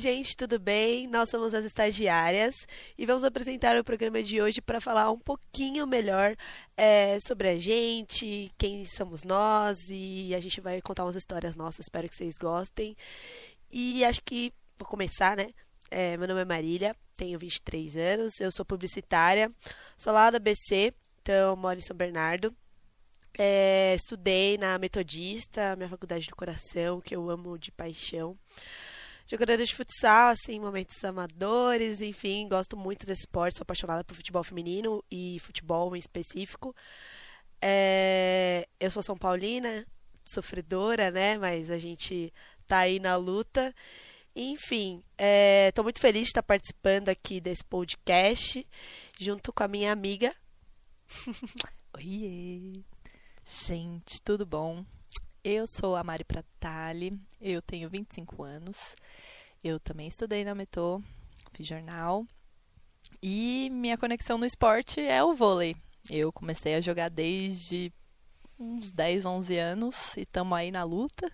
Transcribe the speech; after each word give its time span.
gente, 0.00 0.34
tudo 0.34 0.58
bem? 0.58 1.06
Nós 1.06 1.28
somos 1.28 1.52
as 1.52 1.62
estagiárias 1.62 2.54
e 2.96 3.04
vamos 3.04 3.22
apresentar 3.22 3.76
o 3.76 3.84
programa 3.84 4.22
de 4.22 4.40
hoje 4.40 4.62
para 4.62 4.80
falar 4.80 5.10
um 5.10 5.18
pouquinho 5.18 5.86
melhor 5.86 6.34
é, 6.74 7.18
sobre 7.20 7.48
a 7.50 7.58
gente, 7.58 8.50
quem 8.56 8.82
somos 8.86 9.22
nós 9.24 9.76
e 9.90 10.34
a 10.34 10.40
gente 10.40 10.58
vai 10.58 10.80
contar 10.80 11.04
umas 11.04 11.16
histórias 11.16 11.54
nossas, 11.54 11.80
espero 11.84 12.08
que 12.08 12.16
vocês 12.16 12.38
gostem. 12.38 12.96
E 13.70 14.02
acho 14.02 14.22
que 14.24 14.54
vou 14.78 14.88
começar, 14.88 15.36
né? 15.36 15.50
É, 15.90 16.16
meu 16.16 16.26
nome 16.26 16.40
é 16.40 16.44
Marília, 16.46 16.96
tenho 17.14 17.38
23 17.38 17.98
anos, 17.98 18.40
eu 18.40 18.50
sou 18.50 18.64
publicitária, 18.64 19.52
sou 19.98 20.14
lá 20.14 20.30
da 20.30 20.38
BC, 20.38 20.94
então 21.20 21.54
moro 21.56 21.78
em 21.78 21.82
São 21.82 21.94
Bernardo. 21.94 22.56
É, 23.38 23.94
estudei 23.96 24.56
na 24.56 24.78
Metodista, 24.78 25.76
minha 25.76 25.90
faculdade 25.90 26.26
do 26.26 26.36
coração, 26.36 27.02
que 27.02 27.14
eu 27.14 27.28
amo 27.28 27.58
de 27.58 27.70
paixão. 27.70 28.34
Jogadora 29.30 29.64
de 29.64 29.76
futsal, 29.76 30.30
assim, 30.30 30.58
momentos 30.58 31.04
amadores, 31.04 32.00
enfim, 32.00 32.48
gosto 32.48 32.76
muito 32.76 33.06
desse 33.06 33.20
esporte, 33.20 33.58
sou 33.58 33.62
apaixonada 33.62 34.02
por 34.02 34.16
futebol 34.16 34.42
feminino 34.42 35.04
e 35.08 35.38
futebol 35.38 35.94
em 35.94 36.00
específico. 36.00 36.74
É, 37.62 38.66
eu 38.80 38.90
sou 38.90 39.04
São 39.04 39.16
Paulina, 39.16 39.86
sofredora, 40.24 41.12
né? 41.12 41.38
Mas 41.38 41.70
a 41.70 41.78
gente 41.78 42.32
tá 42.66 42.78
aí 42.78 42.98
na 42.98 43.14
luta. 43.14 43.72
Enfim, 44.34 45.00
estou 45.68 45.82
é, 45.82 45.84
muito 45.84 46.00
feliz 46.00 46.22
de 46.22 46.28
estar 46.30 46.42
participando 46.42 47.08
aqui 47.08 47.40
desse 47.40 47.64
podcast 47.64 48.66
junto 49.16 49.52
com 49.52 49.62
a 49.62 49.68
minha 49.68 49.92
amiga. 49.92 50.34
Oiê! 51.94 52.72
Gente, 53.44 54.20
tudo 54.24 54.44
bom? 54.44 54.84
Eu 55.42 55.66
sou 55.66 55.96
a 55.96 56.04
Mari 56.04 56.22
Pratali, 56.22 57.18
eu 57.40 57.62
tenho 57.62 57.88
25 57.88 58.42
anos, 58.42 58.94
eu 59.64 59.80
também 59.80 60.06
estudei 60.06 60.44
na 60.44 60.54
Metô, 60.54 61.02
fiz 61.54 61.66
jornal 61.66 62.26
e 63.22 63.70
minha 63.70 63.96
conexão 63.96 64.36
no 64.36 64.44
esporte 64.44 65.00
é 65.00 65.24
o 65.24 65.34
vôlei. 65.34 65.74
Eu 66.10 66.30
comecei 66.30 66.74
a 66.74 66.80
jogar 66.82 67.08
desde 67.08 67.90
uns 68.58 68.92
10, 68.92 69.24
11 69.24 69.56
anos 69.56 70.14
e 70.18 70.22
estamos 70.22 70.58
aí 70.58 70.70
na 70.70 70.84
luta. 70.84 71.32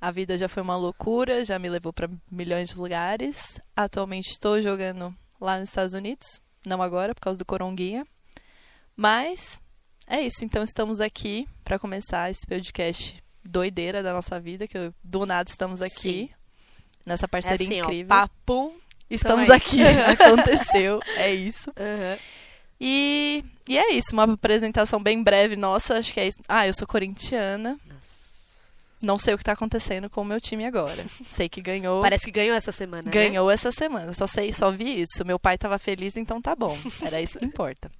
A 0.00 0.12
vida 0.12 0.38
já 0.38 0.48
foi 0.48 0.62
uma 0.62 0.76
loucura, 0.76 1.44
já 1.44 1.58
me 1.58 1.68
levou 1.68 1.92
para 1.92 2.08
milhões 2.30 2.68
de 2.68 2.76
lugares. 2.76 3.60
Atualmente 3.74 4.30
estou 4.30 4.62
jogando 4.62 5.12
lá 5.40 5.58
nos 5.58 5.68
Estados 5.68 5.94
Unidos, 5.94 6.40
não 6.64 6.80
agora 6.80 7.12
por 7.12 7.22
causa 7.22 7.38
do 7.40 7.44
coronguinha, 7.44 8.06
mas 8.96 9.60
é 10.06 10.20
isso, 10.20 10.44
então 10.44 10.62
estamos 10.62 11.00
aqui 11.00 11.48
para 11.70 11.78
começar 11.78 12.28
esse 12.28 12.44
podcast 12.44 13.22
doideira 13.44 14.02
da 14.02 14.12
nossa 14.12 14.40
vida, 14.40 14.66
que 14.66 14.92
do 15.04 15.24
nada 15.24 15.48
estamos 15.48 15.80
aqui 15.80 16.26
Sim. 16.26 16.30
nessa 17.06 17.28
parceria 17.28 17.64
é 17.64 17.70
assim, 17.70 17.78
incrível. 17.78 18.12
Ó, 18.12 18.26
papum, 18.26 18.72
estamos 19.08 19.48
aqui, 19.48 19.78
aconteceu, 19.86 20.98
é 21.16 21.32
isso. 21.32 21.70
Uhum. 21.78 22.18
E, 22.82 23.44
e 23.68 23.78
é 23.78 23.92
isso, 23.92 24.14
uma 24.14 24.24
apresentação 24.24 25.00
bem 25.00 25.22
breve 25.22 25.54
nossa, 25.54 25.98
acho 25.98 26.12
que 26.12 26.18
é 26.18 26.26
isso. 26.26 26.38
Ah, 26.48 26.66
eu 26.66 26.74
sou 26.74 26.88
corintiana. 26.88 27.78
Não 29.00 29.18
sei 29.18 29.34
o 29.34 29.36
que 29.36 29.42
está 29.42 29.52
acontecendo 29.52 30.10
com 30.10 30.22
o 30.22 30.24
meu 30.24 30.40
time 30.40 30.64
agora. 30.64 31.04
Sei 31.24 31.48
que 31.48 31.60
ganhou. 31.60 32.02
Parece 32.02 32.24
que 32.24 32.30
ganhou 32.30 32.56
essa 32.56 32.72
semana. 32.72 33.02
Né? 33.04 33.10
Ganhou 33.10 33.48
né? 33.48 33.54
essa 33.54 33.70
semana. 33.70 34.12
Só 34.12 34.26
sei, 34.26 34.52
só 34.52 34.70
vi 34.70 35.02
isso. 35.02 35.24
Meu 35.24 35.38
pai 35.38 35.54
estava 35.54 35.78
feliz, 35.78 36.16
então 36.16 36.40
tá 36.40 36.54
bom. 36.54 36.76
Era 37.02 37.20
isso 37.20 37.38
que 37.38 37.44
importa. 37.44 37.90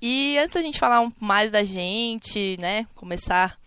E 0.00 0.38
antes 0.38 0.54
da 0.54 0.62
gente 0.62 0.78
falar 0.78 1.00
um, 1.00 1.10
mais 1.20 1.50
da 1.50 1.64
gente, 1.64 2.56
né, 2.58 2.86
começar 2.94 3.58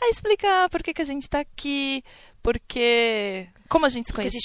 a 0.00 0.08
explicar 0.08 0.68
por 0.68 0.82
que, 0.82 0.94
que 0.94 1.02
a 1.02 1.04
gente 1.04 1.22
está 1.22 1.40
aqui, 1.40 2.04
porque 2.42 3.48
como 3.68 3.84
a 3.84 3.88
gente 3.88 4.06
se 4.06 4.12
conheceu, 4.12 4.40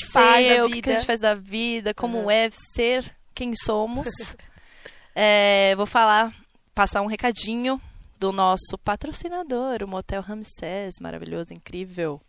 o 0.65 0.69
que, 0.69 0.81
que, 0.81 0.89
a 0.89 0.93
gente 0.93 1.05
faz 1.05 1.19
da 1.19 1.35
vida, 1.35 1.93
como 1.93 2.23
uhum. 2.23 2.31
é 2.31 2.49
ser 2.75 3.15
quem 3.33 3.53
somos. 3.55 4.09
é, 5.15 5.75
vou 5.75 5.85
falar, 5.85 6.33
passar 6.73 7.01
um 7.01 7.07
recadinho 7.07 7.79
do 8.19 8.31
nosso 8.31 8.77
patrocinador, 8.83 9.83
o 9.83 9.87
Motel 9.87 10.21
Ramsés, 10.21 10.95
maravilhoso, 10.99 11.53
incrível. 11.53 12.21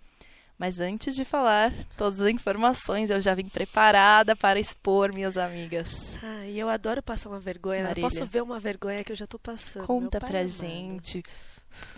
Mas 0.65 0.81
antes 0.81 1.15
de 1.15 1.27
falar 1.27 1.75
todas 1.95 2.23
as 2.23 2.29
informações, 2.31 3.11
eu 3.11 3.21
já 3.21 3.35
vim 3.35 3.47
preparada 3.51 4.35
para 4.35 4.59
expor 4.59 5.13
minhas 5.13 5.37
amigas. 5.37 6.17
Ai, 6.23 6.55
eu 6.57 6.71
adoro 6.71 7.03
passar 7.03 7.29
uma 7.29 7.39
vergonha. 7.39 7.83
Né? 7.83 7.89
Marília. 7.89 8.09
Posso 8.09 8.25
ver 8.25 8.43
uma 8.43 8.59
vergonha 8.59 9.05
que 9.05 9.13
eu 9.13 9.17
já 9.17 9.27
tô 9.27 9.39
passando. 9.39 9.87
Conta 9.87 10.19
pra 10.19 10.39
amado. 10.39 10.49
gente. 10.49 11.23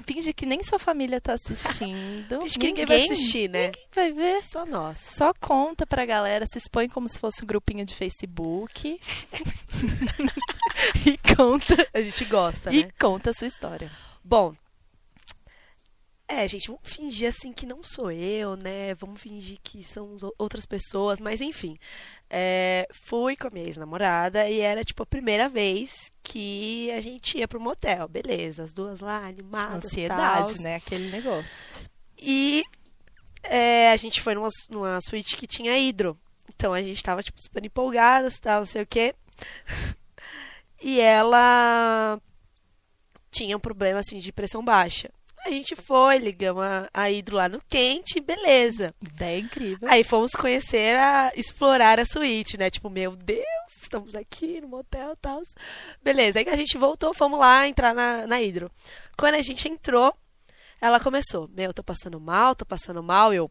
Finge 0.05 0.33
que 0.33 0.45
nem 0.45 0.65
sua 0.65 0.81
família 0.81 1.21
tá 1.21 1.35
assistindo. 1.35 2.41
Finge 2.43 2.59
que 2.59 2.67
ninguém, 2.67 2.85
ninguém 2.85 2.87
vai 2.87 3.05
assistir, 3.05 3.49
né? 3.49 3.67
Ninguém 3.67 3.87
vai 3.95 4.13
ver. 4.13 4.43
Só 4.43 4.67
nós. 4.67 4.99
Só 4.99 5.33
conta 5.35 5.87
pra 5.87 6.05
galera, 6.05 6.45
se 6.45 6.59
expõe 6.59 6.89
como 6.89 7.09
se 7.09 7.21
fosse 7.21 7.45
um 7.45 7.47
grupinho 7.47 7.87
de 7.87 7.95
Facebook. 7.95 8.99
e 11.07 11.37
conta. 11.37 11.89
A 11.95 12.03
gente 12.03 12.25
gosta, 12.25 12.75
e 12.75 12.83
né? 12.83 12.89
E 12.89 13.01
conta 13.01 13.31
a 13.31 13.33
sua 13.33 13.47
história. 13.47 13.89
Bom, 14.25 14.57
é, 16.29 16.47
gente, 16.49 16.69
vamos 16.69 16.83
fingir 16.83 17.29
assim 17.29 17.53
que 17.53 17.65
não 17.65 17.83
sou 17.85 18.11
eu, 18.11 18.57
né? 18.57 18.95
Vamos 18.97 19.21
fingir 19.21 19.59
que 19.63 19.85
são 19.85 20.17
outras 20.37 20.67
pessoas, 20.67 21.21
mas 21.21 21.41
enfim. 21.41 21.79
É, 22.29 22.89
fui 22.91 23.37
com 23.37 23.47
a 23.47 23.51
minha 23.51 23.67
ex-namorada 23.67 24.49
e 24.49 24.61
era 24.61 24.85
tipo 24.85 25.05
a 25.05 25.07
primeira 25.07 25.49
vez 25.49 26.11
que 26.25 26.91
a 26.91 27.01
gente 27.01 27.39
ia 27.39 27.47
pro 27.47 27.61
motel. 27.61 28.09
Beleza, 28.09 28.65
as 28.65 28.73
duas 28.73 28.99
lá, 28.99 29.25
animadas. 29.25 29.85
Ansiedade, 29.85 30.49
tals. 30.49 30.59
né? 30.59 30.77
Aquele 30.77 31.11
negócio. 31.11 31.89
E 32.19 32.65
é, 33.45 33.93
a 33.93 33.97
gente 33.97 34.21
foi 34.21 34.35
numa, 34.35 34.49
numa 34.69 35.01
suíte 35.01 35.37
que 35.37 35.47
tinha 35.47 35.79
hidro. 35.79 36.19
Então 36.49 36.73
a 36.73 36.83
gente 36.83 37.03
tava, 37.03 37.23
tipo, 37.23 37.41
super 37.41 37.65
empolgadas, 37.65 38.41
tal, 38.41 38.61
não 38.61 38.67
sei 38.67 38.83
o 38.83 38.87
quê. 38.87 39.15
e 40.83 41.01
ela 41.01 42.21
tinha 43.31 43.57
um 43.57 43.61
problema, 43.61 44.01
assim, 44.01 44.19
de 44.19 44.33
pressão 44.33 44.65
baixa. 44.65 45.11
A 45.47 45.51
gente 45.51 45.77
foi, 45.77 46.19
ligamos 46.19 46.65
a, 46.65 46.91
a 46.93 47.09
hidro 47.09 47.37
lá 47.37 47.49
no 47.49 47.63
quente, 47.69 48.21
beleza. 48.21 48.93
Ideia 49.01 49.39
incrível. 49.39 49.89
Aí 49.89 50.03
fomos 50.03 50.33
conhecer, 50.33 50.97
a, 50.97 51.31
explorar 51.37 52.01
a 52.01 52.05
suíte, 52.05 52.59
né? 52.59 52.69
Tipo, 52.69 52.91
meu 52.91 53.15
Deus, 53.15 53.45
estamos 53.81 54.17
aqui 54.17 54.61
no 54.61 54.67
motel 54.67 55.13
e 55.13 55.17
tal. 55.17 55.41
Beleza, 56.03 56.41
aí 56.41 56.49
a 56.49 56.57
gente 56.57 56.77
voltou, 56.77 57.15
fomos 57.15 57.39
lá 57.39 57.69
entrar 57.69 57.95
na, 57.95 58.27
na 58.27 58.43
hidro. 58.43 58.69
Quando 59.17 59.37
a 59.37 59.43
gente 59.43 59.69
entrou, 59.69 60.13
ela 60.81 60.99
começou, 60.99 61.49
meu, 61.55 61.73
tô 61.73 61.85
passando 61.85 62.19
mal, 62.19 62.57
tô 62.57 62.67
passando 62.67 63.01
mal, 63.01 63.33
eu, 63.33 63.49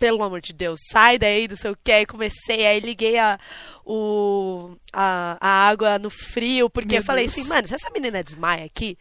pelo 0.00 0.24
amor 0.24 0.40
de 0.40 0.54
Deus, 0.54 0.80
sai 0.90 1.18
daí, 1.18 1.46
não 1.46 1.54
sei 1.56 1.70
o 1.70 1.76
que. 1.84 1.92
Aí 1.92 2.06
comecei, 2.06 2.66
aí 2.66 2.80
liguei 2.80 3.18
a, 3.18 3.38
o, 3.84 4.74
a, 4.92 5.36
a 5.38 5.68
água 5.68 5.98
no 5.98 6.08
frio, 6.08 6.70
porque 6.70 6.94
Meu 6.94 7.02
eu 7.02 7.04
falei 7.04 7.26
Deus. 7.26 7.36
assim, 7.36 7.46
mano, 7.46 7.68
se 7.68 7.74
essa 7.74 7.90
menina 7.90 8.24
desmaia 8.24 8.64
aqui, 8.64 8.98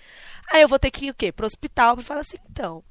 aí 0.52 0.62
eu 0.62 0.68
vou 0.68 0.78
ter 0.78 0.92
que 0.92 1.06
ir 1.06 1.12
o 1.12 1.16
quê? 1.16 1.32
Pro 1.32 1.48
hospital 1.48 1.96
pra 1.96 2.04
falar 2.04 2.20
assim, 2.22 2.36
então. 2.52 2.84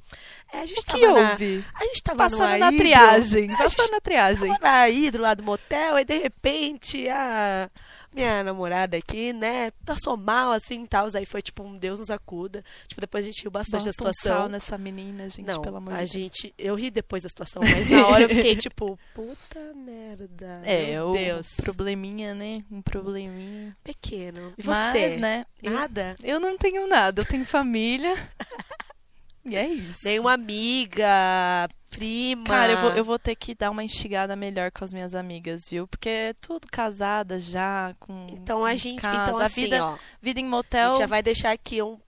É, 0.52 0.60
a 0.60 0.66
gente 0.66 0.80
o 0.80 0.84
que 0.84 1.06
houve? 1.06 1.58
Na, 1.58 1.80
a 1.80 1.84
gente 1.84 2.02
tava 2.02 2.18
passando 2.18 2.58
na 2.58 2.72
triagem. 2.72 3.48
Passando 3.56 3.90
na 3.90 4.00
triagem. 4.00 4.48
Tava 4.52 4.60
na 4.62 4.88
hidro 4.88 5.22
lá 5.22 5.34
do 5.34 5.42
motel, 5.42 5.98
e 5.98 6.04
de 6.04 6.18
repente 6.18 7.08
a 7.08 7.70
minha 8.14 8.42
namorada 8.42 8.96
aqui, 8.96 9.32
né, 9.32 9.70
passou 9.84 10.16
mal 10.16 10.50
assim 10.52 10.84
e 10.84 10.88
tal. 10.88 11.08
Aí 11.14 11.26
foi 11.26 11.42
tipo 11.42 11.62
um 11.62 11.76
Deus 11.76 12.00
nos 12.00 12.10
acuda. 12.10 12.64
Tipo, 12.86 13.00
depois 13.00 13.24
a 13.24 13.26
gente 13.26 13.42
riu 13.42 13.50
bastante 13.50 13.84
Bota 13.84 13.86
da 13.86 13.92
situação. 13.92 14.32
Um 14.32 14.40
sal 14.40 14.48
nessa 14.48 14.78
menina, 14.78 15.28
gente, 15.28 15.46
Não, 15.46 15.60
pelo 15.60 15.76
amor 15.76 15.94
a 15.94 16.04
de 16.04 16.18
Deus. 16.18 16.32
gente, 16.32 16.54
eu 16.58 16.74
ri 16.74 16.90
depois 16.90 17.22
da 17.22 17.28
situação, 17.28 17.62
mas 17.62 17.88
na 17.90 18.06
hora 18.08 18.22
eu 18.22 18.28
fiquei 18.28 18.56
tipo, 18.56 18.98
puta 19.14 19.74
merda. 19.74 20.62
É, 20.64 20.86
meu 20.92 21.12
Deus. 21.12 21.46
probleminha, 21.56 22.34
né? 22.34 22.64
Um 22.70 22.80
probleminha. 22.82 23.76
Pequeno. 23.84 24.54
E 24.56 24.64
Mas, 24.64 24.92
você? 24.92 25.16
né? 25.18 25.46
Nada? 25.62 26.16
Eu, 26.22 26.34
eu 26.34 26.40
não 26.40 26.56
tenho 26.56 26.86
nada, 26.86 27.20
eu 27.20 27.26
tenho 27.26 27.44
família. 27.44 28.16
e 29.44 29.56
é 29.56 29.66
isso. 29.66 30.00
Nem 30.04 30.18
uma 30.18 30.32
amiga, 30.32 31.68
prima. 31.90 32.44
Cara, 32.44 32.72
eu 32.72 32.80
vou, 32.80 32.90
eu 32.90 33.04
vou 33.04 33.18
ter 33.18 33.34
que 33.34 33.54
dar 33.54 33.70
uma 33.70 33.82
instigada 33.82 34.36
melhor 34.36 34.70
com 34.70 34.84
as 34.84 34.92
minhas 34.92 35.14
amigas, 35.14 35.68
viu? 35.70 35.86
Porque 35.88 36.08
é 36.08 36.34
tudo 36.34 36.68
casada 36.70 37.40
já, 37.40 37.94
com. 37.98 38.26
Então 38.30 38.64
a 38.64 38.76
gente. 38.76 39.00
casa. 39.00 39.22
Então, 39.22 39.38
a 39.38 39.44
assim, 39.44 39.62
vida, 39.62 39.84
ó, 39.84 39.98
vida 40.20 40.40
em 40.40 40.46
a 40.46 40.48
motel. 40.48 40.90
gente 40.90 40.98
já 41.00 41.06
vai 41.06 41.22
deixar 41.22 41.50
aqui 41.52 41.82
um, 41.82 41.98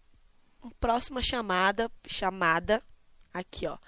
um 0.62 0.71
próxima 0.71 1.21
chamada. 1.23 1.91
Chamada. 2.06 2.82
Aqui, 3.33 3.67
ó. 3.67 3.79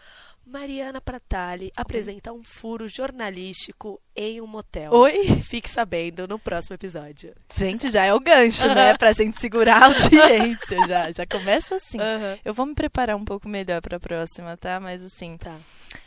Mariana 0.45 1.01
Pratali 1.01 1.73
apresenta 1.77 2.33
um 2.33 2.43
furo 2.43 2.89
jornalístico 2.89 4.01
em 4.15 4.41
um 4.41 4.47
motel. 4.47 4.93
Oi? 4.93 5.25
Fique 5.43 5.71
sabendo 5.71 6.27
no 6.29 6.39
próximo 6.39 6.75
episódio. 6.75 7.35
Gente, 7.55 7.91
já 7.91 8.05
é 8.05 8.13
o 8.13 8.21
gancho, 8.21 8.67
né? 8.75 8.97
Pra 8.99 9.13
gente 9.13 9.41
segurar 9.41 9.83
a 9.83 9.87
audiência. 9.87 10.87
já, 10.87 11.11
já 11.13 11.27
começa 11.27 11.77
assim. 11.77 11.99
Eu 12.45 12.53
vou 12.53 12.67
me 12.67 12.75
preparar 12.75 13.17
um 13.17 13.25
pouco 13.25 13.49
melhor 13.49 13.81
pra 13.81 13.99
próxima, 14.01 14.57
tá? 14.57 14.79
Mas 14.81 15.03
assim. 15.03 15.37
Tá. 15.39 15.57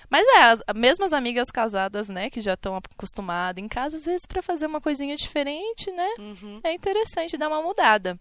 Mas 0.09 0.27
é, 0.27 0.41
as, 0.43 0.61
mesmo 0.75 1.03
as 1.05 1.13
amigas 1.13 1.49
casadas, 1.49 2.07
né, 2.07 2.29
que 2.29 2.39
já 2.39 2.53
estão 2.53 2.75
acostumadas 2.75 3.63
em 3.63 3.67
casa, 3.67 3.97
às 3.97 4.05
vezes 4.05 4.25
pra 4.27 4.41
fazer 4.43 4.67
uma 4.67 4.79
coisinha 4.79 5.15
diferente, 5.15 5.89
né? 5.91 6.09
Uhum. 6.19 6.59
É 6.63 6.73
interessante 6.73 7.37
dar 7.37 7.47
uma 7.47 7.61
mudada. 7.63 8.19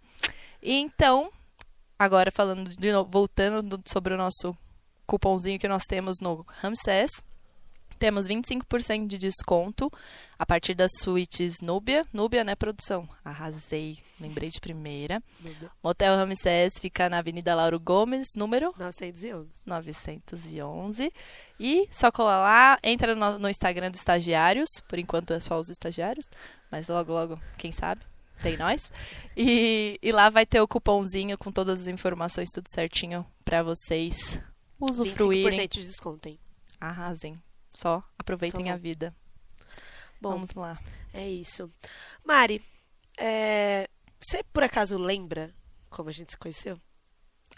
E 0.62 0.72
então, 0.78 1.30
agora 1.98 2.32
falando 2.32 2.70
de 2.70 2.90
novo, 2.90 3.10
voltando 3.10 3.76
do- 3.76 3.82
sobre 3.86 4.14
o 4.14 4.16
nosso 4.16 4.56
cupomzinho 5.06 5.58
que 5.58 5.68
nós 5.68 5.84
temos 5.84 6.16
no 6.20 6.44
Ramsés, 6.48 7.10
Temos 7.98 8.26
25% 8.26 9.06
de 9.06 9.18
desconto 9.18 9.90
a 10.38 10.44
partir 10.44 10.74
das 10.74 10.90
suítes 11.00 11.60
Núbia. 11.62 12.04
Núbia, 12.12 12.44
né, 12.44 12.54
produção? 12.54 13.08
Arrasei, 13.24 13.98
lembrei 14.20 14.50
de 14.50 14.60
primeira. 14.60 15.22
Motel 15.82 16.16
Ramsés 16.16 16.74
fica 16.80 17.08
na 17.08 17.18
Avenida 17.18 17.54
Lauro 17.54 17.78
Gomes, 17.78 18.28
número 18.36 18.74
911. 18.76 19.48
911. 19.64 21.12
E 21.58 21.88
só 21.90 22.10
colar 22.10 22.40
lá, 22.40 22.78
entra 22.82 23.14
no, 23.14 23.38
no 23.38 23.48
Instagram 23.48 23.90
dos 23.90 24.00
estagiários. 24.00 24.68
Por 24.88 24.98
enquanto 24.98 25.32
é 25.32 25.40
só 25.40 25.58
os 25.58 25.70
estagiários, 25.70 26.26
mas 26.70 26.88
logo, 26.88 27.12
logo, 27.12 27.40
quem 27.56 27.72
sabe? 27.72 28.02
Tem 28.42 28.56
nós. 28.56 28.90
E, 29.36 29.98
e 30.02 30.12
lá 30.12 30.28
vai 30.28 30.44
ter 30.44 30.60
o 30.60 30.68
cupomzinho 30.68 31.38
com 31.38 31.52
todas 31.52 31.82
as 31.82 31.86
informações, 31.86 32.50
tudo 32.50 32.66
certinho 32.68 33.24
pra 33.44 33.62
vocês 33.62 34.40
usufruírem. 34.90 35.58
25% 35.58 35.68
de 35.68 35.84
desconto, 35.84 36.28
hein? 36.28 36.38
Arrasem. 36.80 37.40
Só 37.74 38.02
aproveitem 38.18 38.66
Só 38.66 38.72
a 38.72 38.76
vida. 38.76 39.14
Bom, 40.20 40.30
Vamos 40.30 40.54
lá. 40.54 40.78
é 41.12 41.28
isso. 41.28 41.70
Mari, 42.24 42.62
é, 43.18 43.88
você 44.20 44.42
por 44.52 44.62
acaso 44.62 44.96
lembra 44.96 45.52
como 45.90 46.08
a 46.08 46.12
gente 46.12 46.32
se 46.32 46.38
conheceu? 46.38 46.76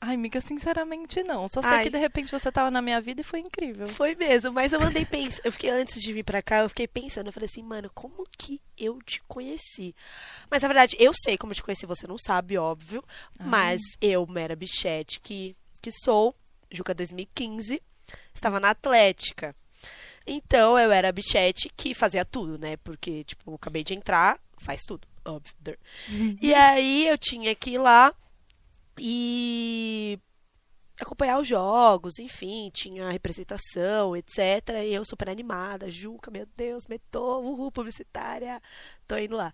Ai, 0.00 0.14
amiga, 0.14 0.40
sinceramente 0.42 1.22
não. 1.22 1.48
Só 1.48 1.62
sei 1.62 1.70
Ai. 1.70 1.84
que 1.84 1.90
de 1.90 1.96
repente 1.96 2.30
você 2.30 2.52
tava 2.52 2.70
na 2.70 2.82
minha 2.82 3.00
vida 3.00 3.22
e 3.22 3.24
foi 3.24 3.40
incrível. 3.40 3.88
Foi 3.88 4.14
mesmo, 4.14 4.52
mas 4.52 4.72
eu 4.72 4.80
andei 4.80 5.06
pensando. 5.06 5.46
Eu 5.46 5.52
fiquei 5.52 5.70
antes 5.70 6.02
de 6.02 6.12
vir 6.12 6.22
pra 6.22 6.42
cá, 6.42 6.58
eu 6.58 6.68
fiquei 6.68 6.86
pensando. 6.86 7.28
Eu 7.28 7.32
falei 7.32 7.48
assim, 7.50 7.62
mano, 7.62 7.90
como 7.94 8.26
que 8.36 8.60
eu 8.76 8.98
te 9.02 9.22
conheci? 9.26 9.94
Mas 10.50 10.62
na 10.62 10.68
verdade, 10.68 10.96
eu 11.00 11.12
sei 11.14 11.38
como 11.38 11.52
eu 11.52 11.56
te 11.56 11.62
conheci, 11.62 11.86
você 11.86 12.06
não 12.06 12.18
sabe, 12.18 12.58
óbvio. 12.58 13.02
Ai. 13.38 13.46
Mas 13.46 13.80
eu, 14.00 14.26
Mera 14.26 14.54
Bichette, 14.54 15.18
que, 15.20 15.56
que 15.80 15.90
sou, 15.90 16.36
Juca 16.70 16.94
2015, 16.94 17.82
estava 18.34 18.60
na 18.60 18.70
Atlética. 18.70 19.54
Então 20.26 20.78
eu 20.78 20.90
era 20.90 21.08
a 21.08 21.12
Bichette 21.12 21.70
que 21.76 21.94
fazia 21.94 22.24
tudo, 22.24 22.58
né? 22.58 22.76
Porque, 22.78 23.22
tipo, 23.24 23.50
eu 23.50 23.54
acabei 23.54 23.84
de 23.84 23.94
entrar, 23.94 24.40
faz 24.58 24.82
tudo, 24.82 25.06
óbvio. 25.24 25.54
dur. 25.60 25.78
E 26.40 26.52
aí 26.52 27.06
eu 27.06 27.16
tinha 27.16 27.54
que 27.54 27.70
ir 27.70 27.78
lá 27.78 28.12
e 28.98 30.18
acompanhar 31.00 31.38
os 31.38 31.46
jogos, 31.46 32.18
enfim, 32.18 32.70
tinha 32.72 33.10
representação, 33.10 34.16
etc. 34.16 34.38
E 34.84 34.94
eu 34.94 35.04
super 35.04 35.28
animada, 35.28 35.90
Juca, 35.90 36.30
meu 36.30 36.46
Deus, 36.56 36.86
metou, 36.88 37.44
uhul, 37.44 37.70
publicitária, 37.70 38.60
tô 39.06 39.16
indo 39.16 39.36
lá. 39.36 39.52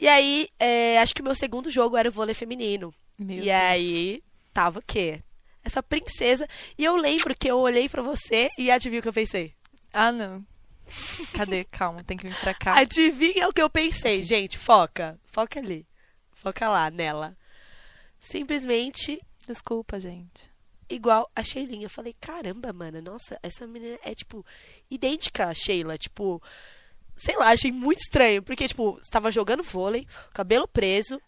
E 0.00 0.06
aí, 0.06 0.48
é, 0.58 0.98
acho 0.98 1.14
que 1.14 1.22
o 1.22 1.24
meu 1.24 1.34
segundo 1.34 1.70
jogo 1.70 1.96
era 1.96 2.08
o 2.08 2.12
vôlei 2.12 2.34
feminino. 2.34 2.94
Meu 3.18 3.42
e 3.42 3.48
Deus. 3.48 3.64
aí, 3.64 4.22
tava 4.52 4.78
o 4.78 4.82
quê? 4.86 5.22
Essa 5.66 5.82
princesa. 5.82 6.46
E 6.78 6.84
eu 6.84 6.96
lembro 6.96 7.34
que 7.36 7.50
eu 7.50 7.58
olhei 7.58 7.88
pra 7.88 8.00
você 8.00 8.48
e 8.56 8.70
adivinha 8.70 9.00
o 9.00 9.02
que 9.02 9.08
eu 9.08 9.12
pensei? 9.12 9.52
Ah, 9.92 10.12
não. 10.12 10.46
Cadê? 11.34 11.64
Calma, 11.72 12.04
tem 12.04 12.16
que 12.16 12.28
vir 12.28 12.38
pra 12.38 12.54
cá. 12.54 12.78
Adivinha 12.78 13.48
o 13.48 13.52
que 13.52 13.60
eu 13.60 13.68
pensei, 13.68 14.22
gente? 14.22 14.58
Foca. 14.58 15.18
Foca 15.26 15.58
ali. 15.58 15.84
Foca 16.34 16.68
lá, 16.68 16.88
nela. 16.88 17.36
Simplesmente 18.20 19.20
Desculpa, 19.46 19.98
gente. 19.98 20.50
igual 20.88 21.28
a 21.34 21.42
Sheilinha. 21.42 21.86
Eu 21.86 21.90
falei, 21.90 22.14
caramba, 22.20 22.72
mano, 22.72 23.02
nossa, 23.02 23.36
essa 23.42 23.66
menina 23.66 23.98
é, 24.04 24.14
tipo, 24.14 24.46
idêntica 24.88 25.46
a 25.46 25.54
Sheila. 25.54 25.98
Tipo, 25.98 26.40
sei 27.16 27.36
lá, 27.36 27.50
achei 27.50 27.72
muito 27.72 27.98
estranho. 27.98 28.40
Porque, 28.42 28.68
tipo, 28.68 28.92
você 28.92 29.10
tava 29.10 29.32
jogando 29.32 29.64
vôlei, 29.64 30.06
cabelo 30.32 30.68
preso. 30.68 31.20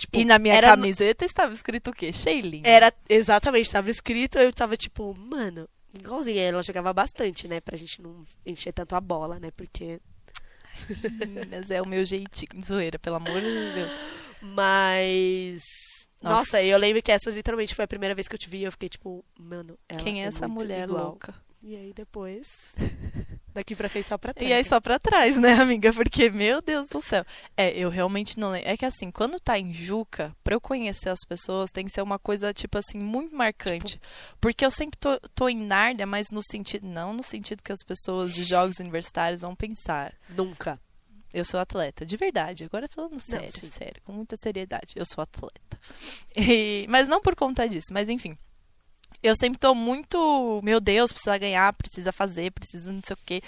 Tipo, 0.00 0.18
E 0.18 0.24
na 0.24 0.38
minha 0.38 0.54
era, 0.54 0.68
camiseta 0.68 1.24
estava 1.26 1.52
escrito 1.52 1.90
o 1.90 1.92
quê? 1.92 2.10
Shailene. 2.12 2.62
Era, 2.64 2.90
exatamente, 3.08 3.70
tava 3.70 3.90
escrito. 3.90 4.38
Eu 4.38 4.50
tava, 4.52 4.74
tipo, 4.76 5.14
mano, 5.14 5.68
igualzinha. 5.92 6.40
Ela 6.40 6.62
jogava 6.62 6.90
bastante, 6.92 7.46
né? 7.46 7.60
Pra 7.60 7.76
gente 7.76 8.00
não 8.00 8.24
encher 8.46 8.72
tanto 8.72 8.94
a 8.96 9.00
bola, 9.00 9.38
né? 9.38 9.50
Porque 9.50 10.00
Mas 11.50 11.70
é 11.70 11.82
o 11.82 11.86
meu 11.86 12.02
jeitinho, 12.04 12.64
zoeira, 12.64 12.98
pelo 12.98 13.16
amor 13.16 13.40
de 13.40 13.72
Deus. 13.74 13.90
Mas. 14.40 15.62
Nossa. 16.22 16.36
Nossa. 16.38 16.62
eu 16.62 16.78
lembro 16.78 17.02
que 17.02 17.12
essa 17.12 17.30
literalmente 17.30 17.74
foi 17.74 17.84
a 17.84 17.88
primeira 17.88 18.14
vez 18.14 18.26
que 18.28 18.34
eu 18.34 18.38
te 18.38 18.48
vi. 18.48 18.58
e 18.58 18.64
Eu 18.64 18.72
fiquei 18.72 18.88
tipo, 18.88 19.24
mano, 19.38 19.78
ela 19.88 20.02
Quem 20.02 20.22
é 20.22 20.26
essa 20.26 20.48
muito 20.48 20.62
mulher 20.62 20.88
igual. 20.88 21.04
louca? 21.08 21.34
E 21.62 21.76
aí 21.76 21.92
depois. 21.92 22.74
Daqui 23.52 23.74
pra 23.74 23.88
frente 23.88 24.08
só 24.08 24.16
pra 24.16 24.32
trás. 24.32 24.48
E 24.48 24.52
aí 24.52 24.64
só 24.64 24.80
pra 24.80 24.98
trás, 24.98 25.36
né, 25.36 25.54
amiga? 25.54 25.92
Porque, 25.92 26.30
meu 26.30 26.62
Deus 26.62 26.88
do 26.88 27.02
céu. 27.02 27.24
É, 27.56 27.70
eu 27.76 27.88
realmente 27.88 28.38
não 28.38 28.50
lembro. 28.52 28.68
É 28.68 28.76
que 28.76 28.84
assim, 28.86 29.10
quando 29.10 29.40
tá 29.40 29.58
em 29.58 29.72
Juca, 29.72 30.34
pra 30.44 30.54
eu 30.54 30.60
conhecer 30.60 31.08
as 31.08 31.20
pessoas, 31.28 31.70
tem 31.72 31.84
que 31.86 31.90
ser 31.92 32.02
uma 32.02 32.18
coisa, 32.18 32.54
tipo 32.54 32.78
assim, 32.78 32.98
muito 32.98 33.34
marcante. 33.34 34.00
Porque 34.40 34.64
eu 34.64 34.70
sempre 34.70 34.98
tô, 34.98 35.18
tô 35.34 35.48
em 35.48 35.58
Nárnia, 35.58 36.06
mas 36.06 36.28
no 36.30 36.42
sentido. 36.42 36.86
Não 36.86 37.12
no 37.12 37.22
sentido 37.24 37.62
que 37.62 37.72
as 37.72 37.82
pessoas 37.84 38.32
de 38.32 38.44
jogos 38.44 38.78
universitários 38.78 39.40
vão 39.40 39.54
pensar. 39.56 40.14
Nunca. 40.28 40.80
Eu 41.32 41.44
sou 41.44 41.60
atleta, 41.60 42.04
de 42.04 42.16
verdade. 42.16 42.64
Agora 42.64 42.88
falando 42.88 43.18
sério, 43.20 43.50
sim. 43.50 43.66
sério, 43.66 44.00
com 44.04 44.12
muita 44.12 44.36
seriedade. 44.36 44.94
Eu 44.96 45.04
sou 45.04 45.22
atleta. 45.22 45.78
E- 46.36 46.86
mas 46.88 47.08
não 47.08 47.20
por 47.20 47.34
conta 47.34 47.68
disso, 47.68 47.88
mas 47.92 48.08
enfim. 48.08 48.36
Eu 49.22 49.36
sempre 49.36 49.58
tô 49.58 49.74
muito, 49.74 50.60
meu 50.64 50.80
Deus, 50.80 51.12
precisa 51.12 51.36
ganhar, 51.36 51.72
precisa 51.74 52.12
fazer, 52.12 52.50
precisa 52.52 52.90
não 52.92 53.00
sei 53.04 53.14
o 53.14 53.18
quê. 53.26 53.42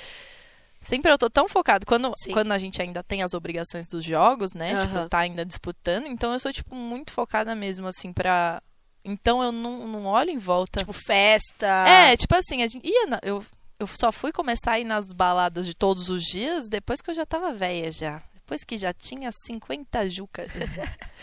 Sempre 0.83 1.13
eu 1.13 1.17
tô 1.19 1.31
tão 1.31 1.49
focado. 1.49 1.87
Quando, 1.87 2.13
Sim. 2.23 2.33
quando 2.33 2.53
a 2.53 2.59
gente 2.59 2.83
ainda 2.83 3.03
tem 3.03 3.23
as 3.23 3.35
obrigações 3.35 3.87
dos 3.87 4.05
jogos, 4.05 4.53
né? 4.53 4.75
Aham. 4.75 4.87
Tipo, 4.97 5.09
tá 5.09 5.19
ainda 5.21 5.45
disputando. 5.47 6.07
Então 6.09 6.33
eu 6.33 6.41
sou, 6.41 6.53
tipo, 6.53 6.75
muito 6.75 7.13
focada 7.13 7.55
mesmo, 7.55 7.87
assim, 7.87 8.13
pra. 8.13 8.61
Então 9.05 9.43
eu 9.43 9.53
não, 9.53 9.87
não 9.87 10.07
olho 10.07 10.31
em 10.31 10.39
volta. 10.39 10.81
Tipo, 10.81 10.93
festa. 10.93 11.67
É, 11.89 12.17
tipo 12.17 12.35
assim, 12.35 12.63
a 12.63 12.69
gente 12.69 12.87
ia 12.87 13.07
na- 13.07 13.21
eu, 13.23 13.45
eu 13.79 13.87
só 13.87 14.11
fui 14.13 14.33
começar 14.33 14.73
a 14.73 14.81
ir 14.81 14.85
nas 14.85 15.13
baladas 15.13 15.67
de 15.67 15.75
todos 15.75 16.09
os 16.09 16.23
dias 16.25 16.69
depois 16.69 17.01
que 17.01 17.11
eu 17.11 17.15
já 17.15 17.25
tava 17.25 17.53
velha 17.53 17.91
já. 17.93 18.21
Depois 18.53 18.65
que 18.65 18.77
já 18.77 18.93
tinha 18.93 19.31
50 19.33 20.11
juca. 20.11 20.47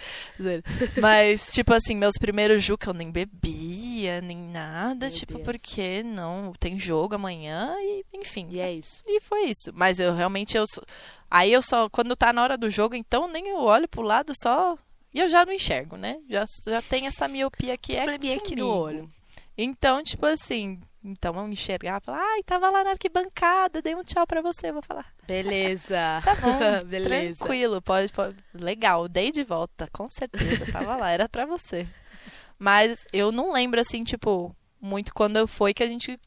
Mas, 0.99 1.51
tipo 1.51 1.71
assim, 1.71 1.93
meus 1.93 2.15
primeiros 2.19 2.63
juca 2.63 2.89
eu 2.89 2.93
nem 2.93 3.11
bebia, 3.11 4.19
nem 4.19 4.35
nada. 4.35 5.05
Meu 5.05 5.15
tipo, 5.15 5.33
Deus. 5.33 5.45
porque 5.45 6.01
não, 6.01 6.53
tem 6.59 6.79
jogo 6.79 7.13
amanhã 7.13 7.75
e, 7.81 8.03
enfim. 8.15 8.47
E 8.49 8.59
é 8.59 8.73
isso. 8.73 9.03
E 9.05 9.21
foi 9.21 9.43
isso. 9.43 9.71
Mas 9.75 9.99
eu 9.99 10.15
realmente, 10.15 10.57
eu 10.57 10.65
aí 11.29 11.53
eu 11.53 11.61
só, 11.61 11.87
quando 11.87 12.15
tá 12.15 12.33
na 12.33 12.41
hora 12.41 12.57
do 12.57 12.67
jogo, 12.67 12.95
então 12.95 13.27
nem 13.27 13.47
eu 13.49 13.59
olho 13.59 13.87
pro 13.87 14.01
lado 14.01 14.33
só... 14.41 14.75
E 15.13 15.19
eu 15.19 15.29
já 15.29 15.45
não 15.45 15.53
enxergo, 15.53 15.97
né? 15.97 16.17
Já, 16.27 16.45
já 16.67 16.81
tem 16.81 17.05
essa 17.05 17.27
miopia 17.27 17.77
que 17.77 17.95
é 17.95 18.05
Probleminha 18.05 18.37
aqui 18.37 18.55
no 18.55 18.69
olho. 18.69 19.11
Então, 19.61 20.01
tipo 20.01 20.25
assim, 20.25 20.79
então 21.03 21.35
eu 21.35 21.45
me 21.45 21.51
enxergar, 21.51 21.99
falar, 21.99 22.21
ai, 22.21 22.41
tava 22.43 22.69
lá 22.69 22.81
na 22.81 22.91
arquibancada, 22.91 23.81
dei 23.81 23.93
um 23.93 24.05
tchau 24.05 24.25
pra 24.25 24.41
você, 24.41 24.71
vou 24.71 24.81
falar. 24.81 25.13
Beleza. 25.27 25.97
Tá 26.23 26.33
bom, 26.35 26.85
Beleza. 26.87 27.35
tranquilo, 27.39 27.81
pode, 27.81 28.09
pode, 28.13 28.37
legal, 28.53 29.09
dei 29.09 29.31
de 29.31 29.43
volta, 29.43 29.89
com 29.91 30.09
certeza, 30.09 30.65
tava 30.71 30.95
lá, 30.95 31.09
era 31.11 31.27
pra 31.27 31.45
você. 31.45 31.85
Mas 32.57 33.05
eu 33.11 33.33
não 33.33 33.51
lembro, 33.51 33.81
assim, 33.81 34.01
tipo, 34.05 34.55
muito 34.79 35.13
quando 35.13 35.45
foi 35.45 35.73
que 35.73 35.83
a 35.83 35.87
gente 35.87 36.17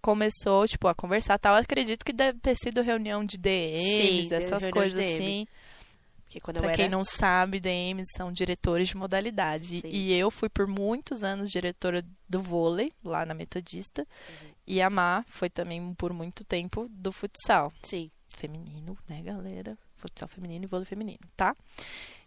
começou, 0.00 0.68
tipo, 0.68 0.86
a 0.86 0.94
conversar 0.94 1.38
tal. 1.40 1.56
Eu 1.56 1.62
acredito 1.62 2.04
que 2.04 2.12
deve 2.12 2.38
ter 2.38 2.54
sido 2.54 2.82
reunião 2.82 3.24
de 3.24 3.36
DMs, 3.36 4.28
Sim, 4.28 4.34
essas 4.34 4.68
coisas 4.68 5.04
DM. 5.04 5.48
Porque 6.30 6.38
quando 6.38 6.58
eu 6.58 6.62
Pra 6.62 6.70
era... 6.70 6.76
quem 6.76 6.88
não 6.88 7.02
sabe, 7.02 7.58
DMs 7.58 8.06
são 8.16 8.30
diretores 8.30 8.88
de 8.88 8.96
modalidade. 8.96 9.80
Sim. 9.80 9.88
E 9.88 10.12
eu 10.12 10.30
fui 10.30 10.48
por 10.48 10.68
muitos 10.68 11.24
anos 11.24 11.50
diretora 11.50 12.04
do 12.28 12.40
vôlei, 12.40 12.92
lá 13.04 13.26
na 13.26 13.34
Metodista. 13.34 14.06
E 14.64 14.80
a 14.80 14.88
Má 14.88 15.24
foi 15.26 15.50
também 15.50 15.92
por 15.94 16.12
muito 16.12 16.44
tempo 16.44 16.86
do 16.88 17.10
futsal 17.10 17.72
Sim. 17.82 18.08
feminino, 18.28 18.96
né, 19.08 19.20
galera? 19.22 19.76
Futsal 19.96 20.28
feminino 20.28 20.64
e 20.64 20.68
vôlei 20.68 20.86
feminino, 20.86 21.18
tá? 21.36 21.52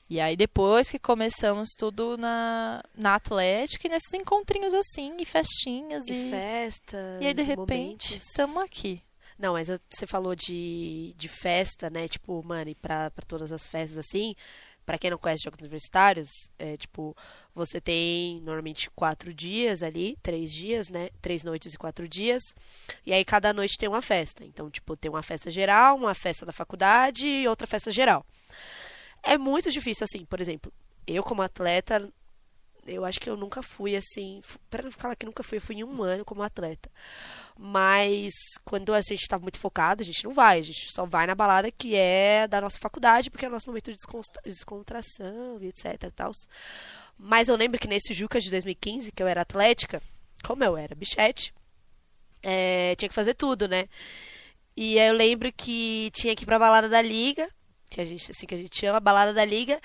E 0.09 0.19
aí 0.19 0.35
depois 0.35 0.91
que 0.91 0.99
começamos 0.99 1.69
tudo 1.77 2.17
na, 2.17 2.83
na 2.93 3.15
Atlética 3.15 3.87
e 3.87 3.89
nesses 3.89 4.13
encontrinhos 4.13 4.73
assim, 4.73 5.15
e 5.17 5.23
festinhas 5.23 6.05
E 6.07 6.27
e... 6.27 6.29
festas. 6.29 7.21
E 7.21 7.27
aí, 7.27 7.33
de 7.33 7.41
repente, 7.41 8.17
estamos 8.17 8.57
aqui. 8.57 9.01
Não, 9.37 9.53
mas 9.53 9.67
você 9.67 10.05
falou 10.05 10.35
de, 10.35 11.13
de 11.17 11.27
festa, 11.27 11.89
né? 11.89 12.07
Tipo, 12.07 12.41
mano, 12.43 12.69
e 12.69 12.75
pra, 12.75 13.11
pra 13.11 13.25
todas 13.25 13.51
as 13.51 13.67
festas 13.67 13.97
assim. 13.97 14.35
Pra 14.85 14.97
quem 14.97 15.09
não 15.09 15.17
conhece 15.17 15.43
jogos 15.43 15.59
universitários, 15.61 16.29
é 16.59 16.75
tipo, 16.75 17.15
você 17.55 17.79
tem 17.79 18.41
normalmente 18.41 18.89
quatro 18.91 19.33
dias 19.33 19.81
ali, 19.81 20.17
três 20.21 20.51
dias, 20.51 20.89
né? 20.89 21.09
Três 21.21 21.45
noites 21.45 21.73
e 21.73 21.77
quatro 21.77 22.05
dias. 22.05 22.43
E 23.05 23.13
aí 23.13 23.23
cada 23.23 23.53
noite 23.53 23.77
tem 23.77 23.87
uma 23.87 24.01
festa. 24.01 24.43
Então, 24.43 24.69
tipo, 24.69 24.97
tem 24.97 25.09
uma 25.09 25.23
festa 25.23 25.49
geral, 25.49 25.95
uma 25.95 26.13
festa 26.13 26.45
da 26.45 26.51
faculdade 26.51 27.25
e 27.25 27.47
outra 27.47 27.65
festa 27.65 27.91
geral. 27.93 28.25
É 29.23 29.37
muito 29.37 29.71
difícil, 29.71 30.03
assim, 30.03 30.25
por 30.25 30.41
exemplo, 30.41 30.71
eu 31.07 31.23
como 31.23 31.41
atleta, 31.41 32.11
eu 32.85 33.05
acho 33.05 33.19
que 33.19 33.29
eu 33.29 33.37
nunca 33.37 33.61
fui 33.61 33.95
assim. 33.95 34.41
Pra 34.69 34.83
não 34.83 34.91
falar 34.91 35.15
que 35.15 35.25
nunca 35.25 35.43
fui, 35.43 35.57
eu 35.57 35.61
fui 35.61 35.75
em 35.75 35.83
um 35.83 36.03
ano 36.03 36.25
como 36.25 36.43
atleta. 36.43 36.89
Mas 37.57 38.33
quando 38.65 38.93
a 38.93 39.01
gente 39.01 39.27
tá 39.27 39.37
muito 39.39 39.59
focado, 39.59 40.01
a 40.01 40.05
gente 40.05 40.23
não 40.23 40.33
vai. 40.33 40.59
A 40.59 40.63
gente 40.63 40.91
só 40.91 41.05
vai 41.05 41.27
na 41.27 41.35
balada 41.35 41.71
que 41.71 41.95
é 41.95 42.47
da 42.47 42.59
nossa 42.61 42.79
faculdade, 42.79 43.29
porque 43.29 43.45
é 43.45 43.47
o 43.47 43.51
nosso 43.51 43.67
momento 43.67 43.91
de 43.91 43.97
descontra- 43.97 44.41
descontração 44.43 45.59
e 45.61 45.67
etc 45.67 46.11
tal. 46.15 46.31
Mas 47.17 47.47
eu 47.47 47.55
lembro 47.55 47.79
que 47.79 47.87
nesse 47.87 48.13
Juca 48.13 48.39
de 48.39 48.49
2015, 48.49 49.11
que 49.11 49.21
eu 49.23 49.27
era 49.27 49.41
atlética, 49.41 50.01
como 50.43 50.63
eu 50.63 50.75
era 50.75 50.95
bichete, 50.95 51.53
é, 52.41 52.95
tinha 52.95 53.09
que 53.09 53.15
fazer 53.15 53.33
tudo, 53.35 53.67
né? 53.67 53.87
E 54.75 54.97
eu 54.97 55.13
lembro 55.13 55.51
que 55.53 56.09
tinha 56.13 56.35
que 56.35 56.43
ir 56.43 56.45
pra 56.45 56.59
balada 56.59 56.89
da 56.89 57.01
liga, 57.01 57.47
que 57.89 58.01
a 58.01 58.03
gente, 58.03 58.31
assim 58.31 58.47
que 58.47 58.55
a 58.55 58.57
gente 58.57 58.77
chama, 58.77 58.99
balada 58.99 59.33
da 59.33 59.45
liga. 59.45 59.79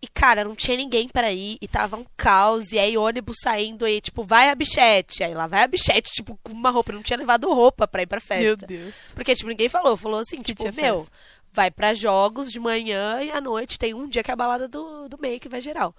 E, 0.00 0.06
cara, 0.06 0.44
não 0.44 0.54
tinha 0.54 0.76
ninguém 0.76 1.08
para 1.08 1.32
ir, 1.32 1.58
e 1.60 1.66
tava 1.66 1.96
um 1.96 2.06
caos, 2.16 2.70
e 2.70 2.78
aí 2.78 2.96
ônibus 2.96 3.38
saindo, 3.42 3.84
aí, 3.84 4.00
tipo, 4.00 4.22
vai 4.22 4.48
a 4.48 4.54
bichete. 4.54 5.24
Aí 5.24 5.34
lá 5.34 5.48
vai 5.48 5.62
a 5.64 5.66
bichete, 5.66 6.12
tipo, 6.12 6.38
com 6.42 6.52
uma 6.52 6.70
roupa, 6.70 6.92
não 6.92 7.02
tinha 7.02 7.18
levado 7.18 7.52
roupa 7.52 7.88
pra 7.88 8.02
ir 8.02 8.06
pra 8.06 8.20
festa. 8.20 8.44
Meu 8.44 8.56
Deus. 8.56 8.94
Porque, 9.12 9.34
tipo, 9.34 9.48
ninguém 9.50 9.68
falou, 9.68 9.96
falou 9.96 10.20
assim, 10.20 10.36
Que 10.40 10.54
tipo, 10.54 10.62
meu, 10.72 11.00
festa. 11.00 11.12
vai 11.52 11.68
pra 11.70 11.94
jogos 11.94 12.52
de 12.52 12.60
manhã 12.60 13.20
e 13.22 13.30
à 13.32 13.40
noite 13.40 13.76
tem 13.76 13.92
um 13.92 14.08
dia 14.08 14.22
que 14.22 14.30
é 14.30 14.34
a 14.34 14.36
balada 14.36 14.68
do, 14.68 15.08
do 15.08 15.18
meio 15.18 15.40
que 15.40 15.48
vai 15.48 15.60
geral. 15.60 15.92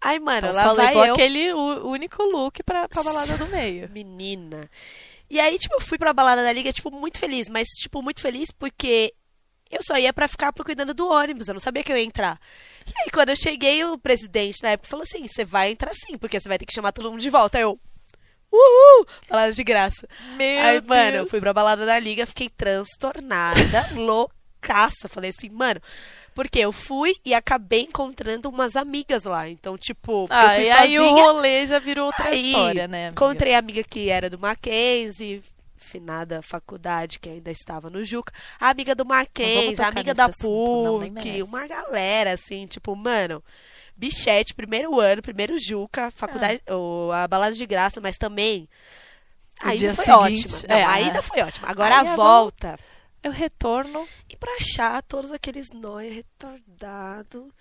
Aí, 0.00 0.18
mano, 0.18 0.48
Então, 0.48 0.52
lá 0.52 0.62
só 0.62 0.74
vai 0.74 0.86
levou 0.88 1.06
eu, 1.06 1.14
aquele 1.14 1.52
único 1.52 2.22
look 2.24 2.60
pra, 2.64 2.88
pra 2.88 3.02
balada 3.04 3.36
do 3.36 3.46
meio. 3.48 3.88
menina. 3.92 4.68
E 5.28 5.38
aí, 5.38 5.58
tipo, 5.60 5.74
eu 5.76 5.80
fui 5.80 5.96
pra 5.96 6.12
balada 6.12 6.42
da 6.42 6.52
liga, 6.52 6.72
tipo, 6.72 6.90
muito 6.90 7.20
feliz, 7.20 7.48
mas, 7.48 7.68
tipo, 7.68 8.02
muito 8.02 8.20
feliz 8.20 8.50
porque 8.50 9.14
eu 9.70 9.82
só 9.82 9.96
ia 9.96 10.12
pra 10.12 10.26
ficar 10.28 10.52
cuidando 10.52 10.92
do 10.92 11.08
ônibus, 11.08 11.48
eu 11.48 11.54
não 11.54 11.60
sabia 11.60 11.82
que 11.84 11.92
eu 11.92 11.96
ia 11.96 12.04
entrar. 12.04 12.38
E 12.86 12.92
aí, 13.02 13.10
quando 13.10 13.28
eu 13.30 13.36
cheguei, 13.36 13.84
o 13.84 13.96
presidente 13.98 14.62
na 14.62 14.70
época 14.70 14.88
falou 14.88 15.04
assim: 15.04 15.26
você 15.28 15.44
vai 15.44 15.70
entrar 15.70 15.92
sim, 15.94 16.18
porque 16.18 16.38
você 16.40 16.48
vai 16.48 16.58
ter 16.58 16.66
que 16.66 16.74
chamar 16.74 16.92
todo 16.92 17.10
mundo 17.10 17.20
de 17.20 17.30
volta. 17.30 17.58
Aí 17.58 17.62
eu, 17.62 17.78
uhul! 18.52 19.06
Balada 19.28 19.52
de 19.52 19.62
graça. 19.64 20.08
Meu 20.36 20.60
Aí, 20.62 20.80
mano, 20.80 21.08
eu 21.10 21.12
Deus. 21.22 21.30
fui 21.30 21.40
pra 21.40 21.52
balada 21.52 21.86
da 21.86 21.98
liga, 21.98 22.26
fiquei 22.26 22.48
transtornada, 22.48 23.60
loucaça. 23.94 25.08
Falei 25.08 25.30
assim, 25.30 25.48
mano, 25.50 25.80
porque 26.34 26.58
eu 26.58 26.72
fui 26.72 27.14
e 27.24 27.32
acabei 27.34 27.82
encontrando 27.82 28.48
umas 28.48 28.76
amigas 28.76 29.24
lá. 29.24 29.48
Então, 29.48 29.76
tipo, 29.78 30.26
Ah, 30.30 30.46
eu 30.46 30.50
fui 30.56 30.64
e 30.64 30.70
aí 30.70 30.98
o 30.98 31.02
sozinha, 31.08 31.22
rolê 31.24 31.66
já 31.66 31.78
virou 31.78 32.06
outra 32.06 32.28
Aí, 32.30 32.50
história, 32.50 32.88
né? 32.88 33.06
amiga? 33.08 33.12
encontrei 33.12 33.54
a 33.54 33.58
amiga 33.58 33.82
que 33.84 34.08
era 34.08 34.28
do 34.28 34.38
Mackenzie, 34.38 35.42
finada 35.90 36.42
faculdade, 36.42 37.18
que 37.18 37.28
ainda 37.28 37.50
estava 37.50 37.90
no 37.90 38.04
Juca. 38.04 38.32
A 38.58 38.70
amiga 38.70 38.94
do 38.94 39.04
Mackenzie, 39.04 39.82
a 39.82 39.88
amiga 39.88 40.14
da 40.14 40.26
assunto, 40.26 41.12
PUC, 41.14 41.42
uma 41.42 41.66
galera, 41.66 42.32
assim, 42.32 42.66
tipo, 42.66 42.94
mano... 42.94 43.42
Bichete, 43.96 44.54
primeiro 44.54 44.98
ano, 44.98 45.20
primeiro 45.20 45.58
Juca, 45.58 46.10
faculdade, 46.10 46.62
ou 46.70 47.12
a 47.12 47.28
balada 47.28 47.54
de 47.54 47.66
graça, 47.66 48.00
mas 48.00 48.16
também... 48.16 48.66
O 49.62 49.68
Ainda 49.68 49.94
foi 49.94 50.04
seguinte, 50.06 50.46
ótima. 50.46 50.68
Não, 50.68 50.76
é, 50.76 50.84
ainda 50.84 51.18
é. 51.18 51.22
foi 51.22 51.40
ótima. 51.42 51.68
Agora 51.68 52.00
Aí 52.00 52.08
a 52.08 52.12
é 52.12 52.16
volta. 52.16 52.78
Eu 53.22 53.30
retorno. 53.30 54.08
E 54.28 54.36
pra 54.36 54.50
achar 54.54 55.02
todos 55.02 55.30
aqueles 55.30 55.70
nóia 55.72 56.10
retardado 56.10 57.52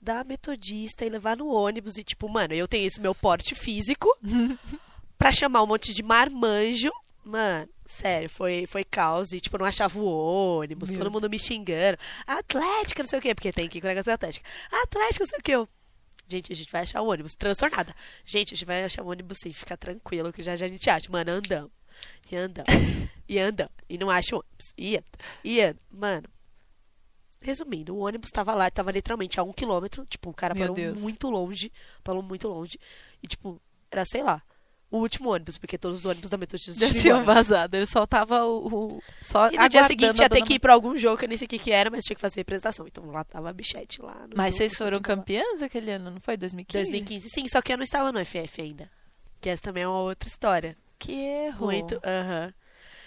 da 0.00 0.24
metodista 0.24 1.04
e 1.04 1.10
levar 1.10 1.36
no 1.36 1.48
ônibus 1.48 1.96
e 1.98 2.04
tipo, 2.04 2.28
mano, 2.28 2.54
eu 2.54 2.66
tenho 2.66 2.86
esse 2.86 3.00
meu 3.00 3.14
porte 3.14 3.54
físico 3.54 4.08
pra 5.18 5.30
chamar 5.30 5.62
um 5.62 5.66
monte 5.66 5.92
de 5.92 6.02
marmanjo. 6.02 6.90
Mano, 7.24 7.68
sério, 7.86 8.28
foi, 8.28 8.66
foi 8.66 8.82
caos 8.82 9.32
e 9.32 9.40
tipo, 9.40 9.56
não 9.56 9.64
achava 9.64 9.96
o 9.98 10.04
ônibus, 10.58 10.90
Meu 10.90 10.98
todo 10.98 11.10
mundo 11.10 11.30
me 11.30 11.38
xingando. 11.38 11.96
Atlética, 12.26 13.02
não 13.02 13.08
sei 13.08 13.18
o 13.18 13.22
quê, 13.22 13.34
porque 13.34 13.52
tem 13.52 13.68
que 13.68 13.78
ir 13.78 13.80
com 13.80 13.86
o 13.86 13.90
negócio 13.90 14.06
da 14.06 14.14
Atlética. 14.14 14.48
Atlética, 14.70 15.24
não 15.24 15.28
sei 15.30 15.38
o 15.38 15.42
quê. 15.42 15.52
Eu, 15.52 15.68
Gente, 16.32 16.52
a 16.52 16.56
gente 16.56 16.72
vai 16.72 16.82
achar 16.82 17.02
o 17.02 17.08
ônibus. 17.08 17.34
Transtornada. 17.34 17.94
Gente, 18.24 18.54
a 18.54 18.56
gente 18.56 18.66
vai 18.66 18.84
achar 18.84 19.02
o 19.02 19.08
ônibus 19.08 19.38
sim, 19.42 19.52
fica 19.52 19.76
tranquilo, 19.76 20.32
que 20.32 20.42
já, 20.42 20.56
já 20.56 20.64
a 20.66 20.68
gente 20.68 20.88
acha. 20.88 21.10
Mano, 21.10 21.30
andamos. 21.30 21.70
E 22.30 22.36
andamos. 22.36 22.68
e 23.28 23.38
andamos. 23.38 23.72
E 23.88 23.98
não 23.98 24.08
acha 24.08 24.34
o 24.34 24.38
ônibus. 24.38 24.72
E 24.76 24.96
anda. 24.96 25.18
E 25.44 25.60
anda. 25.60 25.80
Mano. 25.90 26.28
Resumindo, 27.40 27.94
o 27.94 27.98
ônibus 27.98 28.30
tava 28.30 28.54
lá, 28.54 28.70
tava 28.70 28.92
literalmente 28.92 29.38
a 29.38 29.42
um 29.42 29.52
quilômetro. 29.52 30.06
Tipo, 30.06 30.30
o 30.30 30.34
cara 30.34 30.54
Meu 30.54 30.62
parou 30.62 30.76
Deus. 30.76 31.00
muito 31.00 31.28
longe. 31.28 31.72
Parou 32.02 32.22
muito 32.22 32.48
longe. 32.48 32.78
E, 33.22 33.26
tipo, 33.26 33.60
era, 33.90 34.04
sei 34.06 34.22
lá, 34.22 34.42
o 34.92 34.98
último 34.98 35.30
ônibus, 35.30 35.58
porque 35.58 35.76
todos 35.76 36.00
os 36.00 36.04
ônibus 36.04 36.30
da 36.30 36.36
Metodista 36.36 36.72
Já 36.86 36.92
tinham 37.00 37.24
vazado. 37.24 37.76
Ele 37.76 37.86
só 37.86 38.06
tava 38.06 38.44
o. 38.44 38.66
o- 38.96 39.02
só 39.20 39.50
E 39.50 39.56
no 39.58 39.68
dia 39.68 39.84
seguinte 39.84 40.20
ia 40.20 40.28
ter 40.28 40.42
que 40.42 40.54
ir 40.54 40.58
pra 40.58 40.72
algum 40.74 40.96
jogo, 40.96 41.16
que 41.18 41.24
eu 41.24 41.28
nem 41.28 41.36
sei 41.38 41.46
o 41.46 41.48
que, 41.48 41.58
que 41.58 41.72
era, 41.72 41.90
mas 41.90 42.04
tinha 42.04 42.14
que 42.14 42.20
fazer 42.20 42.42
apresentação. 42.42 42.86
Então 42.86 43.04
lá 43.10 43.24
tava 43.24 43.50
a 43.50 43.52
bichete 43.52 44.00
lá. 44.00 44.14
no 44.28 44.36
Mas 44.36 44.54
vocês 44.54 44.74
foram 44.76 45.00
campeãs 45.00 45.62
aquele 45.62 45.90
ano, 45.90 46.10
não 46.10 46.20
foi? 46.20 46.36
2015? 46.36 46.90
2015, 46.90 47.28
sim, 47.30 47.48
só 47.48 47.60
que 47.60 47.72
eu 47.72 47.76
não 47.76 47.84
estava 47.84 48.12
no 48.12 48.20
FF 48.24 48.60
ainda. 48.60 48.88
Que 49.40 49.48
essa 49.48 49.62
também 49.62 49.82
é 49.82 49.88
uma 49.88 50.00
outra 50.00 50.28
história. 50.28 50.76
Que 50.98 51.12
erro. 51.12 51.66
Muito. 51.66 52.00
Aham. 52.04 52.52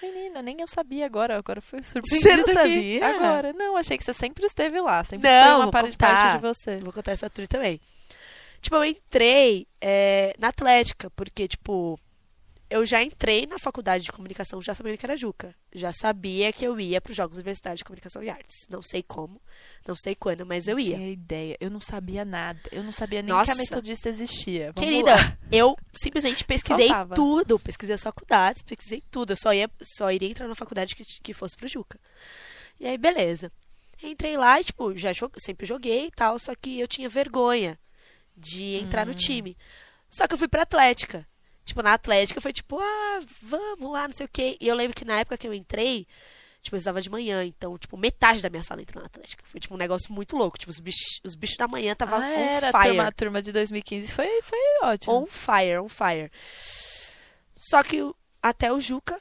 Menina, 0.01 0.41
nem 0.41 0.57
eu 0.59 0.67
sabia 0.67 1.05
agora. 1.05 1.37
Agora 1.37 1.61
fui 1.61 1.81
surpreendida 1.81 2.29
Você 2.43 2.47
não 2.47 2.53
sabia? 2.53 3.07
Agora. 3.07 3.53
Não, 3.53 3.77
achei 3.77 3.97
que 3.97 4.03
você 4.03 4.13
sempre 4.13 4.45
esteve 4.45 4.79
lá. 4.81 5.03
Sempre 5.03 5.27
Não, 5.29 5.55
foi 5.57 5.65
uma 5.65 5.71
parte 5.71 6.35
de 6.35 6.41
você. 6.41 6.77
Vou 6.77 6.91
contar 6.93 7.11
essa 7.13 7.29
tour 7.29 7.47
também. 7.47 7.79
Tipo, 8.65 8.77
eu 8.77 8.85
entrei 8.85 9.67
é, 9.79 10.35
na 10.39 10.47
Atlética, 10.47 11.11
porque, 11.11 11.47
tipo, 11.47 11.99
eu 12.67 12.83
já 12.83 13.03
entrei 13.03 13.45
na 13.45 13.59
faculdade 13.59 14.05
de 14.05 14.11
comunicação 14.11 14.59
já 14.59 14.73
sabendo 14.73 14.97
que 14.97 15.05
era 15.05 15.15
Juca. 15.15 15.53
Já 15.71 15.93
sabia 15.93 16.51
que 16.51 16.65
eu 16.65 16.79
ia 16.79 16.99
para 16.99 17.11
os 17.11 17.15
Jogos 17.15 17.35
Universitários 17.35 17.77
de 17.77 17.83
Comunicação 17.83 18.23
e 18.23 18.29
Artes. 18.29 18.65
Não 18.67 18.81
sei 18.81 19.03
como, 19.03 19.39
não 19.87 19.95
sei 19.95 20.15
quando, 20.15 20.47
mas 20.47 20.67
eu 20.67 20.79
ia. 20.79 20.95
Tinha 20.95 21.11
ideia. 21.11 21.55
Eu 21.59 21.69
não 21.69 21.79
sabia 21.79 22.25
nada. 22.25 22.59
Eu 22.71 22.81
não 22.81 22.91
sabia 22.91 23.21
nem 23.21 23.29
Nossa. 23.29 23.53
que 23.53 23.59
a 23.59 23.61
metodista 23.61 24.09
existia. 24.09 24.73
Vamos 24.75 24.89
Querida, 24.89 25.13
lá. 25.13 25.37
eu 25.51 25.77
simplesmente 25.93 26.43
pesquisei 26.43 26.89
tudo. 27.13 27.59
Pesquisei 27.59 27.93
as 27.93 28.01
faculdades, 28.01 28.63
pesquisei 28.63 29.03
tudo. 29.11 29.33
Eu 29.33 29.37
só, 29.37 29.53
ia, 29.53 29.69
só 29.83 30.11
iria 30.11 30.31
entrar 30.31 30.47
na 30.47 30.55
faculdade 30.55 30.95
que, 30.95 31.03
que 31.03 31.33
fosse 31.35 31.55
pro 31.55 31.67
Juca. 31.67 31.99
E 32.79 32.87
aí, 32.87 32.97
beleza. 32.97 33.51
Entrei 34.01 34.35
lá 34.37 34.59
e, 34.59 34.63
tipo, 34.63 34.97
já 34.97 35.11
sempre 35.37 35.67
joguei 35.67 36.07
e 36.07 36.11
tal, 36.11 36.39
só 36.39 36.55
que 36.55 36.79
eu 36.79 36.87
tinha 36.87 37.07
vergonha 37.07 37.77
de 38.35 38.75
entrar 38.75 39.05
no 39.05 39.11
Hum. 39.11 39.15
time. 39.15 39.57
Só 40.09 40.27
que 40.27 40.33
eu 40.33 40.37
fui 40.37 40.47
pra 40.47 40.61
Atlética. 40.63 41.27
Tipo, 41.63 41.81
na 41.81 41.93
Atlética 41.93 42.39
foi 42.39 42.53
tipo, 42.53 42.77
ah, 42.79 43.21
vamos 43.41 43.91
lá, 43.91 44.07
não 44.07 44.15
sei 44.15 44.25
o 44.25 44.29
quê. 44.31 44.55
E 44.61 44.67
eu 44.67 44.75
lembro 44.75 44.95
que 44.95 45.03
na 45.05 45.19
época 45.19 45.37
que 45.37 45.47
eu 45.47 45.53
entrei, 45.53 46.05
tipo, 46.61 46.75
eu 46.75 46.77
estava 46.77 47.01
de 47.01 47.09
manhã, 47.09 47.43
então, 47.43 47.75
tipo, 47.77 47.97
metade 47.97 48.41
da 48.41 48.49
minha 48.49 48.61
sala 48.63 48.81
entrou 48.83 49.01
na 49.01 49.07
Atlética. 49.07 49.43
Foi, 49.47 49.59
tipo, 49.59 49.73
um 49.73 49.77
negócio 49.77 50.13
muito 50.13 50.37
louco. 50.37 50.57
Tipo, 50.59 50.69
os 50.71 50.79
bichos, 50.79 51.19
os 51.23 51.33
bichos 51.35 51.57
da 51.57 51.67
manhã 51.67 51.95
tava 51.95 52.17
Ah, 52.17 52.19
on 52.19 52.23
era 52.23 52.69
a 52.69 52.71
fire. 52.71 52.89
turma, 52.93 53.07
a 53.07 53.11
turma 53.11 53.41
de 53.41 53.51
2015. 53.51 54.11
Foi, 54.11 54.41
foi 54.43 54.59
ótimo. 54.83 55.13
On 55.15 55.25
fire, 55.25 55.79
on 55.79 55.89
fire. 55.89 56.31
Só 57.55 57.81
que 57.81 57.97
até 58.43 58.71
o 58.71 58.79
Juca, 58.79 59.19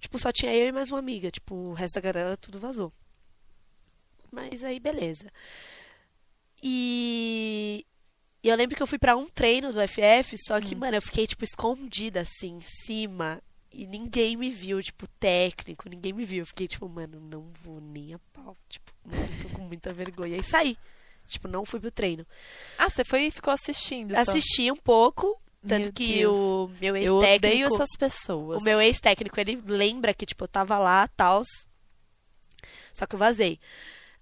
tipo, 0.00 0.18
só 0.18 0.32
tinha 0.32 0.52
eu 0.52 0.66
e 0.68 0.72
mais 0.72 0.90
uma 0.90 0.98
amiga. 0.98 1.30
Tipo, 1.30 1.54
o 1.54 1.72
resto 1.72 1.94
da 1.94 2.00
galera 2.00 2.36
tudo 2.36 2.58
vazou. 2.58 2.92
Mas 4.32 4.64
aí, 4.64 4.80
beleza. 4.80 5.30
E... 6.62 7.86
e 8.46 8.48
eu 8.48 8.56
lembro 8.56 8.76
que 8.76 8.82
eu 8.82 8.86
fui 8.86 8.98
pra 8.98 9.16
um 9.16 9.26
treino 9.28 9.72
do 9.72 9.80
FF, 9.88 10.36
só 10.46 10.60
que, 10.60 10.74
Hum. 10.74 10.78
mano, 10.78 10.96
eu 10.96 11.02
fiquei, 11.02 11.26
tipo, 11.26 11.42
escondida, 11.44 12.20
assim, 12.20 12.54
em 12.56 12.60
cima. 12.60 13.42
E 13.72 13.86
ninguém 13.86 14.36
me 14.36 14.50
viu, 14.50 14.80
tipo, 14.82 15.06
técnico, 15.20 15.88
ninguém 15.88 16.12
me 16.12 16.24
viu. 16.24 16.40
Eu 16.42 16.46
fiquei, 16.46 16.66
tipo, 16.68 16.88
mano, 16.88 17.20
não 17.20 17.50
vou 17.62 17.80
nem 17.80 18.14
a 18.14 18.18
pau. 18.32 18.56
Tipo, 18.68 18.90
mano, 19.04 19.28
tô 19.42 19.48
com 19.50 19.62
muita 19.62 19.92
vergonha. 19.92 20.36
E 20.36 20.42
saí. 20.42 20.78
Tipo, 21.26 21.48
não 21.48 21.64
fui 21.64 21.80
pro 21.80 21.90
treino. 21.90 22.24
Ah, 22.78 22.88
você 22.88 23.04
foi 23.04 23.26
e 23.26 23.30
ficou 23.30 23.52
assistindo 23.52 24.14
só. 24.14 24.20
Assisti 24.20 24.70
um 24.70 24.76
pouco, 24.76 25.38
tanto 25.66 25.86
Meu 25.86 25.92
que 25.92 26.18
Deus. 26.18 26.36
o 26.36 26.70
meu 26.80 26.96
Eu 26.96 27.16
odeio 27.16 27.32
ex-técnico... 27.34 27.74
essas 27.74 27.88
pessoas. 27.98 28.62
O 28.62 28.64
meu 28.64 28.80
ex-técnico, 28.80 29.40
ele 29.40 29.60
lembra 29.66 30.14
que, 30.14 30.24
tipo, 30.24 30.44
eu 30.44 30.48
tava 30.48 30.78
lá, 30.78 31.08
tals. 31.08 31.48
Só 32.94 33.04
que 33.06 33.14
eu 33.14 33.18
vazei. 33.18 33.58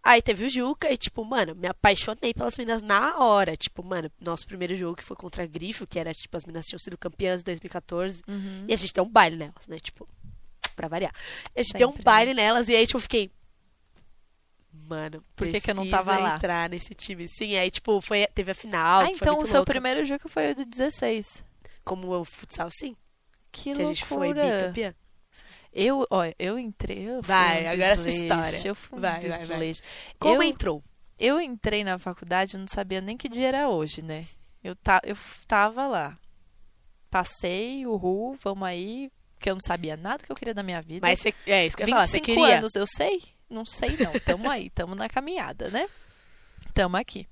Aí 0.07 0.21
teve 0.21 0.45
o 0.45 0.51
Juca 0.51 0.93
e, 0.93 0.99
tipo, 0.99 1.25
mano, 1.25 1.55
me 1.55 1.67
apaixonei 1.67 2.35
pelas 2.35 2.59
meninas 2.59 2.83
na 2.83 3.19
hora. 3.19 3.57
Tipo, 3.57 3.83
mano, 3.83 4.11
nosso 4.21 4.47
primeiro 4.47 4.77
jogo 4.77 4.95
que 4.97 5.03
foi 5.03 5.17
contra 5.17 5.43
a 5.45 5.47
Grifo, 5.47 5.87
que 5.87 5.99
era, 5.99 6.13
tipo, 6.13 6.37
as 6.37 6.45
meninas 6.45 6.67
tinham 6.67 6.79
sido 6.79 6.99
campeãs 6.99 7.41
em 7.41 7.45
2014. 7.45 8.23
Uhum. 8.29 8.67
E 8.69 8.75
a 8.75 8.77
gente 8.77 8.93
deu 8.93 9.05
um 9.05 9.09
baile 9.09 9.37
nelas, 9.37 9.67
né? 9.67 9.79
Tipo, 9.79 10.07
pra 10.77 10.89
variar. 10.89 11.13
E 11.57 11.61
a 11.61 11.63
gente 11.63 11.79
deu 11.79 11.89
um 11.89 11.93
Sempre, 11.93 12.05
baile 12.05 12.35
nelas 12.35 12.69
e 12.69 12.77
aí, 12.77 12.87
tipo, 12.87 12.99
eu 12.99 13.03
fiquei. 13.03 13.31
Mano, 14.73 15.25
Por 15.35 15.49
que 15.49 15.61
que 15.61 15.71
eu 15.71 15.75
não 15.75 15.89
tava 15.89 16.19
lá? 16.19 16.37
entrar 16.37 16.69
nesse 16.69 16.95
time. 16.95 17.27
Sim, 17.27 17.57
aí, 17.57 17.71
tipo, 17.71 18.01
foi, 18.03 18.27
teve 18.35 18.51
a 18.51 18.55
final. 18.55 19.01
Ah, 19.03 19.11
então 19.11 19.39
o 19.39 19.47
seu 19.47 19.61
louca. 19.61 19.73
primeiro 19.73 20.05
jogo 20.05 20.29
foi 20.29 20.53
o 20.53 20.55
do 20.57 20.65
16. 20.67 21.43
Como 21.85 22.11
o 22.15 22.25
futsal, 22.25 22.69
sim. 22.71 22.95
Que, 23.51 23.73
Que 23.73 23.83
a 23.83 23.87
gente 23.87 24.05
foi 24.05 24.35
loucura. 24.35 24.59
bicampeã. 24.59 24.95
Eu, 25.75 26.07
ó, 26.09 26.23
eu 26.39 26.59
entrei. 26.59 27.09
Eu 27.09 27.21
Vai, 27.21 27.65
um 27.65 27.71
agora 27.71 27.85
essa 27.85 28.05
desleixo, 28.05 28.23
história. 28.23 28.69
Eu 28.69 28.75
fui 28.75 28.99
um 28.99 29.01
Vai, 29.01 29.21
vai, 29.21 29.45
vai. 29.45 29.73
Como 30.19 30.35
eu, 30.37 30.43
entrou? 30.43 30.85
eu 31.19 31.41
entrei 31.41 31.83
na 31.83 31.99
faculdade, 31.99 32.57
não 32.57 32.67
sabia 32.69 33.01
nem 33.01 33.17
que 33.17 33.29
dia 33.29 33.49
era 33.49 33.69
hoje, 33.69 34.01
né? 34.01 34.25
Eu, 34.63 34.77
ta, 34.77 35.01
eu 35.05 35.17
tava 35.49 35.87
lá. 35.87 36.17
Passei, 37.11 37.87
uhul, 37.87 38.37
vamos 38.41 38.67
aí. 38.67 39.11
Que 39.41 39.51
eu 39.51 39.55
não 39.55 39.61
sabia 39.61 39.97
nada 39.97 40.25
que 40.25 40.31
eu 40.33 40.37
queria 40.37 40.55
da 40.55 40.63
minha 40.63 40.81
vida. 40.81 41.07
Mas 41.07 41.21
você, 41.21 41.35
é 41.47 41.67
isso 41.67 41.77
que 41.77 41.83
eu 41.83 41.89
ia 41.89 41.95
falar, 41.95 42.07
você 42.07 42.19
25 42.19 42.41
queria. 42.41 42.59
anos, 42.59 42.75
eu 42.75 42.87
sei? 42.87 43.23
Não 43.51 43.65
sei 43.65 43.97
não. 43.99 44.13
Tamo 44.25 44.49
aí, 44.51 44.71
tamo 44.71 44.95
na 44.95 45.09
caminhada, 45.09 45.69
né? 45.69 45.89
Tamo 46.73 46.97
aqui. 46.97 47.29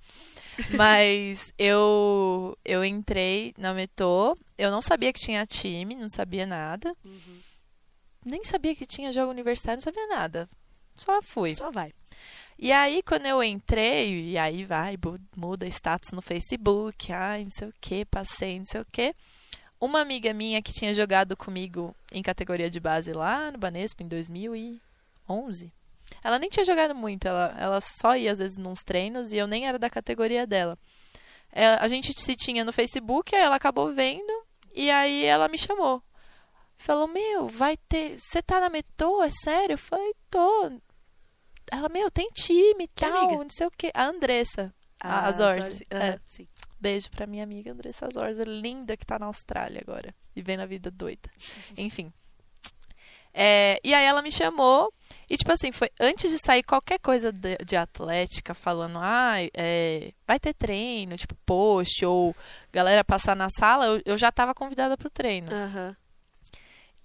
Mas 0.76 1.52
eu 1.58 2.56
eu 2.64 2.84
entrei 2.84 3.54
na 3.56 3.72
Metô, 3.72 4.37
eu 4.58 4.70
não 4.70 4.82
sabia 4.82 5.12
que 5.12 5.20
tinha 5.20 5.46
time, 5.46 5.94
não 5.94 6.11
sabia 6.11 6.44
nada. 6.44 6.94
Uhum. 7.04 7.40
Nem 8.24 8.44
sabia 8.44 8.74
que 8.74 8.86
tinha 8.86 9.12
jogo 9.12 9.30
universitário, 9.30 9.78
não 9.78 9.82
sabia 9.82 10.06
nada. 10.06 10.48
Só 10.94 11.20
fui. 11.22 11.54
Só 11.54 11.70
vai. 11.70 11.92
E 12.58 12.70
aí, 12.70 13.02
quando 13.02 13.26
eu 13.26 13.42
entrei, 13.42 14.30
e 14.30 14.38
aí 14.38 14.64
vai, 14.64 14.96
muda 15.36 15.66
status 15.66 16.12
no 16.12 16.22
Facebook, 16.22 17.12
ai, 17.12 17.44
não 17.44 17.50
sei 17.50 17.68
o 17.68 17.74
que, 17.80 18.04
passei, 18.04 18.58
não 18.58 18.66
sei 18.66 18.80
o 18.80 18.86
que. 18.90 19.14
uma 19.80 20.00
amiga 20.00 20.32
minha 20.32 20.62
que 20.62 20.72
tinha 20.72 20.94
jogado 20.94 21.36
comigo 21.36 21.94
em 22.12 22.22
categoria 22.22 22.70
de 22.70 22.78
base 22.78 23.12
lá 23.12 23.50
no 23.50 23.58
Banespa 23.58 24.02
em 24.04 24.08
2011. 24.08 25.72
Ela 26.22 26.38
nem 26.38 26.48
tinha 26.48 26.64
jogado 26.64 26.94
muito, 26.94 27.26
ela, 27.26 27.56
ela 27.58 27.80
só 27.80 28.16
ia 28.16 28.30
às 28.30 28.38
vezes 28.38 28.56
nos 28.56 28.80
treinos 28.84 29.32
e 29.32 29.38
eu 29.38 29.46
nem 29.46 29.66
era 29.66 29.78
da 29.78 29.90
categoria 29.90 30.46
dela. 30.46 30.78
É, 31.50 31.66
a 31.66 31.88
gente 31.88 32.12
se 32.12 32.36
tinha 32.36 32.64
no 32.64 32.72
Facebook, 32.72 33.34
aí 33.34 33.42
ela 33.42 33.56
acabou 33.56 33.92
vendo 33.92 34.32
e 34.74 34.90
aí 34.90 35.24
ela 35.24 35.48
me 35.48 35.58
chamou. 35.58 36.02
Falou, 36.82 37.06
meu, 37.06 37.46
vai 37.46 37.76
ter. 37.76 38.18
Você 38.18 38.42
tá 38.42 38.60
na 38.60 38.68
Metô? 38.68 39.22
É 39.22 39.30
sério? 39.30 39.74
Eu 39.74 39.78
falei, 39.78 40.12
tô. 40.28 40.80
Ela, 41.70 41.88
meu, 41.88 42.10
tem 42.10 42.26
time 42.34 42.84
e 42.84 42.88
tal, 42.88 43.28
amiga? 43.28 43.44
não 43.44 43.50
sei 43.50 43.68
o 43.68 43.70
quê. 43.70 43.92
A 43.94 44.06
Andressa. 44.06 44.74
Ah, 45.00 45.28
a. 45.28 45.32
É. 45.96 46.18
Sim. 46.26 46.48
Beijo 46.80 47.08
pra 47.08 47.24
minha 47.24 47.44
amiga 47.44 47.70
Andressa 47.70 48.08
Zorza, 48.12 48.42
linda 48.42 48.96
que 48.96 49.06
tá 49.06 49.16
na 49.16 49.26
Austrália 49.26 49.80
agora. 49.80 50.12
Vivendo 50.34 50.60
a 50.60 50.66
vida 50.66 50.90
doida. 50.90 51.30
Enfim. 51.78 52.12
É, 53.32 53.78
e 53.84 53.94
aí 53.94 54.04
ela 54.04 54.20
me 54.20 54.32
chamou. 54.32 54.92
E, 55.30 55.36
tipo 55.36 55.52
assim, 55.52 55.70
foi 55.70 55.88
antes 56.00 56.32
de 56.32 56.38
sair 56.44 56.64
qualquer 56.64 56.98
coisa 56.98 57.30
de, 57.30 57.56
de 57.64 57.76
atlética, 57.76 58.54
falando, 58.54 58.98
ah, 59.00 59.36
é, 59.56 60.12
vai 60.26 60.40
ter 60.40 60.52
treino, 60.52 61.16
tipo, 61.16 61.36
post, 61.46 62.04
ou 62.04 62.34
galera 62.72 63.04
passar 63.04 63.36
na 63.36 63.48
sala, 63.48 63.86
eu, 63.86 64.02
eu 64.04 64.18
já 64.18 64.32
tava 64.32 64.52
convidada 64.52 64.96
pro 64.96 65.08
treino. 65.08 65.54
Aham. 65.54 65.96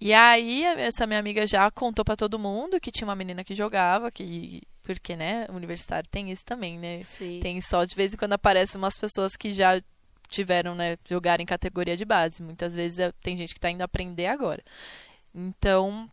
E 0.00 0.14
aí, 0.14 0.64
essa 0.64 1.06
minha 1.06 1.18
amiga 1.18 1.46
já 1.46 1.70
contou 1.70 2.04
pra 2.04 2.14
todo 2.16 2.38
mundo 2.38 2.80
que 2.80 2.90
tinha 2.92 3.06
uma 3.06 3.16
menina 3.16 3.42
que 3.44 3.54
jogava, 3.54 4.10
que. 4.10 4.62
Porque, 4.82 5.14
né, 5.16 5.46
universitário 5.50 6.08
tem 6.08 6.30
isso 6.30 6.44
também, 6.44 6.78
né? 6.78 7.02
Sim. 7.02 7.40
Tem 7.42 7.60
só 7.60 7.84
de 7.84 7.94
vez 7.94 8.14
em 8.14 8.16
quando 8.16 8.32
aparecem 8.32 8.78
umas 8.78 8.96
pessoas 8.96 9.36
que 9.36 9.52
já 9.52 9.82
tiveram, 10.30 10.74
né, 10.74 10.96
jogar 11.06 11.40
em 11.40 11.46
categoria 11.46 11.96
de 11.96 12.04
base. 12.04 12.42
Muitas 12.42 12.74
vezes 12.74 12.98
é- 12.98 13.12
tem 13.22 13.36
gente 13.36 13.52
que 13.52 13.60
tá 13.60 13.70
indo 13.70 13.82
aprender 13.82 14.26
agora. 14.26 14.62
Então, 15.34 16.08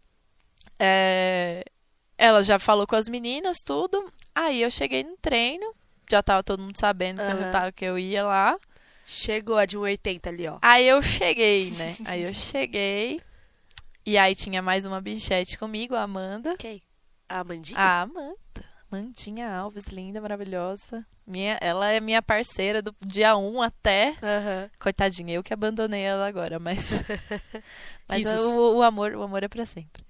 é, 0.80 1.64
ela 2.18 2.44
já 2.44 2.60
falou 2.60 2.86
com 2.88 2.96
as 2.96 3.08
meninas, 3.08 3.58
tudo. 3.66 4.12
Aí 4.34 4.62
eu 4.62 4.72
cheguei 4.72 5.04
no 5.04 5.16
treino, 5.18 5.74
já 6.10 6.22
tava 6.22 6.44
todo 6.44 6.62
mundo 6.62 6.78
sabendo 6.78 7.18
que, 7.26 7.32
eu, 7.32 7.52
tava, 7.52 7.72
que 7.72 7.86
eu 7.86 7.98
ia 8.00 8.24
lá. 8.24 8.56
Chegou 9.06 9.58
a 9.58 9.66
de 9.66 9.78
1,80 9.78 10.28
ali, 10.30 10.48
ó. 10.48 10.58
Aí 10.62 10.88
eu 10.88 11.02
cheguei, 11.02 11.72
né? 11.72 11.96
Aí 12.06 12.24
eu 12.24 12.34
cheguei. 12.34 13.22
E 14.06 14.20
aí 14.20 14.36
tinha 14.36 14.62
mais 14.62 14.86
uma 14.86 15.02
bichete 15.02 15.58
comigo, 15.58 15.96
a 15.96 16.04
Amanda. 16.04 16.56
Quem? 16.58 16.80
A 17.28 17.40
Amandinha? 17.40 17.80
A 17.80 18.02
Amanda. 18.02 18.38
Mandinha 18.92 19.52
Alves, 19.52 19.86
linda, 19.86 20.22
maravilhosa. 20.22 21.04
Minha, 21.26 21.58
ela 21.60 21.90
é 21.90 22.00
minha 22.00 22.22
parceira 22.22 22.84
do 22.84 22.96
dia 23.02 23.36
1 23.36 23.64
até. 23.64 24.16
Aham. 24.22 24.70
Coitadinha, 24.78 25.34
eu 25.34 25.42
que 25.42 25.52
abandonei 25.52 26.04
ela 26.04 26.28
agora, 26.28 26.60
mas. 26.60 26.88
mas 28.08 28.28
o, 28.28 28.76
o 28.76 28.84
amor, 28.84 29.14
o 29.16 29.24
amor 29.24 29.42
é 29.42 29.48
pra 29.48 29.66
sempre. 29.66 30.06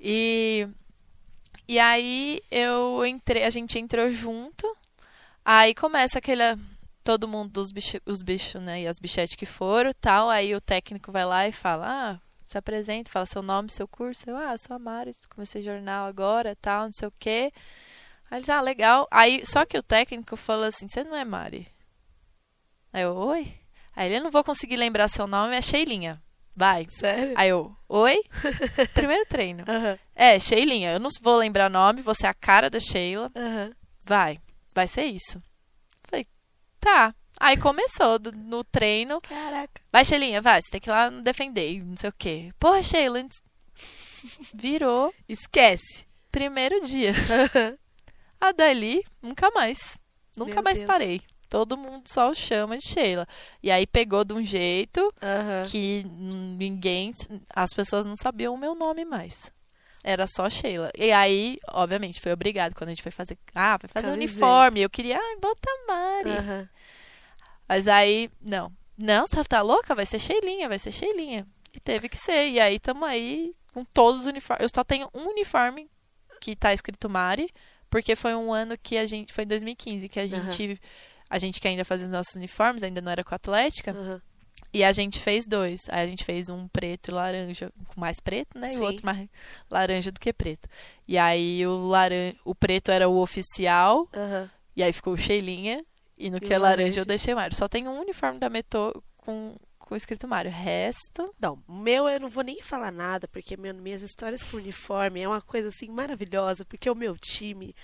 E. 0.00 0.66
E 1.68 1.78
aí 1.78 2.42
eu 2.50 3.06
entrei, 3.06 3.44
a 3.44 3.50
gente 3.50 3.78
entrou 3.78 4.10
junto. 4.10 4.76
Aí 5.44 5.72
começa 5.72 6.18
aquele. 6.18 6.42
Todo 7.04 7.28
mundo 7.28 7.52
dos 7.52 7.70
bichos, 7.70 8.00
os 8.04 8.22
bichos, 8.22 8.60
né? 8.60 8.82
E 8.82 8.88
as 8.88 8.98
bichetes 8.98 9.36
que 9.36 9.46
foram 9.46 9.92
tal. 10.00 10.28
Aí 10.28 10.52
o 10.52 10.60
técnico 10.60 11.12
vai 11.12 11.24
lá 11.24 11.46
e 11.46 11.52
fala: 11.52 11.86
Ah, 11.86 12.20
se 12.56 12.58
apresenta, 12.58 13.10
fala 13.10 13.26
seu 13.26 13.42
nome, 13.42 13.70
seu 13.70 13.86
curso. 13.86 14.28
Eu, 14.28 14.36
ah, 14.36 14.52
eu 14.52 14.58
sou 14.58 14.74
a 14.74 14.78
Mari, 14.78 15.12
comecei 15.28 15.62
jornal 15.62 16.06
agora, 16.06 16.56
tal, 16.56 16.84
não 16.84 16.92
sei 16.92 17.06
o 17.06 17.12
quê. 17.18 17.52
Aí 18.30 18.38
eles, 18.38 18.48
ah, 18.48 18.60
legal. 18.60 19.06
Aí, 19.10 19.42
só 19.44 19.64
que 19.64 19.76
o 19.78 19.82
técnico 19.82 20.36
falou 20.36 20.64
assim: 20.64 20.88
Você 20.88 21.04
não 21.04 21.14
é 21.14 21.24
Mari? 21.24 21.68
Aí 22.92 23.02
eu, 23.02 23.14
oi? 23.14 23.52
Aí 23.94 24.08
ele, 24.08 24.16
eu 24.16 24.24
não 24.24 24.30
vou 24.30 24.42
conseguir 24.42 24.76
lembrar 24.76 25.08
seu 25.08 25.26
nome, 25.26 25.54
é 25.54 25.60
Sheilinha. 25.60 26.22
Vai. 26.54 26.86
Sério? 26.88 27.34
Aí 27.36 27.50
eu, 27.50 27.76
oi? 27.88 28.18
Primeiro 28.94 29.26
treino. 29.26 29.64
Aham. 29.68 29.98
É, 30.14 30.38
Sheilinha, 30.38 30.92
eu 30.92 31.00
não 31.00 31.10
vou 31.20 31.36
lembrar 31.36 31.68
nome, 31.68 32.00
você 32.00 32.26
é 32.26 32.30
a 32.30 32.34
cara 32.34 32.70
da 32.70 32.80
Sheila. 32.80 33.30
Aham. 33.36 33.72
Vai, 34.02 34.38
vai 34.74 34.86
ser 34.86 35.04
isso. 35.04 35.42
Falei, 36.08 36.26
tá. 36.80 37.14
Aí 37.38 37.56
começou 37.56 38.18
do- 38.18 38.32
no 38.32 38.64
treino. 38.64 39.20
Caraca. 39.20 39.80
Vai, 39.92 40.04
Sheilinha, 40.04 40.40
vai, 40.40 40.60
você 40.62 40.70
tem 40.70 40.80
que 40.80 40.88
ir 40.88 40.92
lá 40.92 41.10
defender, 41.10 41.82
não 41.84 41.96
sei 41.96 42.10
o 42.10 42.14
quê. 42.16 42.50
Porra, 42.58 42.82
Sheila. 42.82 43.22
Virou 44.54 45.12
Esquece. 45.28 46.06
primeiro 46.30 46.80
dia. 46.84 47.12
A 48.40 48.52
dali, 48.52 49.02
nunca 49.22 49.50
mais. 49.50 49.98
Nunca 50.36 50.54
Meu 50.56 50.62
mais 50.64 50.78
Deus. 50.78 50.86
parei. 50.90 51.20
Todo 51.48 51.76
mundo 51.76 52.04
só 52.08 52.30
o 52.30 52.34
chama 52.34 52.76
de 52.76 52.86
Sheila. 52.86 53.26
E 53.62 53.70
aí 53.70 53.86
pegou 53.86 54.24
de 54.24 54.34
um 54.34 54.42
jeito 54.42 55.00
Aham. 55.22 55.62
que 55.70 56.04
ninguém. 56.04 57.12
As 57.54 57.70
pessoas 57.72 58.04
não 58.04 58.16
sabiam 58.16 58.52
o 58.54 58.58
meu 58.58 58.74
nome 58.74 59.04
mais. 59.04 59.50
Era 60.02 60.26
só 60.26 60.48
Sheila. 60.50 60.90
E 60.96 61.10
aí, 61.12 61.56
obviamente, 61.70 62.20
foi 62.20 62.32
obrigado 62.32 62.74
quando 62.74 62.88
a 62.88 62.92
gente 62.92 63.02
foi 63.02 63.12
fazer. 63.12 63.38
Ah, 63.54 63.78
foi 63.80 63.88
fazer 63.88 64.08
Camiseta. 64.08 64.32
uniforme. 64.34 64.82
Eu 64.82 64.90
queria, 64.90 65.18
ai, 65.18 65.36
bota 65.40 65.68
Mari. 65.88 66.30
Aham. 66.30 66.68
Mas 67.68 67.88
aí, 67.88 68.30
não. 68.40 68.72
Não, 68.96 69.26
você 69.26 69.42
tá 69.44 69.60
louca? 69.60 69.94
Vai 69.94 70.06
ser 70.06 70.18
Sheilinha, 70.18 70.68
vai 70.68 70.78
ser 70.78 70.92
Sheilinha. 70.92 71.46
E 71.72 71.80
teve 71.80 72.08
que 72.08 72.16
ser. 72.16 72.48
E 72.48 72.60
aí, 72.60 72.78
tamo 72.78 73.04
aí 73.04 73.54
com 73.72 73.84
todos 73.84 74.22
os 74.22 74.26
uniformes. 74.26 74.62
Eu 74.62 74.70
só 74.74 74.82
tenho 74.82 75.08
um 75.14 75.28
uniforme 75.28 75.90
que 76.40 76.56
tá 76.56 76.72
escrito 76.72 77.10
Mari, 77.10 77.52
porque 77.90 78.16
foi 78.16 78.34
um 78.34 78.52
ano 78.52 78.76
que 78.78 78.96
a 78.96 79.06
gente. 79.06 79.32
Foi 79.32 79.44
em 79.44 79.48
2015 79.48 80.08
que 80.08 80.20
a 80.20 80.26
gente. 80.26 80.80
A 81.28 81.38
gente 81.38 81.60
que 81.60 81.66
ainda 81.66 81.84
fazia 81.84 82.06
os 82.06 82.12
nossos 82.12 82.36
uniformes, 82.36 82.84
ainda 82.84 83.00
não 83.00 83.10
era 83.10 83.24
com 83.24 83.34
a 83.34 83.36
Atlética. 83.36 83.90
Aham. 83.90 84.22
E 84.72 84.84
a 84.84 84.92
gente 84.92 85.18
fez 85.18 85.46
dois. 85.46 85.80
Aí 85.88 86.04
a 86.04 86.06
gente 86.06 86.24
fez 86.24 86.48
um 86.48 86.68
preto 86.68 87.08
e 87.08 87.14
laranja, 87.14 87.72
com 87.88 88.00
mais 88.00 88.20
preto, 88.20 88.58
né? 88.58 88.72
E 88.72 88.76
Sim. 88.76 88.80
o 88.80 88.84
outro 88.84 89.04
mais 89.04 89.28
laranja 89.70 90.12
do 90.12 90.20
que 90.20 90.32
preto. 90.32 90.68
E 91.06 91.16
aí 91.16 91.66
o, 91.66 91.88
laran... 91.88 92.32
o 92.44 92.54
preto 92.54 92.90
era 92.90 93.08
o 93.08 93.18
oficial, 93.20 94.08
Aham. 94.14 94.50
e 94.76 94.82
aí 94.82 94.92
ficou 94.92 95.14
o 95.14 95.16
Sheilinha. 95.16 95.84
E 96.18 96.30
no 96.30 96.40
que 96.40 96.52
é 96.52 96.58
laranja, 96.58 97.00
eu 97.00 97.04
deixei 97.04 97.34
Mário. 97.34 97.56
Só 97.56 97.68
tem 97.68 97.86
um 97.86 98.00
uniforme 98.00 98.38
da 98.38 98.48
Metô 98.48 99.02
com, 99.18 99.54
com 99.78 99.94
escrito 99.94 100.26
Mário. 100.26 100.50
O 100.50 100.54
resto. 100.54 101.34
Não, 101.38 101.62
o 101.68 101.74
meu 101.74 102.08
eu 102.08 102.18
não 102.18 102.28
vou 102.28 102.42
nem 102.42 102.60
falar 102.62 102.90
nada, 102.90 103.28
porque 103.28 103.56
meu, 103.56 103.74
minhas 103.74 104.02
histórias 104.02 104.42
com 104.42 104.56
uniforme 104.56 105.20
é 105.20 105.28
uma 105.28 105.42
coisa 105.42 105.68
assim 105.68 105.88
maravilhosa, 105.88 106.64
porque 106.64 106.88
o 106.88 106.94
meu 106.94 107.16
time, 107.18 107.74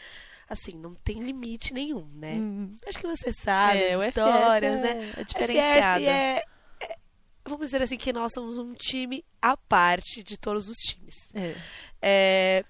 assim, 0.48 0.72
não 0.72 0.94
tem 0.94 1.22
limite 1.22 1.74
nenhum, 1.74 2.08
né? 2.14 2.34
hum, 2.34 2.74
Acho 2.86 2.98
que 2.98 3.06
você 3.06 3.32
sabe 3.32 3.78
é, 3.78 4.08
histórias, 4.08 4.74
é, 4.74 4.80
né? 4.80 5.12
é 5.16 5.24
diferenciada. 5.24 6.00
FF 6.00 6.08
é, 6.08 6.44
é- 6.80 6.96
vamos 7.44 7.66
dizer 7.66 7.82
assim 7.82 7.98
que 7.98 8.12
nós 8.12 8.32
somos 8.32 8.58
um 8.58 8.70
time 8.70 9.22
à 9.42 9.56
parte 9.56 10.22
de 10.22 10.38
todos 10.38 10.68
os 10.68 10.76
times. 10.78 11.14
É. 11.34 11.54
É, 12.00 12.64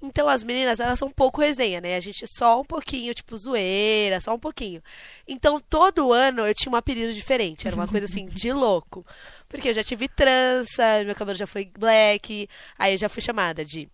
então 0.00 0.28
as 0.28 0.44
meninas, 0.44 0.80
elas 0.80 0.98
são 0.98 1.08
um 1.08 1.12
pouco 1.12 1.40
resenha, 1.40 1.80
né? 1.80 1.96
A 1.96 2.00
gente 2.00 2.24
só 2.26 2.60
um 2.60 2.64
pouquinho, 2.64 3.14
tipo, 3.14 3.36
zoeira, 3.36 4.20
só 4.20 4.34
um 4.34 4.38
pouquinho. 4.38 4.82
Então 5.26 5.60
todo 5.60 6.12
ano 6.12 6.46
eu 6.46 6.54
tinha 6.54 6.72
um 6.72 6.76
apelido 6.76 7.12
diferente, 7.12 7.66
era 7.66 7.76
uma 7.76 7.88
coisa 7.88 8.06
assim 8.06 8.26
de 8.30 8.52
louco. 8.52 9.04
Porque 9.48 9.68
eu 9.68 9.74
já 9.74 9.82
tive 9.84 10.08
trança, 10.08 11.04
meu 11.04 11.14
cabelo 11.14 11.38
já 11.38 11.46
foi 11.46 11.70
black, 11.78 12.48
aí 12.78 12.94
eu 12.94 12.98
já 12.98 13.08
fui 13.08 13.22
chamada 13.22 13.64
de 13.64 13.88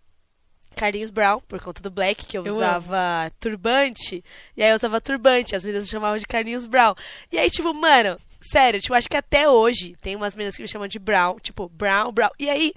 Carlinhos 0.75 1.11
Brown, 1.11 1.41
por 1.41 1.61
conta 1.61 1.83
do 1.83 1.91
black, 1.91 2.27
que 2.27 2.37
eu, 2.37 2.47
Eu 2.47 2.55
usava 2.55 3.31
turbante. 3.39 4.25
E 4.57 4.63
aí 4.63 4.71
eu 4.71 4.77
usava 4.77 5.01
turbante, 5.01 5.55
as 5.55 5.65
meninas 5.65 5.85
me 5.85 5.91
chamavam 5.91 6.19
de 6.19 6.27
Carlinhos 6.27 6.67
Brown. 6.67 6.95
E 7.31 7.39
aí, 7.39 7.51
tipo, 7.51 7.73
mano, 7.75 8.19
sério, 8.43 8.81
tipo, 8.81 8.95
acho 8.95 9.09
que 9.09 9.17
até 9.17 9.49
hoje 9.49 9.95
tem 10.01 10.17
umas 10.17 10.35
meninas 10.35 10.57
que 10.57 10.63
me 10.63 10.69
chamam 10.69 10.89
de 10.89 10.99
Brown, 10.99 11.39
tipo, 11.39 11.69
Brown, 11.69 12.13
Brown. 12.13 12.31
E 12.39 12.49
aí, 12.51 12.73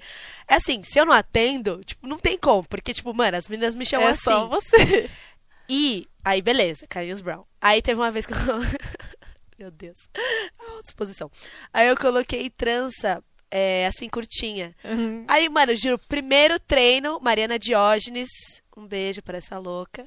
é 0.48 0.54
assim, 0.54 0.82
se 0.84 0.98
eu 0.98 1.04
não 1.04 1.12
atendo, 1.12 1.82
tipo, 1.84 2.06
não 2.06 2.18
tem 2.18 2.38
como, 2.38 2.64
porque, 2.64 2.94
tipo, 2.94 3.12
mano, 3.12 3.36
as 3.36 3.48
meninas 3.48 3.74
me 3.74 3.84
chamam 3.84 4.08
é 4.08 4.10
assim. 4.12 4.22
só 4.24 4.46
você. 4.46 5.10
E 5.68 6.08
aí, 6.24 6.40
beleza, 6.40 6.86
Carlinhos 6.88 7.20
Brown. 7.20 7.44
Aí 7.60 7.82
teve 7.82 8.00
uma 8.00 8.12
vez 8.12 8.24
que 8.24 8.32
eu. 8.32 8.38
Meu 9.58 9.70
Deus. 9.70 9.98
A 10.16 10.82
disposição. 10.82 11.30
Aí 11.72 11.88
eu 11.88 11.96
coloquei 11.96 12.48
trança, 12.50 13.20
é, 13.50 13.86
assim, 13.86 14.08
curtinha. 14.08 14.74
Uhum. 14.84 15.24
Aí, 15.26 15.48
mano, 15.48 15.74
juro, 15.74 15.98
primeiro 15.98 16.60
treino, 16.60 17.18
Mariana 17.20 17.58
Diógenes, 17.58 18.28
um 18.76 18.86
beijo 18.86 19.22
pra 19.22 19.38
essa 19.38 19.58
louca, 19.58 20.06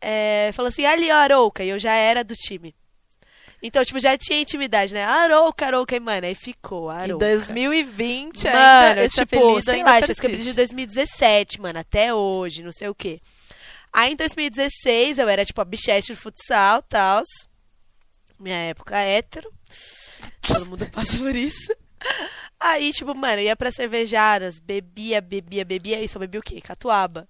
é, 0.00 0.50
falou 0.54 0.68
assim, 0.68 0.86
ali, 0.86 1.10
ó, 1.10 1.16
Arouca, 1.16 1.64
e 1.64 1.68
eu 1.70 1.78
já 1.78 1.92
era 1.92 2.22
do 2.22 2.34
time. 2.34 2.74
Então, 3.66 3.82
tipo, 3.82 3.98
já 3.98 4.14
tinha 4.18 4.42
intimidade, 4.42 4.92
né? 4.92 5.02
Arouca, 5.02 5.64
Arouca, 5.64 5.96
e, 5.96 6.00
mano, 6.00 6.26
aí 6.26 6.34
ficou, 6.34 6.92
Em 6.92 6.96
Arouca. 6.96 7.26
2020 7.26 8.46
ainda, 8.46 8.58
Mano, 8.58 9.00
esse 9.00 9.16
tipo, 9.16 9.36
apelido 9.36 9.62
sei 9.62 9.74
ainda 9.76 9.90
lá, 9.90 9.96
acho 9.96 10.04
que 10.04 10.12
esse 10.12 10.20
apelido 10.20 10.42
de 10.42 10.54
persiste. 10.54 10.74
2017, 10.74 11.60
mano, 11.62 11.78
até 11.78 12.12
hoje, 12.12 12.62
não 12.62 12.70
sei 12.70 12.88
o 12.88 12.94
quê. 12.94 13.22
Aí 13.90 14.12
em 14.12 14.16
2016 14.16 15.18
eu 15.18 15.30
era, 15.30 15.46
tipo, 15.46 15.58
a 15.62 15.64
bichete 15.64 16.12
do 16.12 16.18
futsal, 16.18 16.82
tal. 16.82 17.22
Minha 18.38 18.58
época 18.58 18.98
hétero. 18.98 19.50
Todo 20.46 20.66
mundo 20.66 20.86
passa 20.90 21.16
por 21.16 21.34
isso. 21.34 21.74
Aí, 22.60 22.92
tipo, 22.92 23.14
mano, 23.14 23.40
eu 23.40 23.46
ia 23.46 23.56
pra 23.56 23.72
cervejadas, 23.72 24.58
bebia, 24.58 25.22
bebia, 25.22 25.64
bebia, 25.64 26.02
e 26.02 26.08
só 26.08 26.18
bebia 26.18 26.40
o 26.40 26.42
quê? 26.42 26.60
Catuaba. 26.60 27.26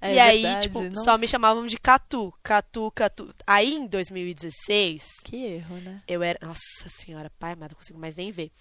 É 0.00 0.14
e 0.14 0.18
aí, 0.18 0.42
verdade, 0.42 0.68
tipo, 0.68 1.00
só 1.02 1.18
me 1.18 1.26
chamavam 1.26 1.66
de 1.66 1.76
Catu, 1.76 2.32
Catu, 2.42 2.90
Catu. 2.92 3.34
Aí, 3.46 3.74
em 3.74 3.86
2016, 3.86 5.02
Que 5.24 5.36
erro, 5.36 5.76
né? 5.78 6.02
eu 6.06 6.22
era... 6.22 6.38
Nossa 6.40 6.88
senhora, 6.88 7.30
pai 7.38 7.52
amado, 7.52 7.70
não 7.72 7.76
consigo 7.76 7.98
mais 7.98 8.14
nem 8.14 8.30
ver. 8.30 8.52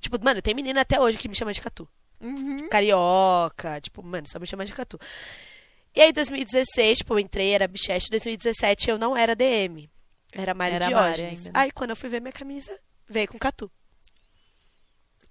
Tipo, 0.00 0.22
mano, 0.22 0.42
tem 0.42 0.54
menina 0.54 0.82
até 0.82 1.00
hoje 1.00 1.16
que 1.16 1.28
me 1.28 1.34
chama 1.34 1.52
de 1.52 1.60
Catu. 1.62 1.88
Uhum. 2.20 2.68
Carioca, 2.68 3.80
tipo, 3.80 4.02
mano, 4.02 4.28
só 4.28 4.38
me 4.38 4.46
chama 4.46 4.66
de 4.66 4.72
Catu. 4.72 4.98
E 5.94 6.00
aí, 6.00 6.12
2016, 6.12 6.98
tipo, 6.98 7.14
eu 7.14 7.18
entrei, 7.18 7.50
era 7.52 7.66
bichete. 7.66 8.10
2017, 8.10 8.90
eu 8.90 8.98
não 8.98 9.16
era 9.16 9.34
DM. 9.34 9.90
Era 10.32 10.54
Mari 10.54 10.74
Era 10.74 10.90
Mari 10.90 11.14
Diógenes. 11.14 11.46
ainda, 11.46 11.58
né? 11.58 11.64
Aí, 11.64 11.70
quando 11.70 11.90
eu 11.90 11.96
fui 11.96 12.08
ver 12.08 12.20
minha 12.20 12.32
camisa, 12.32 12.78
veio 13.08 13.28
com 13.28 13.38
Catu. 13.38 13.70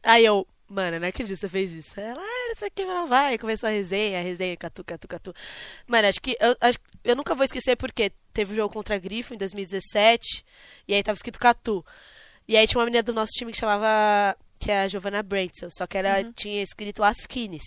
Aí 0.04 0.26
eu, 0.26 0.48
mano, 0.72 1.00
não 1.00 1.08
acredito 1.08 1.36
que 1.36 1.40
você 1.42 1.50
fez 1.50 1.72
isso. 1.72 2.00
Ela, 2.00 2.22
ah, 2.22 2.52
isso 2.54 2.66
aqui, 2.66 2.82
ela 2.82 3.06
vai. 3.06 3.38
Começou 3.38 3.68
a 3.68 3.72
resenha, 3.72 4.20
a 4.20 4.22
resenha, 4.24 4.56
Catu, 4.58 4.84
Catu, 4.84 5.08
Catu. 5.08 5.34
Mano, 5.88 6.08
acho 6.08 6.22
que 6.22 6.36
eu, 6.40 6.56
acho, 6.62 6.78
eu 7.04 7.16
nunca 7.16 7.36
vou 7.36 7.44
esquecer 7.46 7.76
porque 7.76 8.12
teve 8.34 8.54
um 8.54 8.56
jogo 8.56 8.74
contra 8.74 8.96
a 8.96 9.00
Grifo 9.00 9.34
em 9.34 9.38
2017. 9.38 10.44
E 10.88 10.94
aí 10.94 11.04
tava 11.04 11.16
escrito 11.16 11.40
Catu. 11.40 11.86
E 12.48 12.58
aí 12.58 12.66
tinha 12.68 12.80
uma 12.80 12.86
menina 12.86 13.04
do 13.04 13.14
nosso 13.14 13.32
time 13.34 13.52
que 13.52 13.58
chamava. 13.60 14.36
Que 14.60 14.70
é 14.72 14.82
a 14.84 14.88
Giovanna 14.88 15.24
Brentzel. 15.24 15.70
Só 15.72 15.88
que 15.88 15.98
ela 15.98 16.20
Uhum. 16.20 16.32
tinha 16.34 16.62
escrito 16.62 17.04
Askines. 17.04 17.64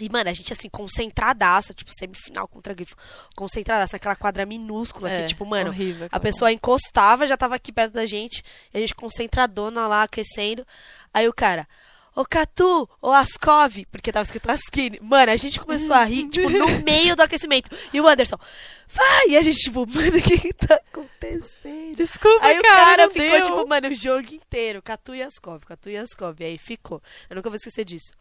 E, 0.00 0.08
mano, 0.10 0.28
a 0.28 0.32
gente, 0.32 0.52
assim, 0.52 0.68
concentradaça, 0.68 1.72
tipo, 1.72 1.90
semifinal 1.92 2.48
contra 2.48 2.74
Grifo. 2.74 2.96
Concentradaça, 3.36 3.96
aquela 3.96 4.16
quadra 4.16 4.44
minúscula 4.44 5.10
É, 5.10 5.22
que, 5.22 5.28
tipo, 5.28 5.46
mano, 5.46 5.70
horrível, 5.70 6.08
a 6.10 6.18
pessoa 6.18 6.52
encostava, 6.52 7.26
já 7.26 7.36
tava 7.36 7.54
aqui 7.54 7.72
perto 7.72 7.92
da 7.92 8.06
gente, 8.06 8.42
e 8.72 8.78
a 8.78 8.80
gente 8.80 8.94
concentradona 8.94 9.86
lá, 9.86 10.02
aquecendo. 10.02 10.66
Aí 11.12 11.28
o 11.28 11.32
cara, 11.32 11.68
ô 12.14 12.24
Catu, 12.24 12.88
ô 13.00 13.10
Ascov, 13.10 13.84
porque 13.90 14.12
tava 14.12 14.24
escrito 14.24 14.50
Askine. 14.50 14.98
Mano, 15.02 15.32
a 15.32 15.36
gente 15.36 15.58
começou 15.60 15.92
a 15.94 16.04
rir, 16.04 16.28
tipo, 16.30 16.48
no 16.50 16.66
meio 16.82 17.16
do 17.16 17.22
aquecimento. 17.22 17.70
E 17.92 18.00
o 18.00 18.06
Anderson, 18.08 18.38
vai! 18.88 19.28
E 19.30 19.36
a 19.36 19.42
gente, 19.42 19.58
tipo, 19.58 19.86
mano, 19.86 20.16
o 20.16 20.22
que 20.22 20.38
que 20.38 20.52
tá 20.52 20.74
acontecendo? 20.76 21.96
Desculpa, 21.96 22.44
Aí 22.46 22.58
o 22.58 22.62
cara, 22.62 22.84
cara 22.84 23.06
não 23.06 23.12
ficou, 23.12 23.30
deu. 23.30 23.42
tipo, 23.42 23.68
mano, 23.68 23.88
o 23.88 23.94
jogo 23.94 24.34
inteiro, 24.34 24.82
Catu 24.82 25.14
e 25.14 25.22
Ascov, 25.22 25.64
Catu 25.64 25.90
e 25.90 25.96
Ascov. 25.96 26.40
E 26.40 26.44
aí 26.44 26.58
ficou. 26.58 27.02
Eu 27.28 27.36
nunca 27.36 27.48
vou 27.50 27.56
esquecer 27.56 27.84
disso. 27.84 28.12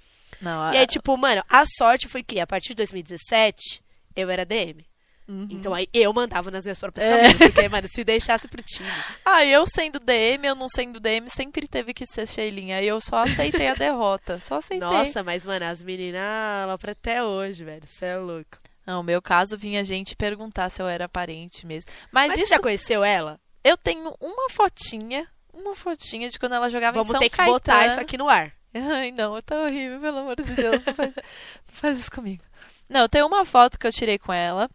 Não, 0.41 0.73
E 0.73 0.77
aí, 0.77 0.87
tipo, 0.87 1.15
mano, 1.15 1.43
a 1.47 1.63
sorte 1.65 2.07
foi 2.07 2.23
que 2.23 2.39
a 2.39 2.47
partir 2.47 2.69
de 2.69 2.75
2017 2.75 3.83
eu 4.15 4.29
era 4.29 4.45
DM. 4.45 4.85
Uhum. 5.27 5.47
Então 5.49 5.73
aí 5.73 5.87
eu 5.93 6.11
mandava 6.13 6.49
nas 6.51 6.65
minhas 6.65 6.79
próprias 6.79 7.05
É. 7.05 7.21
camisas. 7.23 7.53
Porque, 7.53 7.69
mano, 7.69 7.87
se 7.87 8.03
deixasse 8.03 8.47
pro 8.47 8.61
time. 8.61 8.89
Ah, 9.25 9.45
eu 9.45 9.65
sendo 9.67 9.99
DM, 9.99 10.45
eu 10.47 10.55
não 10.55 10.67
sendo 10.69 10.99
DM, 10.99 11.29
sempre 11.29 11.67
teve 11.67 11.93
que 11.93 12.05
ser 12.05 12.27
Sheilinha. 12.27 12.81
E 12.81 12.87
eu 12.87 12.99
só 13.01 13.17
aceitei 13.23 13.67
a 13.69 13.73
derrota. 13.73 14.39
Só 14.39 14.55
aceitei. 14.57 14.79
Nossa, 14.87 15.23
mas, 15.23 15.43
mano, 15.43 15.65
as 15.65 15.81
meninas 15.81 16.21
alopram 16.63 16.91
até 16.91 17.23
hoje, 17.23 17.63
velho. 17.63 17.83
Você 17.87 18.05
é 18.05 18.17
louco. 18.17 18.57
Não, 18.85 18.97
no 18.97 19.03
meu 19.03 19.21
caso, 19.21 19.57
vinha 19.57 19.83
gente 19.83 20.15
perguntar 20.15 20.69
se 20.69 20.81
eu 20.81 20.87
era 20.87 21.07
parente 21.07 21.65
mesmo. 21.65 21.89
Mas, 22.11 22.27
Mas 22.29 22.39
isso, 22.39 22.49
você 22.49 22.55
já 22.55 22.59
conheceu 22.59 23.03
ela? 23.03 23.39
eu 23.63 23.77
tenho 23.77 24.13
uma 24.19 24.49
fotinha, 24.49 25.25
uma 25.53 25.73
fotinha 25.73 26.29
de 26.29 26.37
quando 26.37 26.53
ela 26.55 26.69
jogava 26.69 26.95
Vamos 26.95 27.07
em 27.09 27.11
São 27.13 27.19
ter 27.21 27.29
que 27.29 27.37
Caetano. 27.37 27.53
botar 27.55 27.87
isso 27.87 27.99
aqui 27.99 28.17
no 28.17 28.27
ar. 28.27 28.51
Ai, 28.75 29.11
não, 29.11 29.41
tá 29.41 29.55
horrível, 29.63 30.01
pelo 30.01 30.17
amor 30.17 30.35
de 30.35 30.53
Deus. 30.53 30.83
Não 30.85 30.93
faz, 30.93 31.15
não 31.15 31.23
faz 31.67 31.99
isso 31.99 32.11
comigo. 32.11 32.43
Não, 32.89 33.01
eu 33.01 33.09
tenho 33.09 33.25
uma 33.25 33.45
foto 33.45 33.79
que 33.79 33.87
eu 33.87 33.91
tirei 33.91 34.17
com 34.19 34.33
ela. 34.33 34.69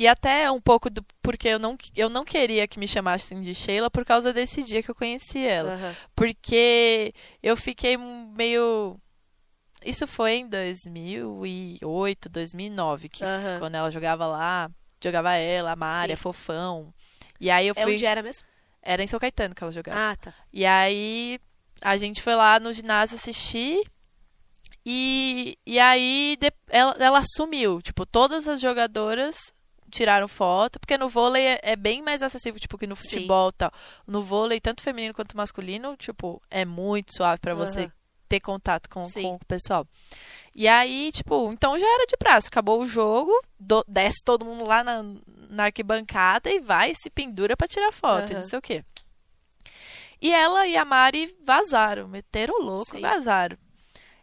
E 0.00 0.08
até 0.08 0.50
um 0.50 0.58
pouco 0.62 0.88
do. 0.88 1.04
Porque 1.20 1.46
eu 1.46 1.58
não, 1.58 1.76
eu 1.94 2.08
não 2.08 2.24
queria 2.24 2.66
que 2.66 2.78
me 2.78 2.88
chamassem 2.88 3.42
de 3.42 3.54
Sheila 3.54 3.90
por 3.90 4.02
causa 4.02 4.32
desse 4.32 4.62
dia 4.62 4.82
que 4.82 4.90
eu 4.90 4.94
conheci 4.94 5.46
ela. 5.46 5.74
Aham. 5.74 5.94
Porque 6.16 7.12
eu 7.42 7.54
fiquei 7.54 7.98
meio. 7.98 8.98
Isso 9.84 10.06
foi 10.06 10.32
em 10.36 10.48
2008, 10.48 12.28
2009, 12.30 13.08
que 13.10 13.22
Aham. 13.24 13.58
quando 13.58 13.74
ela 13.74 13.90
jogava 13.90 14.26
lá, 14.26 14.70
jogava 15.02 15.34
ela, 15.34 15.72
a 15.72 15.76
Mária, 15.76 16.16
Sim. 16.16 16.22
Fofão. 16.22 16.94
E 17.38 17.50
aí 17.50 17.66
eu 17.68 17.74
É 17.76 17.82
fui. 17.82 17.94
onde 17.94 18.06
era 18.06 18.22
mesmo? 18.22 18.46
Era 18.82 19.02
em 19.02 19.06
São 19.06 19.20
Caetano 19.20 19.54
que 19.54 19.62
ela 19.62 19.72
jogava. 19.72 20.12
Ah, 20.12 20.16
tá. 20.16 20.34
E 20.50 20.64
aí 20.64 21.38
a 21.80 21.98
gente 21.98 22.22
foi 22.22 22.34
lá 22.34 22.58
no 22.58 22.72
ginásio 22.72 23.16
assistir. 23.16 23.82
E, 24.84 25.58
e 25.66 25.78
aí 25.78 26.38
de- 26.40 26.52
ela, 26.68 26.96
ela 26.98 27.22
sumiu. 27.36 27.82
Tipo, 27.82 28.06
todas 28.06 28.48
as 28.48 28.60
jogadoras 28.62 29.52
tiraram 29.90 30.28
foto, 30.28 30.78
porque 30.80 30.96
no 30.96 31.08
vôlei 31.08 31.46
é, 31.46 31.60
é 31.62 31.76
bem 31.76 32.00
mais 32.02 32.22
acessível, 32.22 32.58
tipo, 32.60 32.78
que 32.78 32.86
no 32.86 32.96
futebol 32.96 33.50
e 33.50 33.52
tal. 33.52 33.72
No 34.06 34.22
vôlei, 34.22 34.60
tanto 34.60 34.82
feminino 34.82 35.12
quanto 35.14 35.36
masculino, 35.36 35.96
tipo, 35.96 36.40
é 36.50 36.64
muito 36.64 37.14
suave 37.14 37.40
pra 37.40 37.54
você 37.54 37.80
Aham. 37.80 37.92
ter 38.28 38.40
contato 38.40 38.88
com, 38.88 39.04
Sim. 39.06 39.22
com 39.22 39.34
o 39.34 39.44
pessoal. 39.46 39.86
E 40.54 40.66
aí, 40.68 41.10
tipo, 41.12 41.50
então 41.52 41.78
já 41.78 41.86
era 41.86 42.06
de 42.06 42.16
prazo. 42.16 42.46
Acabou 42.48 42.80
o 42.80 42.86
jogo, 42.86 43.32
do- 43.58 43.84
desce 43.86 44.24
todo 44.24 44.44
mundo 44.44 44.64
lá 44.64 44.82
na, 44.84 45.02
na 45.48 45.64
arquibancada 45.64 46.50
e 46.50 46.60
vai, 46.60 46.92
se 46.94 47.10
pendura 47.10 47.56
pra 47.56 47.66
tirar 47.68 47.92
foto 47.92 48.30
e 48.30 48.32
Aham. 48.34 48.40
não 48.42 48.48
sei 48.48 48.58
o 48.58 48.62
quê. 48.62 48.84
E 50.22 50.30
ela 50.32 50.66
e 50.66 50.76
a 50.76 50.84
Mari 50.84 51.34
vazaram, 51.44 52.06
meteram 52.06 52.60
o 52.60 52.62
louco 52.62 52.90
Sim. 52.90 52.98
e 52.98 53.00
vazaram. 53.00 53.56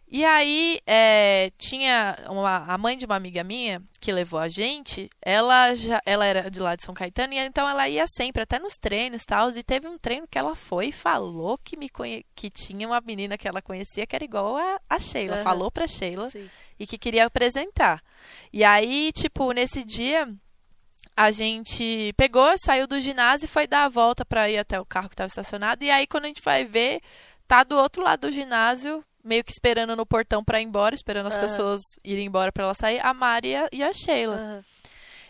E 0.09 0.23
aí, 0.23 0.79
é, 0.87 1.51
tinha 1.57 2.17
uma, 2.29 2.63
a 2.65 2.77
mãe 2.77 2.97
de 2.97 3.05
uma 3.05 3.17
amiga 3.17 3.43
minha 3.43 3.81
que 3.99 4.09
levou 4.09 4.39
a 4.39 4.47
gente, 4.47 5.09
ela 5.21 5.75
já, 5.75 6.01
ela 6.05 6.25
era 6.25 6.49
de 6.49 6.61
lá 6.61 6.77
de 6.77 6.85
São 6.85 6.93
Caetano, 6.93 7.33
e 7.33 7.37
então 7.39 7.67
ela 7.67 7.89
ia 7.89 8.05
sempre, 8.07 8.41
até 8.41 8.57
nos 8.57 8.75
treinos 8.75 9.23
e 9.23 9.25
tal, 9.25 9.49
e 9.49 9.61
teve 9.61 9.85
um 9.85 9.97
treino 9.97 10.25
que 10.25 10.37
ela 10.37 10.55
foi 10.55 10.87
e 10.87 10.91
falou 10.93 11.57
que, 11.57 11.75
me 11.75 11.89
conhe, 11.89 12.25
que 12.33 12.49
tinha 12.49 12.87
uma 12.87 13.01
menina 13.01 13.37
que 13.37 13.49
ela 13.49 13.61
conhecia 13.61 14.07
que 14.07 14.15
era 14.15 14.23
igual 14.23 14.55
a, 14.55 14.79
a 14.89 14.97
Sheila, 14.97 15.35
Aham. 15.35 15.43
falou 15.43 15.69
pra 15.69 15.87
Sheila, 15.87 16.29
Sim. 16.29 16.49
e 16.79 16.87
que 16.87 16.97
queria 16.97 17.25
apresentar. 17.25 18.01
E 18.53 18.63
aí, 18.63 19.11
tipo, 19.11 19.51
nesse 19.51 19.83
dia, 19.83 20.33
a 21.17 21.31
gente 21.31 22.13
pegou, 22.15 22.57
saiu 22.57 22.87
do 22.87 23.01
ginásio 23.01 23.43
e 23.43 23.49
foi 23.49 23.67
dar 23.67 23.83
a 23.83 23.89
volta 23.89 24.23
pra 24.23 24.49
ir 24.49 24.57
até 24.57 24.79
o 24.79 24.85
carro 24.85 25.09
que 25.09 25.15
estava 25.15 25.27
estacionado. 25.27 25.83
E 25.83 25.91
aí, 25.91 26.07
quando 26.07 26.25
a 26.25 26.27
gente 26.27 26.41
vai 26.41 26.63
ver, 26.63 27.01
tá 27.45 27.61
do 27.63 27.75
outro 27.75 28.03
lado 28.03 28.27
do 28.27 28.31
ginásio, 28.31 29.03
meio 29.27 29.43
que 29.43 29.51
esperando 29.51 29.95
no 29.95 30.05
portão 30.05 30.43
pra 30.43 30.59
ir 30.61 30.63
embora, 30.65 30.95
esperando 30.95 31.27
as 31.27 31.35
Aham. 31.35 31.43
pessoas 31.43 31.81
irem 32.03 32.25
embora 32.25 32.51
pra 32.51 32.63
ela 32.63 32.73
sair, 32.73 32.99
a 32.99 33.13
Mari 33.13 33.53
e 33.71 33.83
a- 33.83 33.93
Sheila. 33.93 34.35
Aham. 34.35 34.63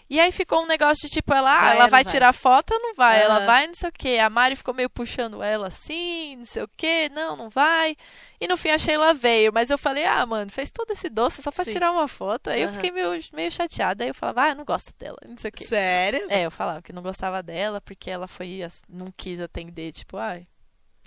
E 0.10 0.22
aí 0.22 0.32
ficou 0.32 0.64
um 0.64 0.66
negócio 0.66 1.06
de 1.10 1.16
tipo, 1.16 1.34
ela, 1.34 1.52
ah, 1.54 1.62
Vai, 1.66 1.72
ela 1.76 1.88
vai 1.90 2.02
vai? 2.06 2.14
tirar 2.14 2.32
foto 2.32 2.72
ou 2.74 2.80
não 2.80 2.96
vai? 2.96 3.22
Ela 3.22 3.40
Aham. 3.40 3.46
vai, 3.46 3.68
não 3.68 3.76
sei 3.76 3.90
o 3.90 3.92
quê. 3.92 4.18
A 4.20 4.30
Mari 4.30 4.56
ficou 4.56 4.74
meio 4.74 4.90
puxando 4.90 5.44
ela 5.44 5.68
assim, 5.68 6.38
não 6.38 6.46
sei 6.46 6.64
o 6.64 6.70
quê. 6.78 7.10
Não, 7.12 7.36
não 7.36 7.50
vai. 7.50 7.94
E 8.40 8.48
no 8.48 8.56
fim 8.56 8.70
a 8.70 8.78
Sheila 8.78 9.14
veio. 9.14 9.52
Mas 9.52 9.70
eu 9.70 9.78
falei, 9.78 10.06
ah, 10.06 10.26
mano, 10.26 10.50
fez 10.50 10.72
todo 10.72 10.92
esse 10.92 11.10
doce 11.10 11.44
só 11.44 11.52
pra 11.52 11.66
Sim. 11.66 11.74
tirar 11.74 11.92
uma 11.92 12.08
foto. 12.08 12.50
Aí 12.50 12.62
eu 12.62 12.68
Aham. 12.70 12.76
fiquei 12.76 12.90
meio, 12.92 13.20
meio 13.34 13.52
chateada. 13.52 14.06
Aí 14.06 14.10
eu 14.10 14.16
falava, 14.16 14.44
ah, 14.44 14.50
eu 14.52 14.56
não 14.56 14.64
gosto 14.64 14.94
dela, 14.98 15.18
não 15.28 15.38
sei 15.38 15.50
o 15.50 15.52
quê. 15.52 15.66
Sério? 15.66 16.26
É, 16.30 16.46
eu 16.46 16.52
falava 16.52 16.82
que 16.82 16.94
não 16.94 17.02
gostava 17.02 17.44
dela 17.44 17.82
porque 17.82 18.10
ela 18.10 18.30
foi, 18.30 18.62
não 18.88 19.12
quis 19.12 19.42
atender. 19.42 19.92
Tipo, 19.92 20.16
ai, 20.16 20.48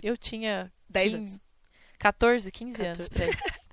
eu 0.02 0.14
tinha 0.14 0.70
10 0.90 1.12
15, 1.12 1.16
anos. 1.16 1.40
14, 2.00 2.50
15 2.50 2.82
anos 2.82 3.08
14. 3.08 3.10
pra 3.10 3.24
aí. 3.26 3.60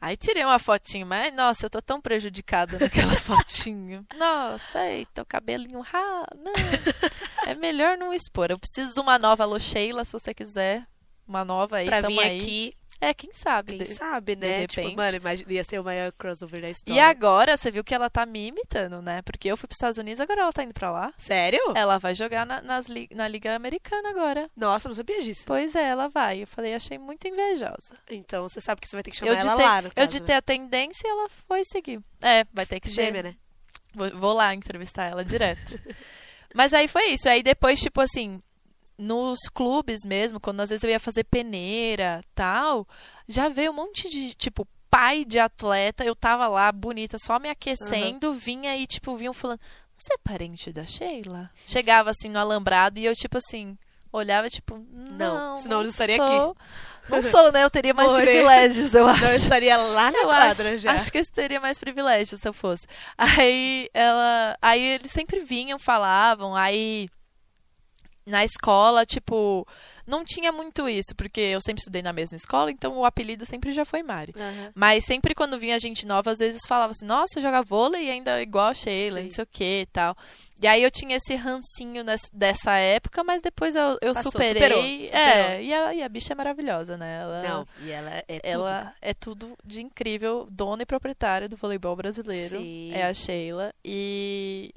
Aí 0.00 0.16
tirei 0.16 0.44
uma 0.44 0.60
fotinho, 0.60 1.04
mas 1.04 1.34
nossa, 1.34 1.66
eu 1.66 1.70
tô 1.70 1.82
tão 1.82 2.00
prejudicada 2.00 2.78
naquela 2.78 3.16
fotinho. 3.18 4.06
Nossa, 4.16 4.86
eita, 4.86 5.22
o 5.22 5.26
cabelinho, 5.26 5.82
ah, 5.92 6.24
não. 6.36 6.52
É 7.44 7.54
melhor 7.56 7.98
não 7.98 8.14
expor. 8.14 8.48
Eu 8.48 8.60
preciso 8.60 8.94
de 8.94 9.00
uma 9.00 9.18
nova 9.18 9.42
Alô 9.42 9.58
Sheila, 9.58 10.04
se 10.04 10.12
você 10.12 10.32
quiser. 10.32 10.86
Uma 11.26 11.44
nova 11.44 11.78
aí, 11.78 11.86
Pra 11.86 12.00
vir 12.00 12.20
aí. 12.20 12.38
aqui, 12.38 12.74
É, 13.00 13.14
quem 13.14 13.32
sabe. 13.32 13.76
quem 13.76 13.86
de- 13.86 13.94
sabe, 13.94 14.34
né? 14.34 14.62
de 14.62 14.66
tipo, 14.74 14.96
mano, 14.96 15.16
imagina, 15.16 15.52
ia 15.52 15.62
ser 15.62 15.78
o 15.80 15.84
maior 15.84 16.10
crossover 16.12 16.60
da 16.60 16.68
E 16.68 16.72
história. 16.72 17.04
agora, 17.06 17.56
você 17.56 17.70
viu 17.70 17.84
que 17.84 17.94
ela 17.94 18.10
tá 18.10 18.26
me 18.26 18.48
imitando, 18.48 19.00
né? 19.00 19.22
Porque 19.22 19.48
eu 19.48 19.56
fui 19.56 19.68
pros 19.68 19.76
Estados 19.76 19.98
Unidos, 19.98 20.20
agora 20.20 20.40
ela 20.42 20.52
tá 20.52 20.64
indo 20.64 20.74
pra 20.74 20.90
lá. 20.90 21.12
Sério? 21.16 21.60
Ela 21.76 21.98
vai 21.98 22.14
jogar 22.14 22.44
na, 22.44 22.60
nas 22.60 22.86
li- 22.88 23.08
na 23.12 23.28
Liga 23.28 23.54
Americana 23.54 24.10
agora. 24.10 24.50
Nossa, 24.56 24.86
eu 24.86 24.90
não 24.90 24.96
sabia 24.96 25.22
disso. 25.22 25.44
Pois 25.46 25.74
é, 25.76 25.84
ela 25.88 26.08
vai. 26.08 26.42
Eu 26.42 26.46
falei, 26.48 26.74
achei 26.74 26.98
muito 26.98 27.26
invejosa. 27.28 27.96
Então 28.10 28.48
você 28.48 28.60
sabe 28.60 28.80
que 28.80 28.88
você 28.88 28.96
vai 28.96 29.02
ter 29.04 29.10
que 29.12 29.16
chamar 29.16 29.30
Eu 29.30 29.36
ela 29.36 29.50
ditei, 29.52 29.64
lá, 29.66 29.82
no 29.82 29.88
eu 29.88 29.92
caso, 29.92 30.10
ditei 30.10 30.34
a 30.34 30.42
tendência 30.42 31.06
e 31.06 31.10
ela 31.10 31.28
foi 31.46 31.62
seguir. 31.64 32.00
É, 32.20 32.44
vai 32.52 32.66
ter 32.66 32.80
que 32.80 32.88
né? 32.88 32.94
ser. 32.94 33.04
Gêmea, 33.04 33.22
né? 33.22 33.34
Vou, 33.94 34.10
vou 34.10 34.32
lá 34.32 34.54
entrevistar 34.54 35.04
ela 35.06 35.24
direto. 35.24 35.78
Mas 36.54 36.72
aí 36.74 36.88
foi 36.88 37.10
isso. 37.10 37.28
Aí 37.28 37.42
depois, 37.42 37.80
tipo 37.80 38.00
assim, 38.00 38.42
nos 38.98 39.38
clubes 39.52 40.00
mesmo, 40.04 40.40
quando 40.40 40.60
às 40.60 40.70
vezes 40.70 40.82
eu 40.82 40.90
ia 40.90 40.98
fazer 41.00 41.24
peneira 41.24 42.22
tal, 42.34 42.86
já 43.28 43.48
veio 43.48 43.70
um 43.70 43.74
monte 43.74 44.08
de, 44.10 44.34
tipo, 44.34 44.66
pai 44.90 45.24
de 45.24 45.38
atleta. 45.38 46.04
Eu 46.04 46.16
tava 46.16 46.48
lá, 46.48 46.70
bonita, 46.72 47.16
só 47.18 47.38
me 47.38 47.48
aquecendo, 47.48 48.32
vinha 48.32 48.76
e, 48.76 48.86
tipo, 48.86 49.16
vinham 49.16 49.32
falando: 49.32 49.60
Você 49.96 50.12
é 50.14 50.18
parente 50.18 50.72
da 50.72 50.84
Sheila? 50.84 51.50
Chegava 51.66 52.10
assim 52.10 52.28
no 52.28 52.38
alambrado 52.38 52.98
e 52.98 53.04
eu, 53.04 53.14
tipo 53.14 53.38
assim, 53.38 53.78
olhava, 54.12 54.48
tipo, 54.50 54.84
não. 54.90 55.56
senão 55.56 55.78
eu 55.78 55.82
não 55.84 55.90
estaria 55.90 56.16
sou. 56.16 56.56
Não 57.08 57.22
sou, 57.22 57.50
né? 57.50 57.64
Eu 57.64 57.70
teria 57.70 57.94
mais 57.94 58.10
Morei. 58.10 58.26
privilégios, 58.26 58.92
eu 58.92 59.06
acho. 59.06 59.22
Não, 59.22 59.30
eu 59.30 59.36
estaria 59.36 59.76
lá 59.78 60.10
na 60.10 60.18
Eu 60.18 60.24
quadra 60.26 60.68
acho, 60.68 60.78
já. 60.78 60.92
acho 60.92 61.10
que 61.10 61.18
eu 61.18 61.26
teria 61.26 61.58
mais 61.58 61.78
privilégio 61.78 62.36
se 62.36 62.46
eu 62.46 62.52
fosse. 62.52 62.86
Aí 63.16 63.88
ela, 63.94 64.58
aí 64.60 64.82
eles 64.82 65.10
sempre 65.10 65.40
vinham, 65.40 65.78
falavam, 65.78 66.54
aí 66.54 67.08
na 68.28 68.44
escola, 68.44 69.04
tipo, 69.06 69.66
não 70.06 70.24
tinha 70.24 70.52
muito 70.52 70.88
isso, 70.88 71.14
porque 71.16 71.40
eu 71.40 71.60
sempre 71.60 71.80
estudei 71.80 72.02
na 72.02 72.12
mesma 72.12 72.36
escola, 72.36 72.70
então 72.70 72.96
o 72.98 73.04
apelido 73.04 73.44
sempre 73.44 73.72
já 73.72 73.84
foi 73.84 74.02
Mari. 74.02 74.32
Aham. 74.36 74.70
Mas 74.74 75.04
sempre 75.04 75.34
quando 75.34 75.58
vinha 75.58 75.78
gente 75.80 76.06
nova, 76.06 76.30
às 76.30 76.38
vezes 76.38 76.60
falava 76.66 76.92
assim, 76.92 77.04
nossa, 77.06 77.40
joga 77.40 77.62
vôlei 77.62 78.10
ainda 78.10 78.40
igual 78.40 78.68
a 78.68 78.74
Sheila, 78.74 79.18
Sim. 79.18 79.24
não 79.24 79.30
sei 79.30 79.44
o 79.44 79.48
que 79.50 79.80
e 79.82 79.86
tal. 79.86 80.16
E 80.60 80.66
aí 80.66 80.82
eu 80.82 80.90
tinha 80.90 81.16
esse 81.16 81.34
rancinho 81.36 82.02
nes- 82.02 82.28
dessa 82.32 82.76
época, 82.76 83.22
mas 83.22 83.40
depois 83.40 83.76
eu, 83.76 83.96
eu 84.02 84.12
Passou, 84.12 84.32
superei. 84.32 84.54
superou, 84.54 84.82
É, 84.84 85.04
superou. 85.42 85.60
e 85.62 85.74
a, 85.74 85.94
e 85.94 86.02
a 86.02 86.08
bicha 86.08 86.32
é 86.32 86.36
maravilhosa, 86.36 86.96
né? 86.96 87.20
Ela, 87.22 87.42
Não, 87.42 87.66
e 87.86 87.90
ela 87.92 88.10
é 88.10 88.22
tudo. 88.22 88.40
ela 88.42 88.94
é 89.00 89.14
tudo 89.14 89.56
de 89.64 89.80
incrível, 89.82 90.48
dona 90.50 90.82
e 90.82 90.86
proprietária 90.86 91.48
do 91.48 91.56
voleibol 91.56 91.94
brasileiro. 91.94 92.58
Sim. 92.58 92.90
É 92.92 93.04
a 93.04 93.14
Sheila. 93.14 93.72
E. 93.84 94.72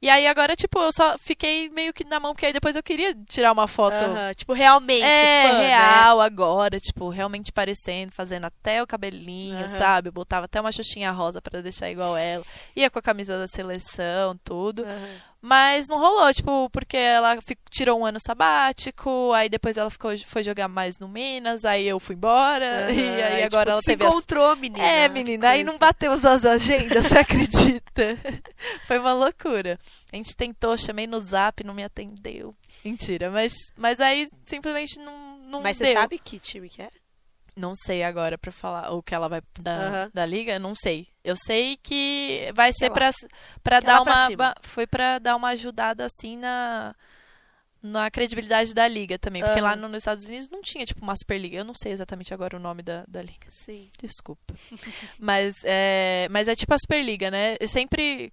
E 0.00 0.08
aí 0.08 0.28
agora, 0.28 0.54
tipo, 0.54 0.78
eu 0.78 0.92
só 0.92 1.18
fiquei 1.18 1.68
meio 1.70 1.92
que 1.92 2.04
na 2.04 2.20
mão, 2.20 2.32
porque 2.32 2.46
aí 2.46 2.52
depois 2.52 2.76
eu 2.76 2.82
queria 2.82 3.14
tirar 3.26 3.50
uma 3.50 3.66
foto. 3.66 3.94
Aham, 3.94 4.32
Tipo, 4.34 4.52
realmente. 4.52 5.04
É, 5.04 5.42
fã, 5.48 5.58
né? 5.58 5.68
real 5.68 6.20
agora, 6.20 6.78
tipo, 6.78 7.08
realmente 7.08 7.50
parecendo, 7.52 8.12
fazendo 8.12 8.44
até 8.44 8.80
o 8.80 8.86
cabelinho, 8.86 9.56
Aham. 9.58 9.68
sabe? 9.68 10.08
Eu 10.08 10.12
botava 10.12 10.44
até 10.44 10.60
uma 10.60 10.70
xuxinha 10.70 11.10
rosa 11.10 11.42
pra 11.42 11.60
deixar 11.60 11.90
igual 11.90 12.16
ela. 12.16 12.44
Ia 12.76 12.88
com 12.88 12.98
a 13.00 13.02
camisa 13.02 13.38
da 13.38 13.48
seleção, 13.48 14.38
tudo. 14.44 14.84
Aham. 14.84 15.27
Mas 15.40 15.86
não 15.86 15.98
rolou, 15.98 16.34
tipo, 16.34 16.68
porque 16.70 16.96
ela 16.96 17.38
tirou 17.70 18.00
um 18.00 18.04
ano 18.04 18.18
sabático, 18.18 19.32
aí 19.32 19.48
depois 19.48 19.76
ela 19.76 19.88
ficou, 19.88 20.16
foi 20.18 20.42
jogar 20.42 20.66
mais 20.66 20.98
no 20.98 21.06
Minas, 21.08 21.64
aí 21.64 21.86
eu 21.86 22.00
fui 22.00 22.16
embora, 22.16 22.86
Aham, 22.90 22.92
e 22.92 23.22
aí 23.22 23.44
tipo, 23.44 23.54
agora 23.54 23.70
ela 23.70 23.80
se 23.80 23.86
teve 23.86 24.04
as 24.04 24.12
encontrou, 24.12 24.56
menina. 24.56 24.84
é, 24.84 25.08
menina, 25.08 25.48
aí 25.50 25.62
não 25.62 25.78
bateu 25.78 26.10
as 26.10 26.24
agendas, 26.44 27.06
você 27.06 27.18
acredita? 27.18 28.18
Foi 28.86 28.98
uma 28.98 29.12
loucura. 29.12 29.78
A 30.12 30.16
gente 30.16 30.34
tentou, 30.36 30.76
chamei 30.76 31.06
no 31.06 31.20
zap, 31.20 31.62
não 31.62 31.74
me 31.74 31.84
atendeu. 31.84 32.54
Mentira, 32.84 33.30
mas, 33.30 33.52
mas 33.76 34.00
aí 34.00 34.28
simplesmente 34.44 34.98
não, 34.98 35.38
não 35.46 35.62
Mas 35.62 35.78
deu. 35.78 35.86
você 35.86 35.94
sabe 35.94 36.18
que 36.18 36.40
time 36.40 36.68
que 36.68 36.82
é? 36.82 36.90
Não 37.58 37.74
sei 37.74 38.02
agora 38.02 38.38
pra 38.38 38.52
falar 38.52 38.92
o 38.92 39.02
que 39.02 39.14
ela 39.14 39.28
vai 39.28 39.42
da, 39.60 40.08
da 40.14 40.24
liga, 40.24 40.58
não 40.58 40.74
sei. 40.74 41.08
Eu 41.24 41.34
sei 41.36 41.76
que 41.76 42.50
vai 42.54 42.72
ser 42.72 42.88
lá. 42.88 42.94
pra, 42.94 43.10
pra 43.62 43.80
Que 43.80 43.86
dar 43.86 44.02
pra 44.04 44.28
uma 44.28 44.54
foi 44.62 44.86
pra 44.86 45.18
dar 45.18 45.34
uma 45.36 45.48
ajudada 45.48 46.04
assim 46.06 46.36
na 46.36 46.94
na 47.80 48.10
credibilidade 48.10 48.74
da 48.74 48.88
liga 48.88 49.18
também, 49.18 49.42
porque 49.42 49.60
lá 49.60 49.76
no- 49.76 49.88
nos 49.88 49.98
Estados 49.98 50.26
Unidos 50.26 50.50
não 50.50 50.60
tinha 50.62 50.84
tipo 50.84 51.00
uma 51.02 51.14
Superliga. 51.16 51.58
Eu 51.58 51.64
não 51.64 51.74
sei 51.74 51.92
exatamente 51.92 52.34
agora 52.34 52.56
o 52.56 52.60
nome 52.60 52.82
da, 52.82 53.04
da 53.06 53.22
liga. 53.22 53.46
Sim. 53.48 53.88
Desculpa. 54.00 54.54
mas, 55.18 55.54
é, 55.64 56.26
mas 56.30 56.48
é 56.48 56.56
tipo 56.56 56.74
a 56.74 56.78
Superliga, 56.78 57.30
né? 57.30 57.56
Eu 57.60 57.68
sempre. 57.68 58.32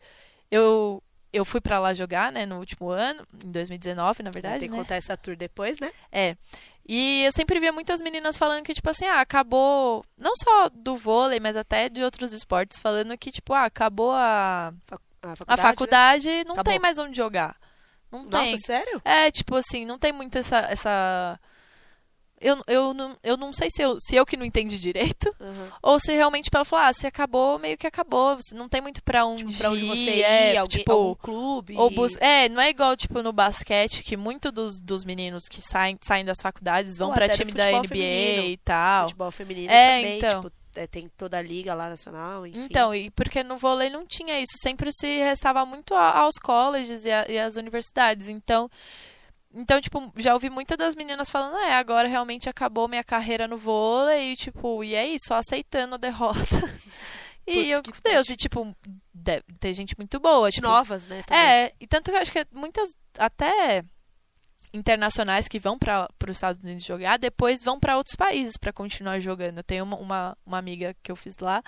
Eu, 0.49 1.01
eu 1.31 1.45
fui 1.45 1.61
pra 1.61 1.79
lá 1.79 1.93
jogar, 1.93 2.31
né, 2.31 2.45
no 2.45 2.57
último 2.57 2.89
ano, 2.89 3.25
em 3.43 3.51
2019, 3.51 4.23
na 4.23 4.31
verdade. 4.31 4.59
ter 4.59 4.65
que 4.65 4.71
né? 4.71 4.77
contar 4.77 4.95
essa 4.95 5.15
tour 5.17 5.35
depois, 5.35 5.79
né? 5.79 5.91
É. 6.11 6.35
E 6.87 7.23
eu 7.23 7.31
sempre 7.31 7.59
via 7.59 7.71
muitas 7.71 7.99
meninas 8.01 8.37
falando 8.37 8.63
que, 8.63 8.73
tipo 8.73 8.89
assim, 8.89 9.05
ah, 9.05 9.19
acabou. 9.19 10.05
Não 10.17 10.33
só 10.35 10.69
do 10.69 10.95
vôlei, 10.95 11.39
mas 11.39 11.57
até 11.57 11.89
de 11.89 12.03
outros 12.03 12.31
esportes, 12.31 12.79
falando 12.79 13.17
que, 13.17 13.31
tipo, 13.31 13.53
ah, 13.53 13.65
acabou 13.65 14.11
a, 14.11 14.71
A 14.91 14.95
a 15.31 15.35
faculdade. 15.35 15.61
faculdade, 15.61 16.27
não 16.45 16.53
Acabou. 16.53 16.71
tem 16.71 16.79
mais 16.79 16.97
onde 16.99 17.17
jogar. 17.17 17.55
Não 18.11 18.23
né? 18.23 18.29
Nossa, 18.31 18.49
tem. 18.51 18.57
sério? 18.59 19.01
É, 19.03 19.31
tipo 19.31 19.55
assim, 19.55 19.83
não 19.85 19.97
tem 19.97 20.11
muito 20.11 20.37
essa. 20.37 20.59
essa... 20.69 21.39
Eu, 22.41 22.61
eu, 22.67 22.93
não, 22.93 23.15
eu 23.23 23.37
não 23.37 23.53
sei 23.53 23.69
se 23.71 23.81
eu, 23.81 23.97
se 23.99 24.15
eu 24.15 24.25
que 24.25 24.35
não 24.35 24.45
entendi 24.45 24.77
direito. 24.79 25.33
Aham. 25.39 25.71
Ou 25.81 25.99
se 25.99 26.11
realmente 26.13 26.49
ela 26.53 26.65
falou, 26.65 26.85
ah, 26.85 26.93
se 26.93 27.07
acabou, 27.07 27.57
meio 27.57 27.77
que 27.77 27.87
acabou. 27.87 28.35
Você 28.35 28.53
não 28.53 28.67
tem 28.67 28.81
muito 28.81 29.01
pra 29.03 29.25
onde, 29.25 29.45
Tipo, 29.45 29.57
pra 29.57 29.71
onde 29.71 29.85
você 29.85 30.15
ir. 30.17 30.21
é, 30.21 30.57
alguém, 30.57 30.79
tipo, 30.79 30.91
algum 30.91 31.15
clube. 31.15 31.75
ou 31.77 31.89
bus... 31.89 32.17
É, 32.17 32.49
não 32.49 32.61
é 32.61 32.69
igual, 32.69 32.95
tipo, 32.97 33.23
no 33.23 33.31
basquete, 33.31 34.03
que 34.03 34.17
muito 34.17 34.51
dos, 34.51 34.79
dos 34.79 35.05
meninos 35.05 35.45
que 35.49 35.61
saem, 35.61 35.97
saem 36.01 36.25
das 36.25 36.37
faculdades 36.41 36.97
vão 36.97 37.07
Ou 37.07 37.13
pra 37.13 37.29
time 37.29 37.51
da 37.53 37.71
NBA 37.71 37.87
feminino. 37.87 38.43
e 38.47 38.57
tal. 38.57 39.03
Futebol 39.03 39.31
feminino 39.31 39.71
É, 39.71 39.97
também, 40.01 40.17
então. 40.17 40.41
tipo, 40.43 40.53
é, 40.75 40.87
tem 40.87 41.09
toda 41.17 41.37
a 41.37 41.41
liga 41.41 41.73
lá 41.73 41.89
nacional, 41.89 42.45
enfim. 42.45 42.59
Então, 42.59 42.93
e 42.93 43.09
porque 43.11 43.43
no 43.43 43.57
vôlei 43.57 43.89
não 43.89 44.05
tinha 44.05 44.37
isso, 44.41 44.57
sempre 44.61 44.91
se 44.91 45.07
restava 45.19 45.65
muito 45.65 45.93
aos 45.95 46.35
colleges 46.35 47.05
e, 47.05 47.11
a- 47.11 47.25
e 47.29 47.39
às 47.39 47.55
universidades. 47.55 48.27
Então, 48.27 48.69
então, 49.55 49.79
tipo, 49.79 50.11
já 50.17 50.33
ouvi 50.33 50.49
muitas 50.49 50.77
das 50.77 50.95
meninas 50.95 51.29
falando, 51.29 51.57
é, 51.57 51.73
agora 51.73 52.07
realmente 52.07 52.49
acabou 52.49 52.87
minha 52.87 53.03
carreira 53.03 53.47
no 53.47 53.57
vôlei, 53.57 54.33
e, 54.33 54.35
tipo, 54.35 54.83
e 54.83 54.93
é 54.93 55.07
isso, 55.07 55.27
só 55.27 55.35
aceitando 55.35 55.95
a 55.95 55.97
derrota. 55.97 56.39
e 57.47 57.53
Putz, 57.53 57.69
eu, 57.69 57.83
que 57.83 57.91
com 57.91 57.99
Deus, 58.03 58.29
e 58.29 58.35
tipo, 58.35 58.75
deve 59.13 59.43
ter 59.59 59.73
gente 59.73 59.95
muito 59.97 60.19
boa, 60.19 60.51
tipo, 60.51 60.67
novas, 60.67 61.05
né? 61.05 61.23
também. 61.23 61.43
É, 61.43 61.73
e 61.79 61.87
tanto 61.87 62.11
que 62.11 62.17
eu 62.17 62.21
acho 62.21 62.31
que 62.31 62.45
muitas, 62.51 62.95
até 63.17 63.81
internacionais 64.75 65.47
que 65.47 65.59
vão 65.59 65.79
para 65.79 66.09
os 66.29 66.35
Estados 66.35 66.61
Unidos 66.61 66.83
jogar, 66.83 67.17
depois 67.17 67.63
vão 67.63 67.79
para 67.79 67.97
outros 67.97 68.15
países 68.15 68.57
para 68.57 68.73
continuar 68.73 69.19
jogando. 69.19 69.59
Eu 69.59 69.63
tenho 69.63 69.83
uma, 69.83 69.97
uma, 69.97 70.37
uma 70.45 70.57
amiga 70.57 70.95
que 71.01 71.11
eu 71.11 71.15
fiz 71.15 71.37
lá, 71.39 71.63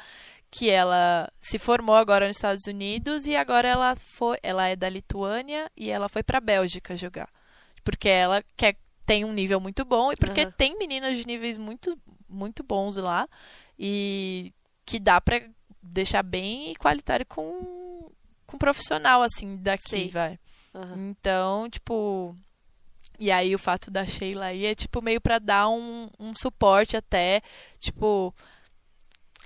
que 0.51 0.69
ela 0.69 1.31
se 1.39 1.57
formou 1.57 1.95
agora 1.95 2.27
nos 2.27 2.37
Estados 2.37 2.65
Unidos 2.67 3.25
e 3.25 3.35
agora 3.35 3.67
ela 3.67 3.95
foi, 3.95 4.37
ela 4.43 4.67
é 4.67 4.75
da 4.75 4.89
Lituânia 4.89 5.69
e 5.75 5.89
ela 5.89 6.09
foi 6.09 6.23
para 6.23 6.39
Bélgica 6.39 6.95
jogar, 6.95 7.29
porque 7.87 8.09
ela 8.09 8.43
quer 8.57 8.75
tem 9.05 9.23
um 9.23 9.31
nível 9.31 9.61
muito 9.61 9.85
bom 9.85 10.11
e 10.11 10.17
porque 10.17 10.41
Aham. 10.41 10.51
tem 10.57 10.77
meninas 10.77 11.17
de 11.17 11.25
níveis 11.25 11.57
muito 11.57 11.97
muito 12.27 12.61
bons 12.61 12.97
lá 12.97 13.25
e 13.79 14.51
que 14.85 14.99
dá 14.99 15.21
para 15.21 15.41
deixar 15.81 16.21
bem 16.21 16.69
igualitário 16.71 17.25
com 17.25 18.11
com 18.45 18.57
profissional 18.57 19.21
assim 19.21 19.55
daqui, 19.55 19.81
Sim. 19.87 20.09
vai. 20.09 20.37
Aham. 20.75 20.97
Então, 20.97 21.69
tipo. 21.69 22.35
E 23.17 23.31
aí 23.31 23.55
o 23.55 23.59
fato 23.59 23.89
da 23.89 24.05
Sheila 24.05 24.47
aí 24.47 24.65
é 24.65 24.75
tipo 24.75 25.01
meio 25.01 25.21
pra 25.21 25.39
dar 25.39 25.69
um, 25.69 26.09
um 26.19 26.33
suporte 26.35 26.97
até, 26.97 27.41
tipo. 27.79 28.35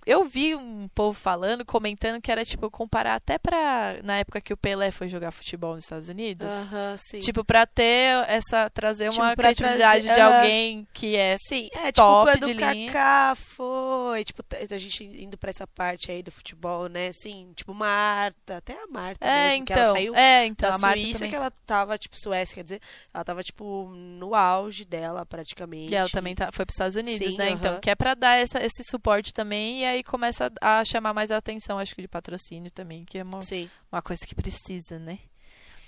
Eu 0.05 0.25
vi 0.25 0.55
um 0.55 0.87
povo 0.95 1.13
falando, 1.17 1.63
comentando 1.65 2.19
que 2.21 2.31
era 2.31 2.43
tipo 2.43 2.69
comparar 2.71 3.15
até 3.15 3.37
pra. 3.37 3.97
Na 4.03 4.17
época 4.17 4.41
que 4.41 4.51
o 4.53 4.57
Pelé 4.57 4.89
foi 4.91 5.07
jogar 5.07 5.31
futebol 5.31 5.75
nos 5.75 5.83
Estados 5.83 6.09
Unidos. 6.09 6.47
Aham, 6.53 6.95
sim. 6.97 7.19
Tipo, 7.19 7.43
pra 7.45 7.65
ter 7.67 8.25
essa. 8.27 8.69
trazer 8.69 9.09
Tipo, 9.09 9.21
uma 9.21 9.35
credibilidade 9.35 10.05
trazer- 10.07 10.13
de 10.13 10.19
aham. 10.21 10.37
alguém 10.39 10.87
que 10.93 11.15
é. 11.15 11.35
Sim, 11.47 11.69
é 11.73 11.91
tipo 11.91 11.93
top 11.97 12.31
quando 12.31 12.45
de 12.47 12.51
o. 12.53 12.57
Kaká 12.87 13.35
foi, 13.35 14.23
tipo, 14.23 14.43
a 14.71 14.77
gente 14.77 15.03
indo 15.03 15.37
pra 15.37 15.49
essa 15.51 15.67
parte 15.67 16.11
aí 16.11 16.23
do 16.23 16.31
futebol, 16.31 16.87
né, 16.89 17.09
assim, 17.09 17.51
tipo 17.55 17.73
Marta, 17.73 18.57
até 18.57 18.73
a 18.73 18.87
Marta 18.87 19.25
É, 19.25 19.49
mesmo, 19.51 19.65
que 19.65 19.73
ela 19.73 19.81
então. 19.83 19.93
saiu 19.95 20.15
É, 20.15 20.45
então. 20.45 20.69
da 20.69 20.75
a 20.75 20.79
Marta 20.79 20.99
Suíça, 21.01 21.19
também. 21.19 21.29
que 21.29 21.35
ela 21.35 21.51
tava, 21.65 21.97
tipo, 21.97 22.15
Suécia, 22.19 22.55
quer 22.55 22.63
dizer, 22.63 22.81
ela 23.13 23.23
tava, 23.23 23.43
tipo, 23.43 23.87
no 23.93 24.33
auge 24.33 24.83
dela, 24.85 25.25
praticamente. 25.25 25.91
E 25.91 25.95
ela 25.95 26.09
também 26.09 26.33
tá, 26.35 26.51
foi 26.51 26.65
para 26.65 26.71
os 26.71 26.75
Estados 26.75 26.95
Unidos, 26.95 27.31
Sim, 27.33 27.37
né? 27.37 27.49
Então, 27.51 27.73
aham. 27.73 27.79
que 27.79 27.89
é 27.89 27.95
pra 27.95 28.13
dar 28.15 28.37
essa, 28.39 28.63
esse 28.63 28.83
suporte 28.89 29.33
também 29.33 29.81
e 29.81 29.90
aí 29.91 30.03
começa 30.03 30.51
a 30.59 30.83
chamar 30.83 31.13
mais 31.13 31.31
a 31.31 31.37
atenção, 31.37 31.77
acho 31.79 31.93
que 31.95 32.01
de 32.01 32.07
patrocínio 32.07 32.71
também, 32.71 33.05
que 33.05 33.17
é 33.17 33.23
uma, 33.23 33.41
Sim. 33.41 33.69
uma 33.91 34.01
coisa 34.01 34.25
que 34.25 34.33
precisa, 34.35 34.97
né? 34.99 35.19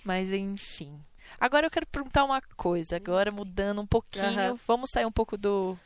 Mas 0.04 0.32
enfim. 0.32 1.00
Agora 1.40 1.66
eu 1.66 1.72
quero 1.72 1.88
perguntar 1.88 2.24
uma 2.26 2.42
coisa, 2.56 2.98
agora 2.98 3.32
mudando 3.32 3.82
um 3.82 3.88
pouquinho, 3.88 4.26
Aham. 4.26 4.60
vamos 4.68 4.90
sair 4.94 5.06
um 5.06 5.12
pouco 5.12 5.38
do, 5.38 5.78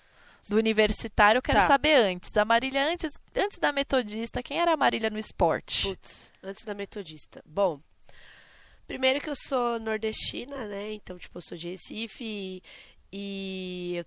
do 0.50 0.58
universitário. 0.58 1.38
Eu 1.38 1.42
quero 1.44 1.60
Tá. 1.60 1.68
saber 1.68 1.96
antes, 1.96 2.32
da 2.32 2.44
Marília, 2.44 2.92
antes, 2.92 3.12
antes 3.36 3.60
da 3.60 3.72
metodista, 3.72 4.42
quem 4.44 4.60
era 4.60 4.74
a 4.74 4.78
Marília 4.78 5.10
no 5.10 5.20
esporte? 5.20 5.84
Putz, 5.84 6.34
antes 6.44 6.66
da 6.66 6.74
metodista. 6.74 7.42
Bom, 7.46 7.80
primeiro 8.88 9.22
que 9.22 9.30
eu 9.30 9.36
sou 9.36 9.80
nordestina, 9.80 10.66
né? 10.66 10.94
Então, 10.94 11.18
tipo, 11.18 11.38
eu 11.38 11.42
sou 11.42 11.58
de 11.58 11.70
Recife 11.70 12.24
e, 12.24 12.62
e 13.12 13.96
eu 13.98 14.06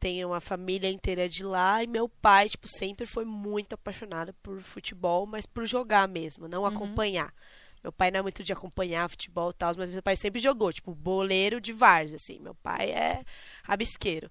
tenho 0.00 0.28
uma 0.28 0.40
família 0.40 0.90
inteira 0.90 1.28
de 1.28 1.44
lá. 1.44 1.82
E 1.84 1.86
meu 1.86 2.08
pai, 2.08 2.48
tipo, 2.48 2.66
sempre 2.66 3.06
foi 3.06 3.24
muito 3.24 3.74
apaixonado 3.74 4.34
por 4.42 4.60
futebol, 4.62 5.26
mas 5.26 5.46
por 5.46 5.66
jogar 5.66 6.08
mesmo, 6.08 6.48
não 6.48 6.64
acompanhar. 6.66 7.32
Meu 7.82 7.92
pai 7.92 8.10
não 8.10 8.20
é 8.20 8.22
muito 8.22 8.42
de 8.42 8.52
acompanhar 8.52 9.08
futebol 9.08 9.50
e 9.50 9.54
tal, 9.54 9.74
mas 9.76 9.90
meu 9.90 10.02
pai 10.02 10.16
sempre 10.16 10.40
jogou, 10.40 10.72
tipo, 10.72 10.94
boleiro 10.94 11.60
de 11.60 11.72
várzea, 11.72 12.16
assim. 12.16 12.38
Meu 12.40 12.54
pai 12.56 12.90
é 12.90 13.22
rabisqueiro. 13.64 14.30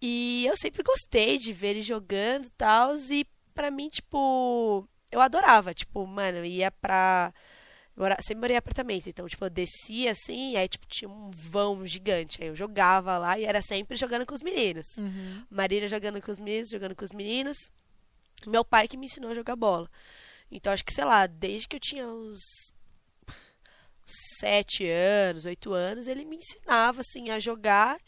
E 0.00 0.44
eu 0.46 0.56
sempre 0.56 0.82
gostei 0.82 1.38
de 1.38 1.52
ver 1.52 1.68
ele 1.68 1.82
jogando 1.82 2.46
e 2.46 2.50
tal. 2.50 2.94
E 2.96 3.26
pra 3.54 3.70
mim, 3.70 3.88
tipo, 3.88 4.88
eu 5.10 5.20
adorava. 5.20 5.74
Tipo, 5.74 6.06
mano, 6.06 6.44
ia 6.44 6.70
pra. 6.70 7.32
Mora... 8.02 8.16
Sempre 8.20 8.40
morei 8.40 8.56
em 8.56 8.58
apartamento, 8.58 9.08
então, 9.08 9.26
tipo, 9.26 9.44
eu 9.44 9.50
descia 9.50 10.10
assim, 10.10 10.52
e 10.52 10.56
aí, 10.56 10.68
tipo, 10.68 10.86
tinha 10.86 11.08
um 11.08 11.30
vão 11.30 11.86
gigante. 11.86 12.42
Aí 12.42 12.48
eu 12.48 12.56
jogava 12.56 13.16
lá 13.18 13.38
e 13.38 13.44
era 13.44 13.62
sempre 13.62 13.96
jogando 13.96 14.26
com 14.26 14.34
os 14.34 14.42
meninos. 14.42 14.86
Uhum. 14.98 15.44
Marília 15.48 15.88
jogando 15.88 16.20
com 16.20 16.32
os 16.32 16.38
meninos, 16.38 16.70
jogando 16.70 16.96
com 16.96 17.04
os 17.04 17.12
meninos. 17.12 17.56
Meu 18.46 18.64
pai 18.64 18.88
que 18.88 18.96
me 18.96 19.06
ensinou 19.06 19.30
a 19.30 19.34
jogar 19.34 19.54
bola. 19.54 19.88
Então, 20.50 20.72
acho 20.72 20.84
que, 20.84 20.92
sei 20.92 21.04
lá, 21.04 21.26
desde 21.26 21.68
que 21.68 21.76
eu 21.76 21.80
tinha 21.80 22.06
uns 22.06 22.40
sete 24.40 24.86
anos, 24.86 25.44
oito 25.44 25.72
anos, 25.72 26.06
ele 26.06 26.24
me 26.24 26.36
ensinava, 26.36 27.00
assim, 27.00 27.30
a 27.30 27.38
jogar. 27.38 27.98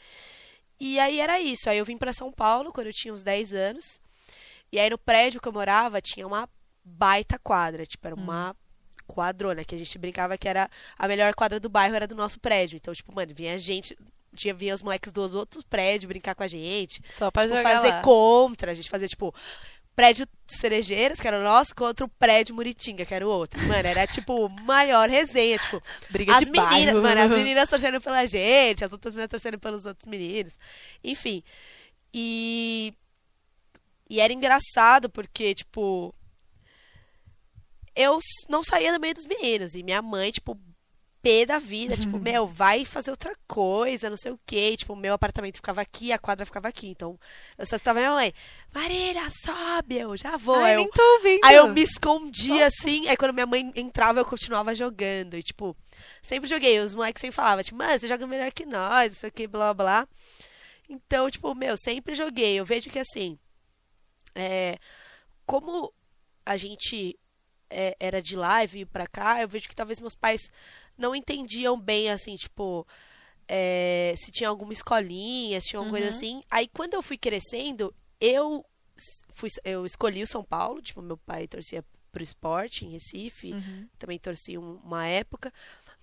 E 0.79 0.99
aí 0.99 1.21
era 1.21 1.41
isso. 1.41 1.71
Aí 1.71 1.79
eu 1.79 1.85
vim 1.85 1.97
pra 1.97 2.13
São 2.13 2.33
Paulo 2.33 2.73
quando 2.73 2.89
eu 2.89 2.93
tinha 2.93 3.15
uns 3.15 3.23
10 3.23 3.55
anos. 3.55 4.01
E 4.73 4.79
aí 4.79 4.91
no 4.91 4.99
prédio 4.99 5.41
que 5.41 5.49
eu 5.49 5.53
morava 5.53 6.01
tinha 6.01 6.27
uma 6.27 6.49
baita 6.85 7.39
quadra. 7.39 7.87
Tipo, 7.87 8.09
era 8.09 8.15
uma 8.17 8.57
quadrona, 9.07 9.65
que 9.65 9.75
a 9.75 9.79
gente 9.79 9.99
brincava 9.99 10.37
que 10.39 10.49
era 10.49 10.69
a 10.99 11.07
melhor 11.09 11.35
quadra 11.35 11.59
do 11.61 11.69
bairro, 11.69 11.95
era 11.95 12.07
do 12.07 12.15
nosso 12.15 12.39
prédio. 12.41 12.77
Então, 12.77 12.95
tipo, 12.95 13.15
mano, 13.15 13.33
vinha 13.35 13.59
gente, 13.59 13.97
tinha, 14.35 14.53
vinha 14.55 14.75
os 14.75 14.83
moleques 14.83 15.13
dos 15.13 15.35
outros 15.35 15.65
prédios 15.65 16.09
brincar 16.09 16.35
com 16.35 16.43
a 16.43 16.47
gente. 16.47 17.03
Só 17.13 17.31
pra 17.31 17.45
Tipo, 17.45 17.57
jogar 17.57 17.71
fazer 17.77 17.89
lá. 17.91 18.03
contra, 18.03 18.73
a 18.73 18.75
gente 18.75 18.89
fazia, 18.91 19.07
tipo, 19.09 19.35
prédio 19.95 20.27
Cerejeiras, 20.47 21.21
que 21.21 21.29
era 21.29 21.39
o 21.39 21.43
nosso, 21.43 21.75
contra 21.75 22.05
o 22.05 22.09
prédio 22.09 22.55
Muritinga, 22.55 23.05
que 23.05 23.15
era 23.15 23.27
o 23.27 23.31
outro. 23.31 23.61
Mano, 23.63 23.87
era, 23.89 24.07
tipo, 24.07 24.49
maior 24.63 25.09
resenha, 25.09 25.57
tipo, 25.59 25.81
Briga 26.11 26.35
as 26.35 26.45
de 26.45 26.51
meninas, 26.51 26.71
bairro. 26.71 27.03
mano, 27.03 27.21
as 27.21 27.31
meninas 27.33 27.69
torcendo 27.69 28.01
pela 28.01 28.27
gente, 28.27 28.85
as 28.85 28.93
outras 28.93 29.15
meninas 29.15 29.31
torcendo 29.31 29.59
pelos 29.59 29.87
outros 29.87 30.07
meninos. 30.07 30.59
Enfim. 31.03 31.43
E. 32.13 32.93
E 34.09 34.21
era 34.21 34.33
engraçado 34.33 35.09
porque, 35.09 35.55
tipo. 35.55 36.15
Eu 37.95 38.19
não 38.49 38.63
saía 38.63 38.93
do 38.93 39.01
meio 39.01 39.15
dos 39.15 39.27
meninos. 39.27 39.75
E 39.75 39.83
minha 39.83 40.03
mãe, 40.03 40.31
tipo, 40.31 40.59
pé 41.25 41.47
da 41.47 41.59
vida. 41.59 41.97
Tipo, 41.97 42.19
meu, 42.21 42.47
vai 42.47 42.85
fazer 42.85 43.11
outra 43.11 43.35
coisa, 43.49 44.11
não 44.11 44.17
sei 44.17 44.31
o 44.31 44.41
quê. 44.45 44.77
Tipo, 44.77 44.93
o 44.93 44.97
meu 44.97 45.15
apartamento 45.15 45.57
ficava 45.57 45.81
aqui, 45.81 46.13
a 46.13 46.19
quadra 46.19 46.45
ficava 46.45 46.69
aqui. 46.69 46.87
Então, 46.87 47.19
eu 47.57 47.65
só 47.65 47.77
estava 47.77 47.99
minha 47.99 48.13
mãe. 48.13 48.35
Marília, 48.73 49.27
sobe, 49.43 49.97
eu 49.97 50.17
já 50.17 50.37
vou. 50.37 50.57
Ai, 50.57 50.75
Aí 50.75 50.83
eu, 50.83 50.91
tô 50.91 51.03
ouvindo. 51.15 51.41
Aí 51.45 51.57
eu 51.57 51.69
me 51.69 51.83
escondia 51.83 52.67
assim, 52.67 53.09
aí 53.09 53.17
quando 53.17 53.33
minha 53.33 53.47
mãe 53.47 53.73
entrava 53.75 54.21
eu 54.21 54.25
continuava 54.25 54.75
jogando. 54.75 55.37
E 55.37 55.43
tipo, 55.43 55.75
sempre 56.21 56.49
joguei. 56.49 56.79
Os 56.79 56.95
moleques 56.95 57.21
sempre 57.21 57.35
falavam, 57.35 57.65
tipo, 57.65 57.79
mano, 57.79 57.99
você 57.99 58.07
joga 58.07 58.27
melhor 58.27 58.53
que 58.53 58.67
nós, 58.67 59.15
isso 59.15 59.27
aqui, 59.27 59.47
blá 59.47 59.73
blá. 59.73 60.07
Então, 60.89 61.31
tipo, 61.31 61.55
meu, 61.55 61.77
sempre 61.77 62.15
joguei. 62.15 62.57
Eu 62.57 62.65
vejo 62.65 62.91
que 62.91 62.99
assim, 62.99 63.39
é, 64.35 64.79
como 65.47 65.93
a 66.45 66.59
gente 66.59 67.19
é, 67.75 67.97
era 67.99 68.23
de 68.23 68.37
lá 68.37 68.63
e 68.63 68.67
veio 68.67 68.87
pra 68.87 69.07
cá, 69.07 69.43
eu 69.43 69.49
vejo 69.49 69.69
que 69.69 69.75
talvez 69.77 69.99
meus 70.01 70.15
pais 70.15 70.51
não 70.97 71.15
entendiam 71.15 71.79
bem, 71.79 72.09
assim, 72.11 72.37
tipo, 72.37 72.87
é, 73.49 74.15
se 74.17 74.31
tinha 74.31 74.49
alguma 74.49 74.73
escolinha, 74.73 75.61
se 75.61 75.69
tinha 75.69 75.79
alguma 75.81 75.99
coisa 75.99 76.11
Uhum. 76.11 76.17
assim. 76.17 76.43
Aí 76.51 76.69
quando 76.69 76.95
eu 76.95 77.03
fui 77.03 77.19
crescendo, 77.19 77.95
eu 78.21 78.65
fui, 79.35 79.49
eu 79.65 79.85
escolhi 79.85 80.23
o 80.23 80.27
São 80.27 80.45
Paulo, 80.45 80.81
tipo, 80.81 81.03
meu 81.03 81.17
pai 81.19 81.47
torcia 81.49 81.85
pro 82.13 82.23
esporte 82.23 82.85
em 82.85 82.91
Recife, 82.91 83.53
Uhum. 83.53 83.89
também 83.99 84.19
torci 84.19 84.57
um- 84.57 84.77
uma 84.85 85.07
época. 85.07 85.53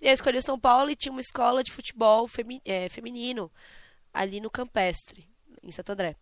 E 0.00 0.06
aí 0.08 0.12
escolhi 0.14 0.36
o 0.38 0.42
São 0.42 0.60
Paulo 0.60 0.90
e 0.90 0.96
tinha 0.96 1.10
uma 1.12 1.20
escola 1.22 1.64
de 1.64 1.72
futebol 1.72 2.28
femi- 2.28 2.60
é, 2.64 2.88
feminino 2.90 3.50
ali 4.12 4.40
no 4.40 4.50
Campestre, 4.50 5.26
em 5.62 5.70
Santo 5.70 5.90
André. 5.92 6.16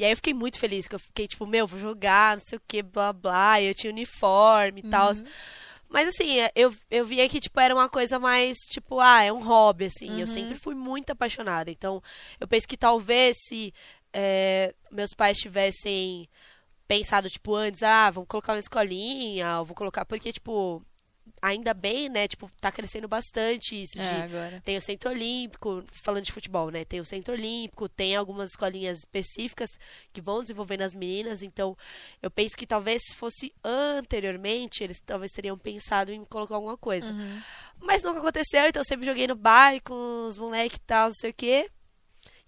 E 0.00 0.04
aí 0.04 0.12
eu 0.12 0.16
fiquei 0.16 0.32
muito 0.32 0.58
feliz, 0.58 0.88
que 0.88 0.94
eu 0.94 0.98
fiquei 0.98 1.28
tipo, 1.28 1.46
meu, 1.46 1.66
vou 1.66 1.78
jogar, 1.78 2.38
não 2.38 2.42
sei 2.42 2.56
o 2.56 2.62
que, 2.66 2.82
blá 2.82 3.12
blá, 3.12 3.60
e 3.60 3.66
eu 3.66 3.74
tinha 3.74 3.92
uniforme 3.92 4.80
e 4.80 4.88
tal. 4.90 5.12
Uhum. 5.12 5.22
Mas 5.90 6.08
assim, 6.08 6.36
eu, 6.54 6.74
eu 6.90 7.04
via 7.04 7.28
que, 7.28 7.38
tipo, 7.38 7.60
era 7.60 7.74
uma 7.74 7.86
coisa 7.86 8.18
mais, 8.18 8.56
tipo, 8.70 8.98
ah, 8.98 9.22
é 9.22 9.30
um 9.30 9.42
hobby, 9.42 9.84
assim. 9.84 10.12
Eu 10.12 10.20
Uhum. 10.20 10.26
sempre 10.26 10.54
fui 10.54 10.74
muito 10.74 11.10
apaixonada. 11.10 11.70
Então, 11.70 12.02
eu 12.38 12.48
penso 12.48 12.66
que 12.66 12.78
talvez 12.78 13.36
se 13.46 13.74
é, 14.10 14.74
meus 14.90 15.12
pais 15.12 15.36
tivessem 15.36 16.26
pensado, 16.88 17.28
tipo, 17.28 17.54
antes, 17.54 17.82
ah, 17.82 18.10
vamos 18.10 18.28
colocar 18.28 18.54
uma 18.54 18.58
escolinha, 18.58 19.58
ou 19.58 19.66
vou 19.66 19.74
colocar. 19.76 20.06
Porque, 20.06 20.32
tipo, 20.32 20.82
ainda 21.40 21.74
bem, 21.74 22.08
né? 22.08 22.28
Tipo, 22.28 22.50
tá 22.60 22.70
crescendo 22.70 23.08
bastante 23.08 23.82
isso. 23.82 23.98
É. 23.98 24.60
Tem 24.64 24.76
o 24.76 24.80
Centro 24.80 25.10
Olímpico, 25.10 25.84
falando 25.90 26.24
de 26.24 26.32
futebol, 26.32 26.70
né? 26.70 26.84
Tem 26.84 27.00
o 27.00 27.04
Centro 27.04 27.34
Olímpico, 27.34 27.88
tem 27.88 28.16
algumas 28.16 28.50
escolinhas 28.50 28.98
específicas 28.98 29.70
que 30.12 30.20
vão 30.20 30.42
desenvolvendo 30.42 30.82
as 30.82 30.94
meninas. 30.94 31.42
Então, 31.42 31.76
eu 32.22 32.30
penso 32.30 32.56
que 32.56 32.66
talvez 32.66 33.02
se 33.02 33.16
fosse 33.16 33.52
anteriormente, 33.64 34.82
eles 34.84 35.00
talvez 35.00 35.30
teriam 35.32 35.58
pensado 35.58 36.12
em 36.12 36.24
colocar 36.24 36.54
alguma 36.54 36.76
coisa. 36.76 37.12
Uhum. 37.12 37.42
Mas 37.80 38.02
nunca 38.02 38.18
aconteceu, 38.18 38.66
então 38.68 38.80
eu 38.80 38.86
sempre 38.86 39.06
joguei 39.06 39.26
no 39.26 39.34
bairro 39.34 39.80
com 39.82 40.26
os 40.26 40.38
moleques 40.38 40.76
e 40.76 40.86
tal, 40.86 41.08
não 41.08 41.14
sei 41.14 41.30
o 41.30 41.34
quê. 41.34 41.70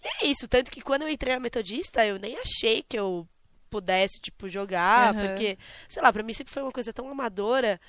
E 0.04 0.26
é 0.26 0.30
isso, 0.30 0.48
tanto 0.48 0.70
que 0.70 0.82
quando 0.82 1.02
eu 1.02 1.08
entrei 1.08 1.34
na 1.34 1.40
Metodista, 1.40 2.04
eu 2.04 2.18
nem 2.18 2.36
achei 2.36 2.82
que 2.82 2.98
eu 2.98 3.26
pudesse, 3.70 4.20
tipo, 4.20 4.48
jogar, 4.48 5.14
Aham. 5.14 5.28
porque, 5.28 5.56
sei 5.88 6.02
lá, 6.02 6.12
pra 6.12 6.22
mim 6.22 6.34
sempre 6.34 6.52
foi 6.52 6.62
uma 6.62 6.70
coisa 6.70 6.92
tão 6.92 7.08
amadora. 7.08 7.80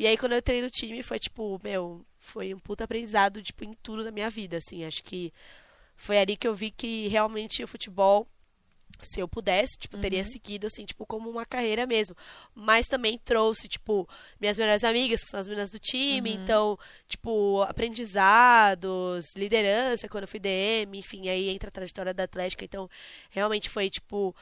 E 0.00 0.06
aí 0.06 0.16
quando 0.16 0.32
eu 0.32 0.38
entrei 0.38 0.62
no 0.62 0.70
time, 0.70 1.02
foi 1.02 1.18
tipo, 1.18 1.60
meu, 1.62 2.02
foi 2.18 2.54
um 2.54 2.58
puta 2.58 2.84
aprendizado, 2.84 3.42
tipo, 3.42 3.64
em 3.64 3.74
tudo 3.82 4.02
da 4.02 4.10
minha 4.10 4.30
vida, 4.30 4.56
assim. 4.56 4.82
Acho 4.82 5.04
que 5.04 5.30
foi 5.94 6.18
ali 6.18 6.38
que 6.38 6.48
eu 6.48 6.54
vi 6.54 6.70
que 6.70 7.06
realmente 7.08 7.62
o 7.62 7.68
futebol, 7.68 8.26
se 9.02 9.20
eu 9.20 9.28
pudesse, 9.28 9.78
tipo, 9.78 9.98
teria 9.98 10.20
Uhum. 10.20 10.24
seguido, 10.24 10.66
assim, 10.66 10.86
tipo, 10.86 11.04
como 11.04 11.28
uma 11.28 11.44
carreira 11.44 11.86
mesmo. 11.86 12.16
Mas 12.54 12.86
também 12.86 13.18
trouxe, 13.18 13.68
tipo, 13.68 14.08
minhas 14.40 14.56
melhores 14.56 14.84
amigas, 14.84 15.20
que 15.22 15.28
são 15.28 15.38
as 15.38 15.46
meninas 15.46 15.70
do 15.70 15.78
time, 15.78 16.30
Uhum. 16.34 16.42
então, 16.44 16.78
tipo, 17.06 17.60
aprendizados, 17.62 19.34
liderança, 19.36 20.08
quando 20.08 20.22
eu 20.24 20.28
fui 20.28 20.40
DM, 20.40 20.98
enfim, 20.98 21.28
aí 21.28 21.50
entra 21.50 21.68
a 21.68 21.70
trajetória 21.72 22.14
da 22.14 22.24
Atlética, 22.24 22.64
então, 22.64 22.88
realmente 23.30 23.68
foi, 23.68 23.90
tipo, 23.90 24.34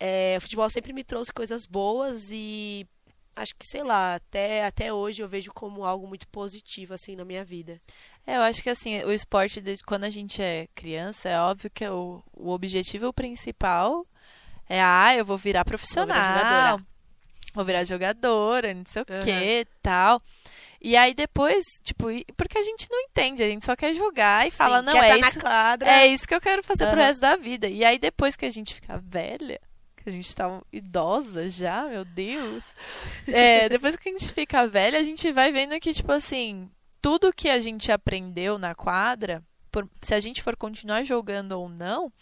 é, 0.00 0.34
o 0.36 0.40
futebol 0.40 0.68
sempre 0.70 0.92
me 0.92 1.04
trouxe 1.04 1.32
coisas 1.32 1.66
boas 1.66 2.30
e 2.32 2.86
acho 3.36 3.54
que, 3.54 3.66
sei 3.66 3.82
lá, 3.82 4.14
até, 4.16 4.64
até 4.64 4.92
hoje 4.92 5.22
eu 5.22 5.28
vejo 5.28 5.52
como 5.52 5.84
algo 5.84 6.06
muito 6.06 6.26
positivo, 6.28 6.94
assim, 6.94 7.16
na 7.16 7.24
minha 7.24 7.44
vida. 7.44 7.80
É, 8.26 8.36
eu 8.36 8.42
acho 8.42 8.62
que 8.62 8.70
assim, 8.70 9.02
o 9.04 9.12
esporte, 9.12 9.60
de- 9.60 9.82
quando 9.84 10.04
a 10.04 10.10
gente 10.10 10.40
é 10.42 10.68
criança, 10.74 11.28
é 11.28 11.40
óbvio 11.40 11.70
que 11.70 11.86
o, 11.88 12.22
o 12.32 12.50
objetivo 12.50 13.12
principal 13.12 14.06
é, 14.68 14.80
ah, 14.80 15.14
eu 15.16 15.24
vou 15.24 15.36
virar 15.38 15.64
profissional. 15.64 16.22
jogadora. 16.22 16.84
Vou 17.52 17.64
virar 17.64 17.84
jogadora, 17.84 18.72
não 18.72 18.84
sei 18.86 19.02
o 19.02 19.06
Aham. 19.10 19.22
que, 19.24 19.66
tal. 19.82 20.22
E 20.80 20.96
aí 20.96 21.12
depois, 21.12 21.64
tipo, 21.82 22.06
porque 22.36 22.56
a 22.56 22.62
gente 22.62 22.86
não 22.90 23.00
entende, 23.00 23.42
a 23.42 23.48
gente 23.48 23.64
só 23.66 23.74
quer 23.74 23.92
jogar 23.94 24.46
e 24.46 24.50
fala, 24.52 24.78
Sim, 24.80 24.86
não, 24.86 24.92
quer 24.94 25.04
é 25.04 25.18
tá 25.18 25.28
isso, 25.28 25.38
é 25.84 26.06
isso 26.06 26.28
que 26.28 26.34
eu 26.34 26.40
quero 26.40 26.62
fazer 26.62 26.86
pro 26.86 26.96
Aham. 26.96 27.06
resto 27.06 27.20
da 27.20 27.36
vida. 27.36 27.68
E 27.68 27.84
aí 27.84 27.98
depois 27.98 28.36
que 28.36 28.46
a 28.46 28.50
gente 28.50 28.72
fica 28.74 28.96
velha, 28.98 29.60
que 30.02 30.08
a 30.08 30.12
gente 30.12 30.34
tá 30.34 30.60
idosa 30.72 31.48
já, 31.50 31.84
meu 31.84 32.04
Deus. 32.04 32.64
É, 33.28 33.68
depois 33.68 33.96
que 33.96 34.08
a 34.08 34.12
gente 34.12 34.32
fica 34.32 34.66
velha, 34.66 34.98
a 34.98 35.02
gente 35.02 35.30
vai 35.32 35.52
vendo 35.52 35.78
que, 35.80 35.92
tipo 35.94 36.10
assim, 36.12 36.68
tudo 37.00 37.32
que 37.32 37.48
a 37.48 37.60
gente 37.60 37.92
aprendeu 37.92 38.58
na 38.58 38.74
quadra, 38.74 39.42
por- 39.70 39.88
se 40.02 40.14
a 40.14 40.20
gente 40.20 40.42
for 40.42 40.56
continuar 40.56 41.04
jogando 41.04 41.52
ou 41.52 41.68
não, 41.68 42.12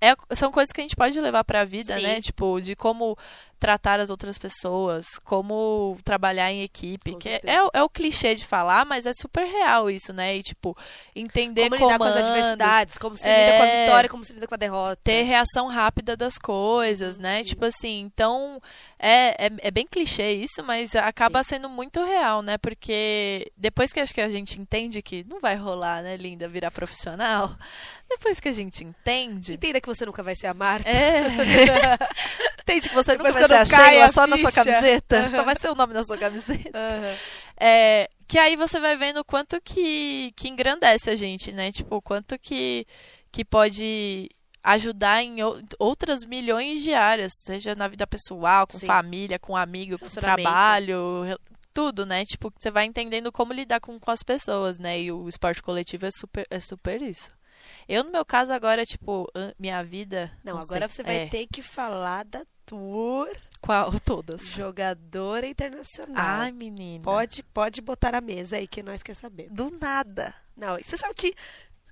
é- 0.00 0.34
são 0.34 0.50
coisas 0.50 0.72
que 0.72 0.80
a 0.80 0.84
gente 0.84 0.96
pode 0.96 1.20
levar 1.20 1.44
pra 1.44 1.64
vida, 1.64 1.94
Sim. 1.94 2.02
né? 2.02 2.20
Tipo, 2.20 2.60
de 2.60 2.74
como 2.74 3.16
tratar 3.58 4.00
as 4.00 4.08
outras 4.08 4.38
pessoas, 4.38 5.04
como 5.22 5.98
trabalhar 6.02 6.50
em 6.50 6.62
equipe. 6.62 7.12
Com 7.12 7.18
Que 7.18 7.28
é, 7.28 7.40
é 7.44 7.62
o- 7.62 7.70
é 7.74 7.82
o 7.82 7.88
clichê 7.90 8.34
de 8.34 8.46
falar, 8.46 8.86
mas 8.86 9.04
é 9.04 9.12
super 9.12 9.44
real 9.44 9.90
isso, 9.90 10.14
né? 10.14 10.34
E, 10.36 10.42
tipo, 10.42 10.74
entender 11.14 11.64
como 11.68 11.74
lidar 11.76 11.98
com 11.98 12.04
as 12.04 12.14
comandos, 12.14 12.30
adversidades, 12.30 12.98
como 12.98 13.16
se 13.18 13.28
É. 13.28 13.44
lida 13.46 13.56
com 13.58 13.62
a 13.62 13.66
vitória, 13.84 14.08
como 14.08 14.24
se 14.24 14.32
lida 14.32 14.46
com 14.46 14.54
a 14.54 14.56
derrota. 14.56 15.00
ter 15.04 15.22
reação 15.24 15.66
rápida 15.66 16.16
das 16.16 16.38
coisas, 16.38 17.18
né? 17.18 17.42
sim. 17.42 17.50
Tipo 17.50 17.66
assim, 17.66 18.00
então 18.00 18.60
é, 19.02 19.46
é, 19.46 19.50
é 19.62 19.70
bem 19.70 19.86
clichê 19.86 20.30
isso, 20.32 20.62
mas 20.62 20.94
acaba 20.94 21.42
sendo 21.42 21.70
muito 21.70 22.04
real, 22.04 22.42
né? 22.42 22.58
Porque 22.58 23.50
depois 23.56 23.94
que 23.94 23.98
acho 23.98 24.12
que 24.12 24.20
a 24.20 24.28
gente 24.28 24.60
entende 24.60 25.00
que 25.00 25.24
não 25.24 25.40
vai 25.40 25.56
rolar, 25.56 26.02
né, 26.02 26.18
linda, 26.18 26.46
virar 26.46 26.70
profissional, 26.70 27.56
depois 28.10 28.38
que 28.38 28.50
a 28.50 28.52
gente 28.52 28.84
entende. 28.84 29.54
Entenda 29.54 29.80
que 29.80 29.86
você 29.86 30.04
nunca 30.04 30.22
vai 30.22 30.34
ser 30.34 30.48
a 30.48 30.54
Marta. 30.54 30.90
É. 30.90 31.22
Entende 32.60 32.90
que 32.90 32.94
você 32.94 33.16
nunca 33.16 33.32
vai 33.32 33.46
ser 33.46 33.54
a 33.54 33.64
Sheila 33.64 34.08
só 34.08 34.26
na 34.26 34.36
sua 34.36 34.50
ficha. 34.50 34.64
camiseta. 34.64 35.30
Só 35.30 35.44
vai 35.44 35.54
ser 35.58 35.70
o 35.70 35.74
nome 35.74 35.94
da 35.94 36.04
sua 36.04 36.18
camiseta. 36.18 36.78
Aham. 36.78 37.16
É, 37.58 38.08
que 38.28 38.38
aí 38.38 38.54
você 38.54 38.78
vai 38.78 38.96
vendo 38.98 39.20
o 39.20 39.24
quanto 39.24 39.60
que, 39.62 40.32
que 40.36 40.48
engrandece 40.48 41.08
a 41.08 41.16
gente, 41.16 41.52
né? 41.52 41.72
Tipo, 41.72 41.96
o 41.96 42.02
quanto 42.02 42.38
que, 42.38 42.86
que 43.32 43.44
pode 43.46 44.28
ajudar 44.62 45.22
em 45.22 45.42
ou- 45.42 45.60
outras 45.78 46.24
milhões 46.24 46.82
de 46.82 46.92
áreas, 46.92 47.32
seja 47.44 47.74
na 47.74 47.88
vida 47.88 48.06
pessoal, 48.06 48.66
com 48.66 48.78
Sim. 48.78 48.86
família, 48.86 49.38
com 49.38 49.56
amigo, 49.56 49.98
com 49.98 50.06
trabalho, 50.08 51.38
tudo, 51.72 52.04
né? 52.04 52.24
Tipo, 52.24 52.52
você 52.58 52.70
vai 52.70 52.84
entendendo 52.84 53.32
como 53.32 53.52
lidar 53.52 53.80
com, 53.80 53.98
com 53.98 54.10
as 54.10 54.22
pessoas, 54.22 54.78
né? 54.78 55.00
E 55.00 55.12
o 55.12 55.28
esporte 55.28 55.62
coletivo 55.62 56.06
é 56.06 56.10
super, 56.10 56.46
é 56.50 56.60
super 56.60 57.00
isso. 57.00 57.32
Eu, 57.88 58.04
no 58.04 58.10
meu 58.10 58.24
caso, 58.24 58.52
agora, 58.52 58.84
tipo, 58.84 59.30
minha 59.58 59.82
vida. 59.82 60.32
Não, 60.42 60.60
sei, 60.60 60.64
agora 60.64 60.88
você 60.88 61.02
vai 61.02 61.16
é, 61.16 61.26
ter 61.28 61.46
que 61.46 61.62
falar 61.62 62.24
da 62.24 62.42
Tour 62.64 63.28
Qual? 63.60 63.92
Todas. 64.00 64.42
Jogadora 64.42 65.46
Internacional. 65.46 66.14
Ai, 66.16 66.52
menina. 66.52 67.02
Pode, 67.04 67.42
pode 67.42 67.80
botar 67.80 68.12
na 68.12 68.20
mesa 68.20 68.56
aí 68.56 68.66
que 68.66 68.82
nós 68.82 69.02
quer 69.02 69.14
saber. 69.14 69.48
Do 69.50 69.70
nada. 69.80 70.34
Não, 70.56 70.76
você 70.76 70.96
sabe 70.96 71.14
que 71.14 71.34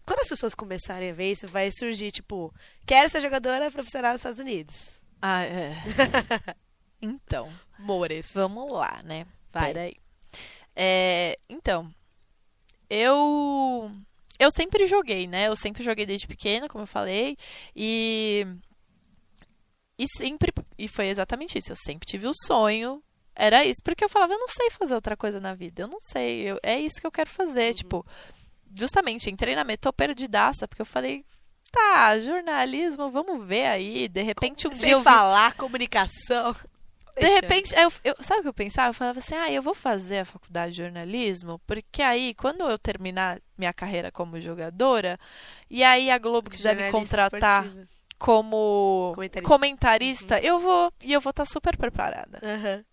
quando 0.09 0.21
as 0.21 0.29
pessoas 0.29 0.55
começarem 0.55 1.11
a 1.11 1.13
ver 1.13 1.33
isso, 1.33 1.47
vai 1.47 1.71
surgir, 1.71 2.11
tipo, 2.11 2.51
quero 2.87 3.11
ser 3.11 3.21
jogadora 3.21 3.71
profissional 3.71 4.13
dos 4.13 4.21
Estados 4.21 4.39
Unidos. 4.39 4.99
Ah, 5.21 5.45
é. 5.45 5.75
então. 7.03 7.53
Mores. 7.79 8.31
Vamos 8.33 8.73
lá, 8.73 9.01
né? 9.05 9.27
Vai. 9.53 9.67
Peraí. 9.75 9.95
É, 10.75 11.37
então, 11.47 11.93
eu 12.89 13.91
eu 14.39 14.51
sempre 14.51 14.87
joguei, 14.87 15.27
né? 15.27 15.49
Eu 15.49 15.57
sempre 15.57 15.83
joguei 15.83 16.07
desde 16.07 16.27
pequena, 16.27 16.69
como 16.69 16.85
eu 16.85 16.87
falei, 16.87 17.37
e 17.77 18.47
e 19.99 20.07
sempre 20.17 20.55
e 20.79 20.89
foi 20.89 21.09
exatamente 21.09 21.59
isso. 21.59 21.71
Eu 21.71 21.77
sempre 21.77 22.07
tive 22.07 22.27
o 22.27 22.33
sonho 22.47 23.03
era 23.39 23.65
isso. 23.65 23.81
Porque 23.85 24.05
eu 24.05 24.09
falava, 24.09 24.33
eu 24.35 24.39
não 24.39 24.49
sei 24.49 24.69
fazer 24.71 24.95
outra 24.95 25.17
coisa 25.17 25.41
na 25.41 25.55
vida. 25.55 25.83
Eu 25.83 25.89
não 25.89 26.01
sei. 26.01 26.41
Eu, 26.51 26.59
é 26.61 26.79
isso 26.79 27.01
que 27.01 27.07
eu 27.07 27.13
quero 27.13 27.31
fazer. 27.31 27.69
Uhum. 27.69 27.75
Tipo, 27.75 28.07
justamente, 28.77 29.31
entrei 29.31 29.55
na 29.55 29.65
Meto 29.65 29.93
perdidaça, 29.93 30.67
porque 30.69 30.83
eu 30.83 30.87
falei, 30.87 31.25
tá, 31.71 32.19
jornalismo, 32.21 33.11
vamos 33.11 33.47
ver 33.47 33.67
aí. 33.67 34.09
De 34.09 34.23
repente, 34.23 34.67
um 34.69 34.73
Sem 34.73 34.81
dia 34.81 34.93
eu 34.93 34.99
vi 34.99 35.05
falar, 35.05 35.55
comunicação. 35.55 36.55
de 37.19 37.27
repente, 37.29 37.75
eu, 37.77 37.93
eu- 38.05 38.17
sabe 38.21 38.41
o 38.41 38.43
que 38.43 38.49
eu 38.49 38.55
pensava? 38.55 38.91
Eu 38.91 38.95
falava 38.95 39.19
assim, 39.19 39.35
ah, 39.35 39.51
eu 39.51 39.63
vou 39.63 39.75
fazer 39.75 40.19
a 40.21 40.25
faculdade 40.25 40.73
de 40.73 40.83
jornalismo, 40.83 41.61
porque 41.67 42.01
aí, 42.03 42.33
quando 42.35 42.69
eu 42.69 42.79
terminar 42.79 43.41
minha 43.57 43.73
carreira 43.73 44.13
como 44.13 44.41
jogadora, 44.41 45.19
e 45.69 45.83
aí 45.83 46.11
a 46.11 46.19
Globo 46.19 46.49
quiser 46.49 46.77
me 46.77 46.91
contratar 46.93 47.65
esportiva. 47.65 47.89
como 48.19 49.13
Comentarista. 49.15 49.49
comentarista, 49.53 50.41
eu 50.41 50.61
vou, 50.61 50.93
e 51.03 51.13
eu 51.13 51.21
vou 51.21 51.31
estar 51.31 51.45
super 51.45 51.77
preparada. 51.77 52.39
Aham. 52.43 52.85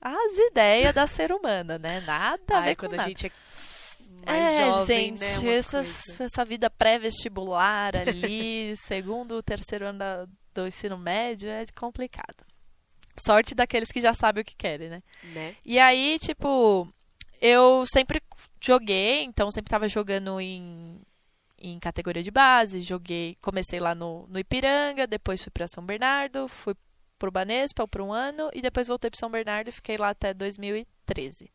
As 0.00 0.36
ideias 0.50 0.94
da 0.94 1.06
ser 1.06 1.32
humana, 1.32 1.78
né? 1.78 2.00
Nada 2.06 2.42
a 2.50 2.58
Ai, 2.58 2.68
ver 2.68 2.76
com 2.76 2.82
quando 2.86 2.94
a 2.94 2.96
nada. 2.98 3.08
gente 3.08 3.26
é 3.26 3.30
mais 4.24 4.52
É, 4.54 4.70
jovem, 4.72 5.16
gente, 5.16 5.20
né? 5.20 5.40
coisa. 5.40 5.80
essa 6.24 6.44
vida 6.44 6.68
pré-vestibular 6.70 7.96
ali, 7.96 8.74
segundo, 8.86 9.42
terceiro 9.42 9.86
ano 9.86 9.98
da- 9.98 10.26
do 10.54 10.66
ensino 10.66 10.96
médio, 10.98 11.48
é 11.50 11.64
complicado. 11.74 12.44
Sorte 13.16 13.54
daqueles 13.54 13.90
que 13.90 14.00
já 14.00 14.12
sabem 14.14 14.42
o 14.42 14.44
que 14.44 14.56
querem, 14.56 14.88
né? 14.88 15.02
Né? 15.32 15.54
E 15.64 15.78
aí, 15.78 16.18
tipo, 16.20 16.88
eu 17.40 17.84
sempre 17.92 18.20
joguei, 18.60 19.22
então 19.22 19.50
sempre 19.50 19.70
tava 19.70 19.88
jogando 19.88 20.40
em, 20.40 21.00
em 21.58 21.78
categoria 21.78 22.22
de 22.22 22.30
base, 22.30 22.80
joguei, 22.80 23.36
comecei 23.40 23.78
lá 23.78 23.94
no, 23.94 24.26
no 24.28 24.38
Ipiranga, 24.38 25.06
depois 25.06 25.42
fui 25.42 25.50
pra 25.52 25.68
São 25.68 25.84
Bernardo, 25.84 26.48
fui 26.48 26.74
pro 27.18 27.30
Banespa 27.30 27.86
por 27.86 28.00
um 28.00 28.12
ano 28.12 28.50
e 28.52 28.60
depois 28.60 28.88
voltei 28.88 29.10
pro 29.10 29.18
São 29.18 29.30
Bernardo 29.30 29.68
e 29.68 29.72
fiquei 29.72 29.96
lá 29.96 30.08
até 30.10 30.34
2013. 30.34 31.50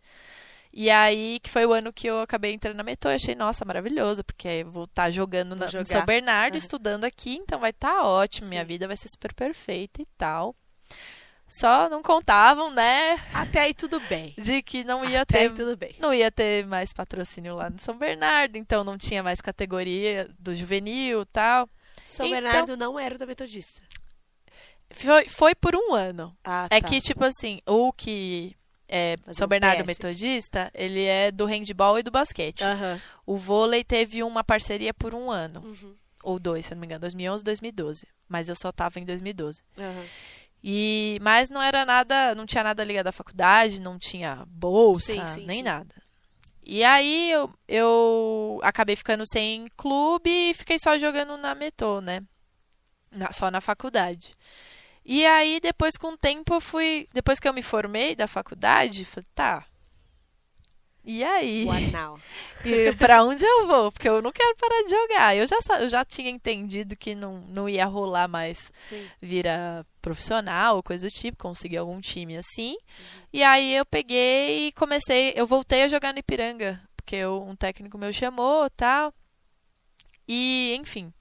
E 0.71 0.89
aí, 0.89 1.39
que 1.41 1.49
foi 1.49 1.65
o 1.65 1.73
ano 1.73 1.91
que 1.91 2.05
eu 2.07 2.21
acabei 2.21 2.53
entrando 2.53 2.77
na 2.77 2.83
Meto, 2.83 3.07
eu 3.07 3.15
achei, 3.15 3.33
nossa, 3.33 3.65
maravilhoso, 3.65 4.23
porque 4.23 4.47
eu 4.47 4.69
vou 4.71 4.83
estar 4.83 5.09
jogando 5.09 5.49
Vou 5.49 5.57
na, 5.57 5.65
em 5.65 5.69
jogar. 5.71 5.85
São 5.85 6.05
Bernardo, 6.05 6.53
Aham. 6.55 6.57
estudando 6.57 7.03
aqui, 7.05 7.35
então 7.35 7.59
vai 7.59 7.71
estar 7.71 8.03
ótimo, 8.03 8.47
minha 8.49 8.61
Sim. 8.61 8.67
vida 8.67 8.87
vai 8.87 8.95
ser 8.95 9.09
super 9.09 9.33
perfeita 9.33 10.01
e 10.01 10.05
tal. 10.17 10.55
Só 11.47 11.89
não 11.89 12.03
contavam, 12.03 12.69
né, 12.69 13.17
Até 13.33 13.61
aí 13.61 13.73
tudo 13.73 13.99
bem. 14.01 14.35
de 14.37 14.61
que 14.61 14.83
não 14.83 15.03
ia 15.03 15.21
Até 15.21 15.39
aí 15.41 15.49
ter 15.49 15.55
tudo 15.55 15.75
bem. 15.75 15.95
não 15.99 16.13
ia 16.13 16.31
ter 16.31 16.63
mais 16.67 16.93
patrocínio 16.93 17.55
lá 17.55 17.71
no 17.71 17.79
São 17.79 17.97
Bernardo, 17.97 18.55
então 18.55 18.83
não 18.83 18.95
tinha 18.99 19.23
mais 19.23 19.41
categoria 19.41 20.29
do 20.37 20.53
juvenil 20.53 21.23
e 21.23 21.25
tal. 21.25 21.67
São 22.05 22.27
Então- 22.27 22.39
Bernardo 22.41 22.77
não 22.77 22.99
era 22.99 23.17
da 23.17 23.25
Metodista. 23.25 23.81
Foi, 24.91 25.27
foi 25.27 25.55
por 25.55 25.75
um 25.75 25.95
ano. 25.95 26.35
Ah, 26.43 26.67
É 26.69 26.79
tá. 26.79 26.87
que, 26.87 27.01
tipo 27.01 27.23
assim, 27.23 27.59
o 27.67 27.91
que 27.93 28.55
é 28.89 29.17
São 29.31 29.47
Bernardo 29.47 29.83
PS. 29.83 29.87
Metodista, 29.87 30.71
ele 30.73 31.03
é 31.05 31.31
do 31.31 31.45
handball 31.45 31.97
e 31.99 32.03
do 32.03 32.11
basquete. 32.11 32.63
Aham. 32.63 32.99
O 33.25 33.37
vôlei 33.37 33.83
teve 33.83 34.23
uma 34.23 34.43
parceria 34.43 34.93
por 34.93 35.13
um 35.13 35.29
ano, 35.31 35.61
Uhum. 35.63 35.95
ou 36.23 36.39
dois, 36.39 36.65
se 36.65 36.73
não 36.73 36.81
me 36.81 36.87
engano, 36.87 37.01
2011 37.01 37.43
2012. 37.43 38.07
Mas 38.27 38.49
eu 38.49 38.55
só 38.55 38.71
tava 38.71 38.99
em 38.99 39.05
2012. 39.05 39.61
Aham. 39.77 40.05
E, 40.63 41.17
mas 41.21 41.49
não 41.49 41.61
era 41.61 41.85
nada, 41.85 42.35
não 42.35 42.45
tinha 42.45 42.63
nada 42.63 42.83
ligado 42.83 43.07
à 43.07 43.11
faculdade, 43.13 43.79
não 43.79 43.97
tinha 43.97 44.43
bolsa, 44.47 45.13
Sim, 45.13 45.25
sim, 45.27 45.45
nem 45.45 45.57
sim. 45.59 45.63
nada. 45.63 45.95
E 46.61 46.83
aí 46.83 47.31
eu, 47.31 47.49
eu 47.67 48.59
acabei 48.61 48.95
ficando 48.95 49.23
sem 49.25 49.67
clube 49.77 50.29
e 50.29 50.53
fiquei 50.53 50.77
só 50.77 50.97
jogando 50.97 51.37
na 51.37 51.55
Metô, 51.55 52.01
né? 52.01 52.21
Na- 53.11 53.31
só 53.31 53.49
na 53.49 53.61
faculdade. 53.61 54.35
E 55.11 55.25
aí, 55.25 55.59
depois, 55.59 55.97
com 55.97 56.09
o 56.09 56.17
tempo, 56.17 56.53
eu 56.53 56.61
fui. 56.61 57.07
Depois 57.11 57.39
que 57.39 57.47
eu 57.47 57.53
me 57.53 57.63
formei 57.63 58.15
da 58.15 58.27
faculdade, 58.27 59.05
falei, 59.05 59.25
tá. 59.33 59.65
E 61.03 61.23
aí? 61.23 61.65
What 61.65 61.81
now? 61.91 62.19
E 62.63 62.91
pra 62.93 63.23
onde 63.23 63.43
eu 63.43 63.65
vou? 63.65 63.91
Porque 63.91 64.07
eu 64.07 64.21
não 64.21 64.31
quero 64.31 64.55
parar 64.55 64.83
de 64.83 64.89
jogar. 64.91 65.35
Eu 65.35 65.47
já, 65.47 65.57
eu 65.79 65.89
já 65.89 66.05
tinha 66.05 66.29
entendido 66.29 66.95
que 66.95 67.15
não, 67.15 67.39
não 67.47 67.67
ia 67.67 67.85
rolar 67.87 68.27
mais 68.27 68.71
Sim. 68.87 69.09
vira 69.19 69.83
profissional 69.99 70.75
ou 70.75 70.83
coisa 70.83 71.07
do 71.07 71.11
tipo, 71.11 71.39
conseguir 71.39 71.77
algum 71.77 71.99
time 71.99 72.37
assim. 72.37 72.77
E 73.33 73.41
aí 73.41 73.73
eu 73.73 73.87
peguei 73.87 74.67
e 74.67 74.71
comecei, 74.73 75.33
eu 75.35 75.47
voltei 75.47 75.81
a 75.81 75.87
jogar 75.87 76.13
no 76.13 76.19
Ipiranga, 76.19 76.79
porque 76.95 77.15
eu- 77.15 77.41
um 77.41 77.55
técnico 77.55 77.97
meu 77.97 78.13
chamou, 78.13 78.69
tal. 78.69 79.11
E, 80.27 80.75
enfim, 80.79 81.11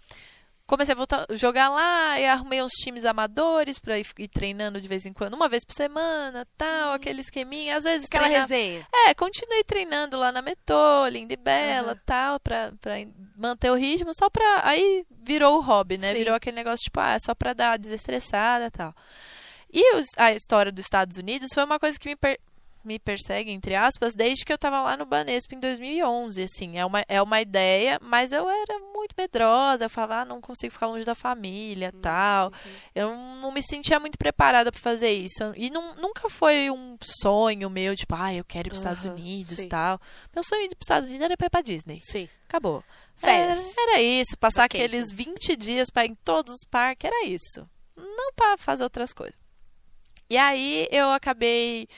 comecei 0.69 0.93
a 0.93 0.97
voltar 0.97 1.27
jogar 1.33 1.69
lá 1.71 2.21
e 2.21 2.27
arrumei 2.27 2.62
uns 2.62 2.71
times 2.75 3.05
amadores 3.05 3.79
pra 3.81 3.99
ir, 3.99 4.07
ir 4.19 4.29
treinando 4.29 4.81
de 4.81 4.87
vez 4.87 5.05
em 5.05 5.12
quando, 5.12 5.35
uma 5.35 5.49
vez 5.49 5.64
por 5.64 5.73
semana, 5.73 6.47
tal, 6.57 6.93
aquele 6.93 7.21
esqueminha, 7.21 7.77
às 7.77 7.83
vezes 7.83 8.07
Aquela 8.07 8.29
resenha. 8.29 8.87
é, 8.95 9.14
continuei 9.14 9.64
treinando 9.64 10.16
lá 10.16 10.31
na 10.31 10.41
Metô, 10.43 11.09
linda 11.09 11.33
e 11.33 11.37
bela, 11.37 11.93
Aham. 11.93 12.01
tal, 12.07 12.39
pra, 12.39 12.73
pra 12.81 12.95
manter 13.37 13.71
o 13.71 13.75
ritmo, 13.75 14.12
só 14.14 14.31
pra. 14.31 14.61
Aí 14.62 15.05
virou 15.11 15.57
o 15.59 15.61
hobby, 15.61 15.99
né? 15.99 16.12
Sim. 16.12 16.19
Virou 16.19 16.35
aquele 16.37 16.55
negócio, 16.57 16.85
tipo, 16.85 17.01
ah, 17.01 17.14
é 17.14 17.19
só 17.19 17.35
pra 17.35 17.53
dar 17.55 17.79
desestressada 17.79 18.66
e 18.66 18.71
tal. 18.71 18.95
E 19.73 19.97
os- 19.97 20.07
a 20.16 20.33
história 20.33 20.71
dos 20.73 20.85
Estados 20.85 21.19
Unidos 21.19 21.49
foi 21.53 21.64
uma 21.64 21.79
coisa 21.79 21.99
que 21.99 22.09
me, 22.09 22.16
per- 22.16 22.39
me 22.85 22.99
persegue, 22.99 23.51
entre 23.51 23.74
aspas, 23.74 24.14
desde 24.14 24.45
que 24.45 24.53
eu 24.53 24.59
tava 24.59 24.81
lá 24.81 24.97
no 24.97 25.05
Banespa 25.05 25.55
em 25.55 25.61
2011, 25.61 26.43
assim. 26.43 26.79
É 26.79 26.85
uma, 26.87 27.05
é 27.09 27.20
uma 27.20 27.41
ideia, 27.41 27.99
mas 28.03 28.33
eu 28.33 28.49
era 28.49 28.79
muito 28.95 29.14
medrosa, 29.16 29.85
eu 29.85 29.91
falava, 29.91 30.16
ah, 30.20 30.24
não 30.24 30.41
consigo 30.41 30.72
ficar 30.72 30.87
longe 30.87 31.05
da 31.05 31.14
família, 31.14 31.91
Uhum. 31.95 32.01
tal. 32.01 32.53
Eu 32.95 33.14
não 33.16 33.53
me 33.53 33.62
sentia 33.62 33.99
muito 34.01 34.16
preparada 34.18 34.70
pra 34.72 34.81
fazer 34.81 35.11
isso. 35.12 35.53
E 35.57 35.70
não- 35.70 35.95
nunca 35.97 36.29
foi 36.31 36.70
um 36.70 36.97
sonho 37.03 37.68
meu, 37.68 37.95
tipo, 37.97 38.14
ah, 38.14 38.33
eu 38.33 38.45
quero 38.45 38.68
ir 38.68 38.70
pros 38.70 38.81
Estados 38.81 39.05
Aham, 39.05 39.14
Unidos 39.14 39.57
sim. 39.57 39.68
tal. 39.68 40.01
Meu 40.35 40.43
sonho 40.45 40.62
de 40.68 40.74
ir 40.74 40.76
pros 40.76 40.85
Estados 40.87 41.09
Unidos 41.09 41.24
era 41.24 41.35
ir 41.35 41.51
pra 41.51 41.61
Disney. 41.62 42.01
Sim. 42.03 42.29
Acabou. 42.49 42.83
Férias. 43.16 43.76
Era, 43.76 43.93
era 43.95 44.01
isso, 44.03 44.39
passar 44.39 44.62
Vacations. 44.62 44.87
aqueles 44.87 45.12
20 45.12 45.57
dias 45.57 45.91
pra 45.91 46.05
ir 46.05 46.11
em 46.11 46.14
todos 46.14 46.55
os 46.55 46.64
parques, 46.70 47.11
era 47.11 47.26
isso. 47.26 47.68
Não 47.97 48.33
pra 48.33 48.57
fazer 48.57 48.85
outras 48.85 49.12
coisas. 49.12 49.37
E 50.31 50.37
aí 50.37 50.87
eu 50.91 51.11
acabei 51.11 51.89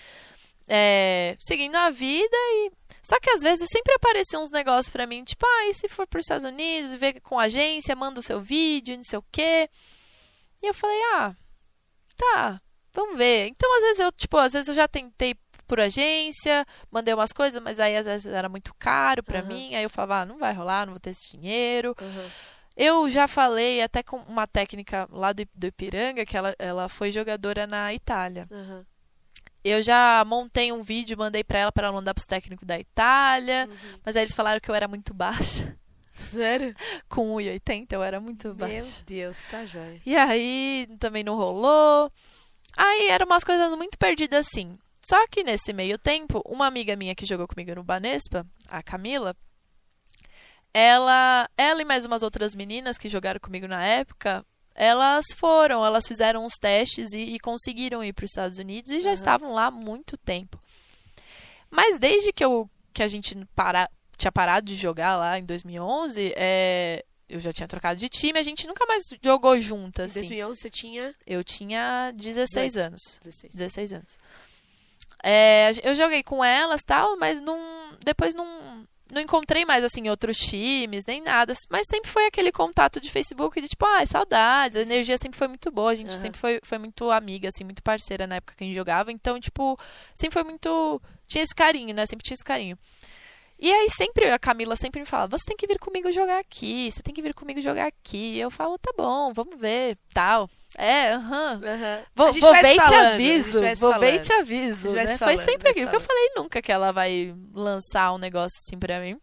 é, 0.71 1.37
seguindo 1.39 1.75
a 1.75 1.91
vida 1.91 2.37
e. 2.37 2.71
Só 3.03 3.19
que 3.19 3.31
às 3.31 3.41
vezes 3.43 3.69
sempre 3.73 3.95
apareciam 3.95 4.43
uns 4.43 4.51
negócios 4.51 4.91
pra 4.91 5.07
mim, 5.07 5.25
tipo, 5.25 5.45
ah, 5.45 5.67
e 5.67 5.75
se 5.75 5.89
for 5.89 6.07
pros 6.07 6.25
Estados 6.25 6.45
Unidos, 6.45 6.95
ver 6.95 7.21
com 7.21 7.39
a 7.39 7.45
agência, 7.45 7.97
manda 7.97 8.21
o 8.21 8.23
seu 8.23 8.41
vídeo, 8.41 8.97
não 8.97 9.05
sei 9.05 9.19
o 9.19 9.25
quê. 9.33 9.69
E 10.63 10.67
eu 10.67 10.75
falei, 10.75 11.01
ah, 11.15 11.35
tá, 12.17 12.61
vamos 12.93 13.17
ver. 13.17 13.47
Então, 13.49 13.75
às 13.79 13.83
vezes 13.83 14.01
eu, 14.01 14.13
tipo, 14.13 14.37
às 14.37 14.53
vezes 14.53 14.69
eu 14.69 14.75
já 14.75 14.87
tentei 14.87 15.35
por 15.67 15.81
agência, 15.81 16.67
mandei 16.91 17.15
umas 17.15 17.33
coisas, 17.33 17.63
mas 17.63 17.81
aí 17.81 17.97
às 17.97 18.05
vezes 18.05 18.27
era 18.27 18.49
muito 18.49 18.75
caro 18.79 19.23
pra 19.23 19.39
Aham. 19.39 19.49
mim. 19.49 19.75
Aí 19.75 19.83
eu 19.83 19.91
falava, 19.91 20.21
ah, 20.21 20.27
não 20.27 20.39
vai 20.39 20.53
rolar, 20.53 20.85
não 20.85 20.93
vou 20.93 21.01
ter 21.01 21.11
esse 21.11 21.31
dinheiro. 21.31 21.95
Aham. 22.01 22.31
Eu 22.77 23.09
já 23.09 23.27
falei 23.29 23.81
até 23.83 24.03
com 24.03 24.17
uma 24.19 24.47
técnica 24.47 25.09
lá 25.11 25.33
do, 25.33 25.47
do 25.55 25.67
Ipiranga, 25.67 26.25
que 26.27 26.37
ela, 26.37 26.55
ela 26.59 26.89
foi 26.89 27.11
jogadora 27.11 27.67
na 27.67 27.95
Itália. 27.95 28.47
Aham. 28.51 28.85
Eu 29.65 29.83
já 29.83 30.25
montei 30.27 30.73
um 30.73 30.83
vídeo, 30.83 31.19
mandei 31.19 31.45
pra 31.45 31.59
ela 31.61 31.73
para 31.73 31.87
ela 31.89 31.97
mandar 31.97 32.15
pros 32.15 32.27
técnicos 32.27 32.67
da 32.67 32.79
Itália, 32.79 33.69
Uhum. 33.71 34.01
mas 34.05 34.17
aí 34.17 34.23
eles 34.25 34.35
falaram 34.35 34.61
que 34.61 34.71
eu 34.71 34.75
era 34.75 34.89
muito 34.89 35.13
baixa. 35.13 35.77
Sério? 36.15 36.75
Com 37.09 37.35
1,80 37.37 37.93
eu 37.93 38.03
era 38.03 38.21
muito 38.21 38.49
Meu 38.49 38.55
baixa. 38.57 39.03
Deus, 39.07 39.43
tá 39.51 39.65
jóia. 39.67 40.01
E 40.05 40.17
aí 40.17 40.87
também 40.99 41.23
não 41.25 41.37
rolou. 41.37 42.11
Aí 42.77 43.09
eram 43.09 43.27
umas 43.27 43.45
coisas 43.45 43.75
muito 43.77 43.99
perdidas 43.99 44.47
assim. 44.47 44.79
Só 45.03 45.27
que 45.29 45.43
nesse 45.43 45.73
meio 45.73 45.99
tempo, 45.99 46.43
uma 46.47 46.67
amiga 46.67 46.95
minha 46.95 47.15
que 47.15 47.27
jogou 47.27 47.49
comigo 47.49 47.75
no 47.75 47.83
Banespa, 47.83 48.47
a 48.69 48.83
Camila, 48.83 49.35
ela, 50.73 51.49
ela 51.57 51.83
e 51.83 51.85
mais 51.85 52.05
umas 52.05 52.23
outras 52.23 52.55
meninas 52.55 52.97
que 52.97 53.09
jogaram 53.09 53.41
comigo 53.41 53.67
na 53.67 53.85
época, 53.85 54.45
elas 54.75 55.25
foram, 55.37 55.85
elas 55.85 56.07
fizeram 56.07 56.45
uns 56.45 56.55
testes 56.55 57.13
e, 57.13 57.19
e 57.19 57.39
conseguiram 57.41 58.03
ir 58.03 58.13
para 58.13 58.25
os 58.25 58.31
Estados 58.31 58.59
Unidos 58.59 58.91
e 58.91 59.01
já 59.01 59.11
Aham. 59.11 59.15
estavam 59.15 59.53
lá 59.53 59.67
há 59.67 59.71
muito 59.71 60.17
tempo. 60.17 60.59
Mas 61.71 61.99
desde 61.99 62.33
que, 62.33 62.45
eu, 62.45 62.69
que 62.93 63.03
a 63.03 63.09
gente 63.09 63.37
para, 63.55 63.89
tinha 64.17 64.33
parado 64.33 64.67
de 64.67 64.75
jogar 64.75 65.17
lá 65.17 65.39
em 65.39 65.45
2011, 65.45 66.33
é, 66.37 67.05
eu 67.29 67.39
já 67.39 67.53
tinha 67.53 67.69
trocado 67.69 68.01
de 68.01 68.09
time, 68.09 68.39
a 68.39 68.43
gente 68.43 68.67
nunca 68.67 68.85
mais 68.87 69.05
jogou 69.23 69.59
junto, 69.61 70.01
Em 70.03 70.05
assim. 70.05 70.21
2011 70.21 70.61
você 70.61 70.71
tinha 70.71 71.15
Eu 71.27 71.45
tinha 71.45 72.13
16 72.17 72.73
18. 72.73 72.87
anos. 72.87 73.19
16. 73.23 73.55
16 73.55 73.93
anos. 73.93 74.19
É, 75.23 75.73
eu 75.83 75.95
joguei 75.95 76.23
com 76.23 76.43
elas 76.45 76.83
tal, 76.83 77.17
mas 77.19 77.41
não, 77.41 77.59
depois 78.05 78.35
não, 78.35 78.87
não 79.13 79.21
encontrei 79.21 79.65
mais 79.65 79.85
assim 79.85 80.09
outros 80.09 80.37
times, 80.37 81.05
nem 81.07 81.23
nada. 81.23 81.55
Mas 81.69 81.87
sempre 81.89 82.11
foi 82.11 82.27
aquele 82.27 82.53
contato 82.53 83.01
de 83.01 83.11
Facebook 83.11 83.61
de 83.61 83.69
tipo, 83.69 83.85
ah, 83.85 84.05
saudades, 84.07 84.77
a 84.77 84.83
energia 84.83 85.19
sempre 85.19 85.39
foi 85.39 85.49
muito 85.49 85.71
boa, 85.71 85.91
a 85.91 85.95
gente 85.95 86.11
Aham. 86.11 86.19
sempre 86.19 86.41
foi, 86.41 86.61
foi 86.63 86.79
muito 86.79 87.11
amiga, 87.11 87.49
assim, 87.49 87.65
muito 87.65 87.83
parceira 87.83 88.27
na 88.27 88.37
época 88.37 88.55
que 88.57 88.65
a 88.65 88.67
gente 88.67 88.77
jogava. 88.77 89.13
Então, 89.13 89.39
tipo, 89.41 89.79
sempre 90.15 90.35
foi 90.35 90.45
muito. 90.45 91.01
Tinha 91.27 91.45
esse 91.45 91.55
carinho, 91.55 91.95
né? 91.95 92.07
Sempre 92.07 92.25
tinha 92.25 92.35
esse 92.35 92.45
carinho. 92.45 92.79
E 93.63 93.71
aí 93.71 93.91
sempre 93.91 94.31
a 94.31 94.39
Camila 94.39 94.75
sempre 94.75 95.01
me 95.01 95.07
fala: 95.07 95.27
"Você 95.27 95.45
tem 95.47 95.57
que 95.57 95.67
vir 95.67 95.79
comigo 95.79 96.11
jogar 96.11 96.39
aqui, 96.39 96.91
você 96.91 97.03
tem 97.03 97.15
que 97.15 97.21
vir 97.21 97.35
comigo 97.35 97.61
jogar 97.61 97.87
aqui". 97.87 98.39
Eu 98.39 98.51
falo: 98.51 98.79
"Tá 98.79 98.91
bom, 98.97 99.33
vamos 99.35 99.59
ver", 99.61 99.99
tal. 100.15 100.49
É, 100.77 101.13
aham. 101.13 101.61
Vou, 102.15 102.29
A 102.29 102.33
gente 102.33 102.41
vou 102.41 102.53
vai 102.53 102.63
ver 102.63 102.71
e 102.71 102.75
te 102.75 102.81
falando, 102.81 103.07
aviso. 103.15 103.53
Vou 103.53 103.61
ver 103.61 103.73
e 103.73 103.77
falando. 103.77 104.21
te 104.21 104.33
aviso. 104.33 104.91
Né? 104.93 105.07
se 105.07 105.19
Foi 105.19 105.37
falando, 105.37 105.45
sempre 105.45 105.69
aquilo. 105.69 105.87
Porque 105.87 105.97
eu 105.97 106.01
falei 106.01 106.31
nunca 106.37 106.63
que 106.63 106.73
ela 106.73 106.91
vai 106.91 107.35
lançar 107.53 108.13
um 108.15 108.19
negócio 108.19 108.57
assim 108.65 108.79
pra 108.79 109.01
mim. 109.01 109.21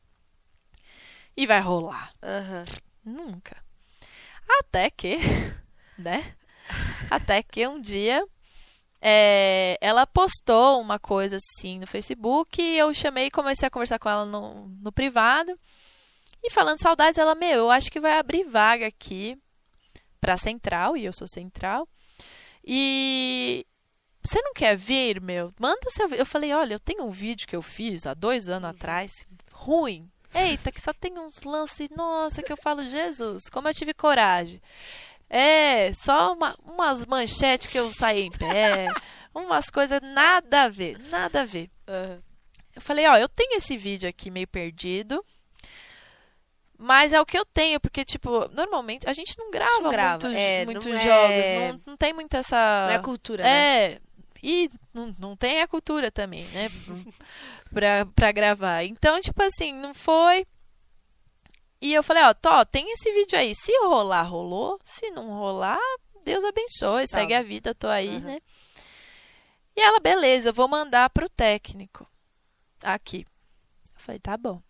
E 1.35 1.47
vai 1.47 1.59
rolar. 1.59 2.11
Aham. 2.21 2.65
Nunca. 3.03 3.57
Até 4.59 4.89
que, 4.89 5.17
né? 5.97 6.35
Até 7.09 7.41
que 7.41 7.65
um 7.67 7.79
dia 7.79 8.23
é, 9.01 9.77
ela 9.79 10.05
postou 10.07 10.81
uma 10.81 10.99
coisa 10.99 11.37
assim 11.37 11.79
no 11.79 11.87
Facebook 11.87 12.61
e 12.61 12.77
eu 12.77 12.93
chamei 12.93 13.27
e 13.27 13.31
comecei 13.31 13.67
a 13.67 13.71
conversar 13.71 13.99
com 13.99 14.09
ela 14.09 14.25
no, 14.25 14.67
no 14.81 14.91
privado. 14.91 15.57
E 16.43 16.49
falando 16.51 16.81
saudades, 16.81 17.17
ela, 17.17 17.35
meu, 17.35 17.57
eu 17.57 17.71
acho 17.71 17.91
que 17.91 17.99
vai 17.99 18.17
abrir 18.17 18.43
vaga 18.43 18.87
aqui 18.87 19.37
pra 20.19 20.37
Central, 20.37 20.95
e 20.95 21.05
eu 21.05 21.13
sou 21.13 21.27
Central. 21.27 21.87
E 22.63 23.65
você 24.23 24.41
não 24.41 24.53
quer 24.53 24.75
vir, 24.75 25.21
meu? 25.21 25.53
Manda 25.59 25.89
seu 25.89 26.07
vídeo. 26.07 26.21
Eu 26.21 26.25
falei, 26.25 26.53
olha, 26.53 26.73
eu 26.73 26.79
tenho 26.79 27.05
um 27.05 27.11
vídeo 27.11 27.47
que 27.47 27.55
eu 27.55 27.61
fiz 27.61 28.05
há 28.05 28.13
dois 28.13 28.49
anos 28.49 28.69
atrás, 28.69 29.25
ruim. 29.51 30.09
Eita, 30.33 30.71
que 30.71 30.81
só 30.81 30.93
tem 30.93 31.17
uns 31.17 31.43
lances, 31.43 31.89
nossa, 31.95 32.43
que 32.43 32.51
eu 32.51 32.57
falo, 32.57 32.83
Jesus, 32.87 33.49
como 33.49 33.69
eu 33.69 33.73
tive 33.73 33.93
coragem. 33.93 34.61
É, 35.29 35.91
só 35.93 36.33
uma- 36.33 36.55
umas 36.63 37.05
manchetes 37.05 37.67
que 37.67 37.77
eu 37.77 37.91
saí 37.93 38.23
em 38.23 38.31
pé, 38.31 38.87
umas 39.35 39.69
coisas 39.69 39.99
nada 40.01 40.63
a 40.63 40.69
ver, 40.69 40.97
nada 41.09 41.41
a 41.41 41.45
ver. 41.45 41.69
Aham. 41.87 42.19
Eu 42.75 42.81
falei, 42.81 43.07
ó, 43.07 43.17
eu 43.17 43.27
tenho 43.27 43.57
esse 43.57 43.75
vídeo 43.75 44.07
aqui 44.07 44.29
meio 44.29 44.47
perdido. 44.47 45.23
Mas 46.77 47.11
é 47.11 47.19
o 47.19 47.25
que 47.25 47.37
eu 47.37 47.43
tenho, 47.43 47.79
porque, 47.79 48.05
tipo, 48.05 48.47
normalmente 48.49 49.09
a 49.09 49.13
gente 49.13 49.35
não 49.37 49.49
grava, 49.49 49.81
não 49.81 49.89
grava, 49.89 50.27
muito- 50.27 50.37
é, 50.39 50.63
muitos 50.63 50.85
não 50.85 50.93
jogos. 50.93 51.09
é- 51.35 51.71
Não, 51.71 51.79
não 51.87 51.97
tem 51.97 52.13
muito 52.13 52.37
essa. 52.37 52.85
Não 52.87 52.93
é 52.93 52.99
cultura, 52.99 53.43
né? 53.43 53.83
É, 53.93 53.99
e 54.43 54.69
não, 54.93 55.11
não 55.17 55.35
tem 55.35 55.61
a 55.61 55.67
cultura 55.67 56.11
também, 56.11 56.45
né? 56.49 56.69
pra, 57.73 58.05
pra 58.05 58.31
gravar. 58.31 58.83
Então, 58.83 59.19
tipo 59.19 59.41
assim, 59.41 59.73
não 59.73 59.91
foi. 59.95 60.45
E 61.79 61.93
eu 61.93 62.01
falei, 62.03 62.23
ó, 62.23 62.33
Tó, 62.33 62.65
tem 62.65 62.91
esse 62.91 63.11
vídeo 63.11 63.37
aí. 63.37 63.53
Se 63.55 63.71
rolar, 63.79 64.23
rolou. 64.23 64.79
Se 64.83 65.09
não 65.11 65.29
rolar, 65.29 65.79
Deus 66.23 66.43
abençoe. 66.43 67.07
Salve. 67.07 67.07
Segue 67.07 67.33
a 67.33 67.43
vida, 67.43 67.75
tô 67.75 67.87
aí, 67.87 68.17
Aham. 68.17 68.19
né? 68.19 68.39
E 69.75 69.81
ela, 69.81 69.99
beleza, 69.99 70.51
vou 70.51 70.67
mandar 70.67 71.09
pro 71.11 71.29
técnico. 71.29 72.09
Aqui. 72.81 73.25
Eu 73.95 74.01
falei, 74.01 74.19
tá 74.19 74.35
bom. 74.35 74.61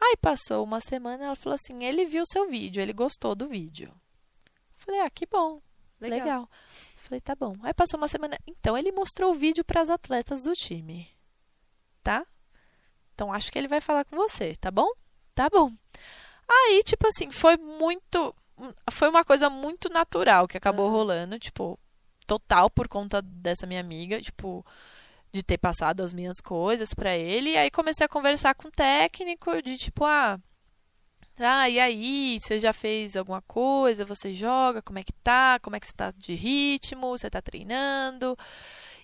Aí 0.00 0.16
passou 0.16 0.64
uma 0.64 0.80
semana, 0.80 1.26
ela 1.26 1.36
falou 1.36 1.54
assim: 1.54 1.84
ele 1.84 2.06
viu 2.06 2.24
seu 2.26 2.48
vídeo, 2.48 2.80
ele 2.80 2.92
gostou 2.92 3.34
do 3.34 3.48
vídeo. 3.48 3.88
Eu 3.88 4.78
falei, 4.78 5.00
ah, 5.00 5.10
que 5.10 5.26
bom. 5.26 5.60
Legal. 6.00 6.18
Legal. 6.18 6.50
Falei, 6.96 7.20
tá 7.20 7.34
bom. 7.34 7.52
Aí 7.62 7.74
passou 7.74 7.98
uma 7.98 8.08
semana. 8.08 8.38
Então 8.46 8.78
ele 8.78 8.92
mostrou 8.92 9.32
o 9.32 9.34
vídeo 9.34 9.64
para 9.64 9.80
as 9.80 9.90
atletas 9.90 10.44
do 10.44 10.54
time. 10.54 11.08
Tá? 12.02 12.26
Então 13.14 13.32
acho 13.32 13.52
que 13.52 13.58
ele 13.58 13.68
vai 13.68 13.80
falar 13.80 14.04
com 14.04 14.16
você, 14.16 14.54
tá 14.56 14.70
bom? 14.70 14.88
Tá 15.34 15.48
bom. 15.48 15.72
Aí, 16.48 16.82
tipo 16.84 17.06
assim, 17.06 17.30
foi 17.30 17.56
muito. 17.56 18.34
Foi 18.90 19.08
uma 19.08 19.24
coisa 19.24 19.48
muito 19.48 19.88
natural 19.88 20.46
que 20.46 20.56
acabou 20.58 20.86
Aham. 20.86 20.96
rolando, 20.96 21.38
tipo, 21.38 21.78
total 22.26 22.68
por 22.70 22.88
conta 22.88 23.22
dessa 23.22 23.66
minha 23.66 23.80
amiga, 23.80 24.20
tipo, 24.20 24.64
de 25.32 25.42
ter 25.42 25.58
passado 25.58 26.02
as 26.02 26.12
minhas 26.12 26.40
coisas 26.40 26.92
pra 26.94 27.16
ele. 27.16 27.50
E 27.52 27.56
aí 27.56 27.70
comecei 27.70 28.04
a 28.04 28.08
conversar 28.08 28.54
com 28.54 28.68
o 28.68 28.72
técnico 28.72 29.62
de 29.62 29.78
tipo, 29.78 30.04
ah. 30.04 30.38
Ah, 31.38 31.70
e 31.70 31.80
aí, 31.80 32.38
você 32.40 32.60
já 32.60 32.72
fez 32.72 33.16
alguma 33.16 33.40
coisa? 33.42 34.04
Você 34.04 34.34
joga? 34.34 34.82
Como 34.82 34.98
é 34.98 35.02
que 35.02 35.12
tá? 35.24 35.58
Como 35.62 35.74
é 35.74 35.80
que 35.80 35.86
você 35.86 35.92
tá 35.94 36.12
de 36.12 36.34
ritmo? 36.34 37.16
Você 37.16 37.30
tá 37.30 37.40
treinando? 37.40 38.36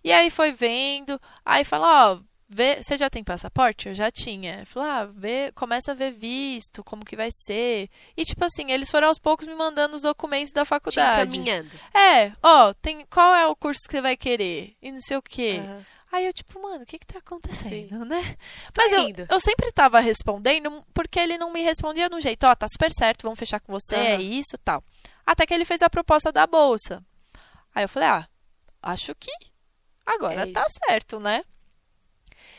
E 0.05 0.13
aí 0.13 0.31
foi 0.31 0.53
vendo. 0.53 1.21
Aí 1.45 1.65
fala, 1.65 2.15
ó, 2.15 2.21
vê, 2.49 2.83
você 2.83 2.97
já 2.97 3.09
tem 3.11 3.23
passaporte? 3.25 3.89
Eu 3.89 3.95
já 3.95 4.11
tinha. 4.11 4.65
Falou, 4.67 4.89
ah, 4.89 5.05
vê, 5.07 5.53
começa 5.53 5.93
a 5.93 5.95
ver 5.95 6.13
visto, 6.13 6.83
como 6.85 7.05
que 7.05 7.17
vai 7.17 7.31
ser. 7.33 7.89
E 8.17 8.25
tipo 8.25 8.45
assim, 8.45 8.71
eles 8.71 8.91
foram 8.91 9.09
aos 9.09 9.19
poucos 9.19 9.47
me 9.47 9.55
mandando 9.55 9.97
os 9.97 10.03
documentos 10.03 10.53
da 10.53 10.65
Te 10.65 10.69
faculdade. 10.69 11.31
encaminhando. 11.37 11.71
É, 11.95 12.33
ó, 12.43 12.73
tem, 12.75 13.05
qual 13.07 13.35
é 13.35 13.47
o 13.47 13.57
curso 13.57 13.81
que 13.87 13.93
você 13.93 14.01
vai 14.01 14.17
querer? 14.17 14.77
E 14.81 14.91
não 14.93 15.01
sei 15.01 15.17
o 15.17 15.23
quê. 15.23 15.61
Aham. 15.63 15.85
Aí 16.13 16.25
eu, 16.25 16.33
tipo, 16.33 16.63
mano, 16.63 16.85
o 16.85 16.87
que 16.87 16.99
que 17.01 17.07
tá 17.07 17.19
acontecendo, 17.19 18.05
Sim. 18.05 18.09
né? 18.09 18.37
Tô 18.73 18.81
Mas 18.81 18.93
eu, 18.93 19.27
eu 19.29 19.41
sempre 19.41 19.71
tava 19.73 19.99
respondendo 20.01 20.83
porque 20.95 21.19
ele 21.19 21.37
não 21.37 21.53
me 21.53 21.61
respondia 21.63 22.09
de 22.09 22.15
um 22.15 22.21
jeito, 22.21 22.47
ó, 22.47 22.55
tá 22.55 22.67
super 22.69 22.91
certo, 22.93 23.25
vamos 23.25 23.39
fechar 23.39 23.61
com 23.61 23.73
você, 23.73 23.95
é 23.97 24.15
Aham. 24.15 24.23
isso 24.23 24.57
tal. 24.65 24.83
Até 25.27 25.45
que 25.45 25.53
ele 25.53 25.65
fez 25.65 25.83
a 25.83 25.91
proposta 25.91 26.31
da 26.31 26.47
bolsa. 26.47 27.05
Aí 27.75 27.85
eu 27.85 27.89
falei, 27.89 28.09
ah, 28.09 28.27
acho 28.83 29.15
que 29.17 29.31
agora 30.07 30.43
É 30.43 30.53
tá 30.53 30.65
certo, 30.87 31.19
né? 31.19 31.45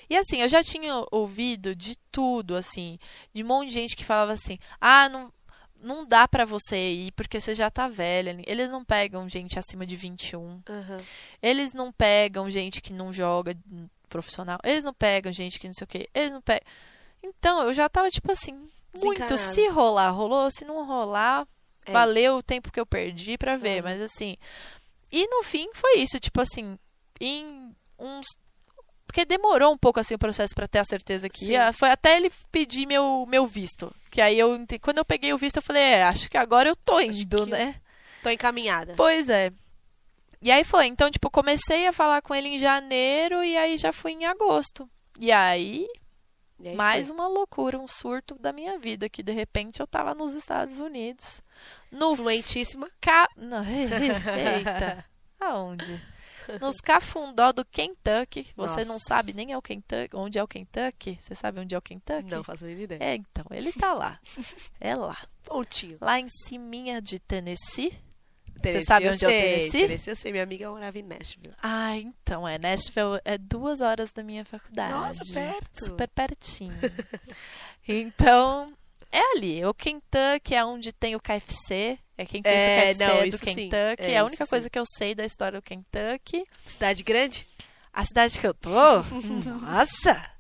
E 0.09 0.15
assim, 0.15 0.41
eu 0.41 0.49
já 0.49 0.63
tinha 0.63 1.05
ouvido 1.11 1.75
de 1.75 1.97
tudo, 2.11 2.55
assim, 2.55 2.97
de 3.33 3.43
um 3.43 3.47
monte 3.47 3.69
de 3.69 3.73
gente 3.73 3.95
que 3.95 4.05
falava 4.05 4.33
assim, 4.33 4.57
ah, 4.79 5.09
não, 5.09 5.33
não 5.81 6.05
dá 6.05 6.27
pra 6.27 6.45
você 6.45 6.77
ir 6.91 7.11
porque 7.11 7.39
você 7.39 7.53
já 7.53 7.69
tá 7.69 7.87
velha. 7.87 8.37
Eles 8.45 8.69
não 8.69 8.83
pegam 8.83 9.27
gente 9.29 9.59
acima 9.59 9.85
de 9.85 9.95
21. 9.95 10.61
Aham. 10.69 10.97
Eles 11.41 11.73
não 11.73 11.91
pegam 11.91 12.49
gente 12.49 12.81
que 12.81 12.93
não 12.93 13.11
joga 13.11 13.55
profissional. 14.09 14.59
Eles 14.63 14.83
não 14.83 14.93
pegam 14.93 15.31
gente 15.31 15.59
que 15.59 15.67
não 15.67 15.73
sei 15.73 15.85
o 15.85 15.87
quê. 15.87 16.09
Eles 16.13 16.31
não 16.31 16.41
pegam. 16.41 16.65
Então, 17.21 17.61
eu 17.63 17.73
já 17.73 17.89
tava, 17.89 18.09
tipo 18.09 18.31
assim, 18.31 18.67
muito. 18.95 19.37
Se 19.37 19.67
rolar, 19.67 20.11
rolou. 20.11 20.49
Se 20.51 20.65
não 20.65 20.85
rolar, 20.85 21.47
É 21.85 21.91
valeu 21.91 22.37
o 22.37 22.43
tempo 22.43 22.71
que 22.71 22.79
eu 22.79 22.85
perdi 22.85 23.37
pra 23.37 23.57
ver. 23.57 23.83
Uhum. 23.83 23.89
Mas 23.89 24.01
assim. 24.01 24.37
E 25.11 25.27
no 25.27 25.43
fim 25.43 25.69
foi 25.73 25.99
isso. 25.99 26.19
Tipo 26.19 26.41
assim, 26.41 26.77
em 27.19 27.75
uns. 27.99 28.25
Porque 29.07 29.25
demorou 29.25 29.73
um 29.73 29.77
pouco 29.77 29.99
assim 29.99 30.13
o 30.13 30.19
processo 30.19 30.53
pra 30.53 30.67
ter 30.67 30.79
a 30.79 30.83
certeza 30.83 31.27
que 31.29 31.45
Sim. 31.45 31.51
ia. 31.51 31.73
Foi 31.73 31.89
até 31.89 32.17
ele 32.17 32.29
pedir 32.51 32.85
meu, 32.85 33.25
meu 33.27 33.45
visto. 33.47 33.91
Que 34.11 34.21
aí 34.21 34.37
eu. 34.37 34.59
Quando 34.81 34.97
eu 34.99 35.05
peguei 35.05 35.33
o 35.33 35.37
visto, 35.37 35.55
eu 35.57 35.61
falei, 35.63 35.81
é, 35.81 36.03
acho 36.03 36.29
que 36.29 36.37
agora 36.37 36.69
eu 36.69 36.75
tô 36.75 36.99
indo, 36.99 37.45
né? 37.47 37.75
Tô 38.21 38.29
encaminhada. 38.29 38.93
Pois 38.95 39.29
é. 39.29 39.51
E 40.41 40.51
aí 40.51 40.63
foi. 40.63 40.85
Então, 40.85 41.09
tipo, 41.09 41.31
comecei 41.31 41.87
a 41.87 41.93
falar 41.93 42.21
com 42.21 42.35
ele 42.35 42.49
em 42.49 42.59
janeiro 42.59 43.43
e 43.43 43.57
aí 43.57 43.77
já 43.77 43.91
fui 43.91 44.11
em 44.11 44.25
agosto. 44.25 44.87
E 45.19 45.31
aí, 45.31 45.87
E 46.59 46.67
aí 46.69 46.75
mais 46.75 47.07
foi. 47.07 47.15
uma 47.15 47.27
loucura, 47.27 47.79
um 47.79 47.87
surto 47.87 48.35
da 48.39 48.53
minha 48.53 48.77
vida, 48.77 49.09
que 49.09 49.23
de 49.23 49.31
repente 49.31 49.79
eu 49.79 49.87
tava 49.87 50.13
nos 50.13 50.35
Estados 50.35 50.79
Unidos. 50.79 51.41
No 51.91 52.15
Fluentíssima. 52.15 52.87
ca... 53.01 53.27
Não, 53.35 53.63
eita. 53.65 55.03
Aonde? 55.39 55.99
Nos 56.59 56.77
cafundó 56.77 57.51
do 57.51 57.65
Kentucky. 57.65 58.47
Você 58.55 58.85
não 58.85 58.95
Nossa. 58.95 59.05
sabe 59.07 59.33
nem 59.33 59.51
é 59.51 59.57
o 59.57 59.61
Kentucky, 59.61 60.15
onde 60.15 60.37
é 60.37 60.43
o 60.43 60.47
Kentucky? 60.47 61.17
Você 61.19 61.35
sabe 61.35 61.59
onde 61.59 61.75
é 61.75 61.77
o 61.77 61.81
Kentucky? 61.81 62.31
Não 62.31 62.43
faço 62.43 62.67
ideia. 62.67 62.99
É, 63.01 63.15
então, 63.15 63.45
ele 63.51 63.71
tá 63.71 63.93
lá. 63.93 64.19
É 64.79 64.95
lá. 64.95 65.17
Pontinho. 65.43 65.97
Lá 66.01 66.19
em 66.19 66.27
ciminha 66.29 67.01
de 67.01 67.19
Tennessee. 67.19 67.93
Tennessee 68.61 68.85
sabe 68.85 69.05
eu 69.05 69.13
onde 69.13 69.25
é 69.25 69.27
o 69.27 69.31
sei, 69.31 69.41
Tennessee? 69.41 69.81
Tennessee 69.87 70.11
eu 70.11 70.15
sei. 70.15 70.31
Minha 70.31 70.43
amiga 70.43 70.69
morava 70.69 70.97
em 70.97 71.03
Nashville. 71.03 71.53
Ah, 71.61 71.95
então, 71.97 72.47
é. 72.47 72.57
Nashville 72.57 73.19
é 73.23 73.37
duas 73.37 73.81
horas 73.81 74.11
da 74.11 74.23
minha 74.23 74.43
faculdade. 74.45 74.91
Nossa, 74.91 75.33
perto. 75.33 75.85
Super 75.85 76.07
pertinho. 76.07 76.73
então, 77.87 78.73
é 79.11 79.37
ali. 79.37 79.65
O 79.65 79.73
Kentucky 79.73 80.55
é 80.55 80.63
onde 80.65 80.91
tem 80.91 81.15
o 81.15 81.19
KFC. 81.19 81.97
É 82.17 82.25
quem 82.25 82.41
fez 82.41 82.55
É, 82.55 82.77
o 82.77 82.81
KFC 82.81 83.05
não, 83.05 83.17
é 83.21 83.29
do 83.29 83.37
sim. 83.37 83.45
Kentucky. 83.45 84.03
É, 84.03 84.11
É, 84.11 84.17
a 84.17 84.25
única 84.25 84.43
sim. 84.45 84.49
coisa 84.49 84.69
que 84.69 84.79
eu 84.79 84.85
sei 84.97 85.13
da 85.15 85.25
história 85.25 85.59
do 85.59 85.63
Kentucky. 85.63 86.45
Cidade 86.65 87.03
grande? 87.03 87.47
A 87.93 88.03
cidade 88.03 88.39
que 88.39 88.45
eu 88.47 88.53
tô, 88.53 88.69
nossa! 89.61 90.31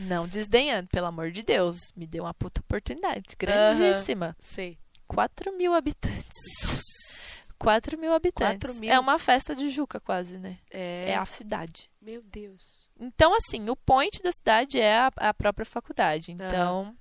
Não 0.00 0.26
desdenhando, 0.26 0.88
pelo 0.88 1.06
amor 1.06 1.30
de 1.30 1.42
Deus. 1.42 1.76
Me 1.94 2.06
deu 2.06 2.24
uma 2.24 2.32
puta 2.34 2.60
oportunidade. 2.60 3.24
Grandíssima. 3.38 4.34
Sei. 4.40 4.78
4 5.06 5.56
mil 5.56 5.74
habitantes. 5.74 7.42
4 7.58 7.98
mil 7.98 8.12
habitantes. 8.12 8.58
4 8.70 8.74
mil? 8.80 8.90
É 8.90 8.98
uma 8.98 9.18
festa 9.18 9.54
de 9.54 9.68
Juca, 9.70 10.00
quase, 10.00 10.38
né? 10.38 10.58
É. 10.70 11.10
é 11.10 11.16
a 11.16 11.24
cidade. 11.24 11.90
Meu 12.00 12.22
Deus. 12.22 12.86
Então, 12.98 13.34
assim, 13.34 13.68
o 13.68 13.76
point 13.76 14.22
da 14.22 14.32
cidade 14.32 14.80
é 14.80 14.98
a, 14.98 15.10
a 15.16 15.34
própria 15.34 15.66
faculdade. 15.66 16.32
Então. 16.32 16.96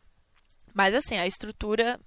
Mas, 0.75 0.93
assim, 0.93 1.17
a 1.17 1.25
estrutura 1.25 1.97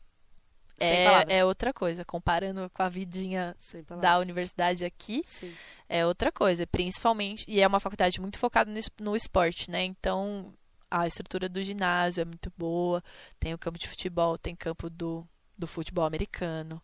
é, 0.79 1.39
é 1.39 1.45
outra 1.45 1.73
coisa. 1.73 2.05
Comparando 2.05 2.69
com 2.71 2.83
a 2.83 2.89
vidinha 2.91 3.57
da 4.01 4.19
universidade 4.19 4.85
aqui, 4.85 5.23
Sim. 5.25 5.53
é 5.89 6.05
outra 6.07 6.31
coisa. 6.31 6.67
Principalmente. 6.67 7.45
E 7.49 7.61
é 7.63 7.67
uma 7.67 7.81
faculdade 7.81 8.21
muito 8.21 8.39
focada 8.39 8.71
no, 8.71 8.79
es- 8.79 8.91
no 9.01 9.17
esporte, 9.17 9.71
né? 9.71 9.83
Então, 9.85 10.53
a 10.91 11.07
estrutura 11.07 11.49
do 11.49 11.63
ginásio 11.65 12.21
é 12.21 12.25
muito 12.27 12.53
boa. 12.59 13.03
Tem 13.41 13.55
o 13.55 13.59
campo 13.59 13.79
de 13.79 13.89
futebol, 13.89 14.37
tem 14.37 14.55
campo 14.55 14.91
do, 14.91 15.27
do 15.57 15.67
futebol 15.67 16.05
americano. 16.05 16.81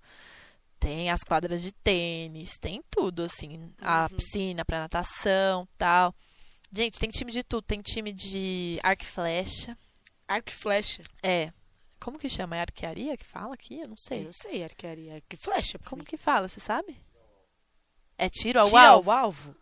Tem 0.80 1.10
as 1.10 1.20
quadras 1.22 1.62
de 1.62 1.70
tênis, 1.72 2.58
tem 2.58 2.82
tudo, 2.90 3.22
assim. 3.22 3.70
A 3.80 4.08
Uhum. 4.10 4.16
piscina 4.16 4.64
pra 4.64 4.80
natação 4.80 5.68
tal. 5.78 6.14
Gente, 6.72 6.98
tem 6.98 7.10
time 7.10 7.30
de 7.30 7.42
tudo. 7.44 7.62
Tem 7.62 7.80
time 7.82 8.10
de 8.12 8.80
arco 8.82 9.02
e 9.02 9.06
flecha. 9.06 9.78
Arco 10.26 10.48
e 10.48 10.52
flecha. 10.52 11.02
É. 11.22 11.52
Como 12.04 12.18
que 12.18 12.28
chama? 12.28 12.54
É 12.54 12.60
arquearia 12.60 13.16
que 13.16 13.24
fala 13.24 13.54
aqui? 13.54 13.76
Eu 13.80 13.86
não 13.88 13.94
Eu 13.94 13.96
sei. 13.96 14.24
não 14.24 14.32
sei, 14.32 14.62
arquearia. 14.62 15.14
Arco 15.14 15.26
e 15.32 15.36
flecha. 15.38 15.78
Como 15.86 16.00
mim. 16.00 16.04
que 16.04 16.18
fala, 16.18 16.46
você 16.46 16.60
sabe? 16.60 16.94
É 18.18 18.28
tiro 18.28 18.60
ao 18.60 18.68
Tira 18.68 18.88
alvo? 18.88 19.10
ao 19.10 19.18
alvo? 19.18 19.56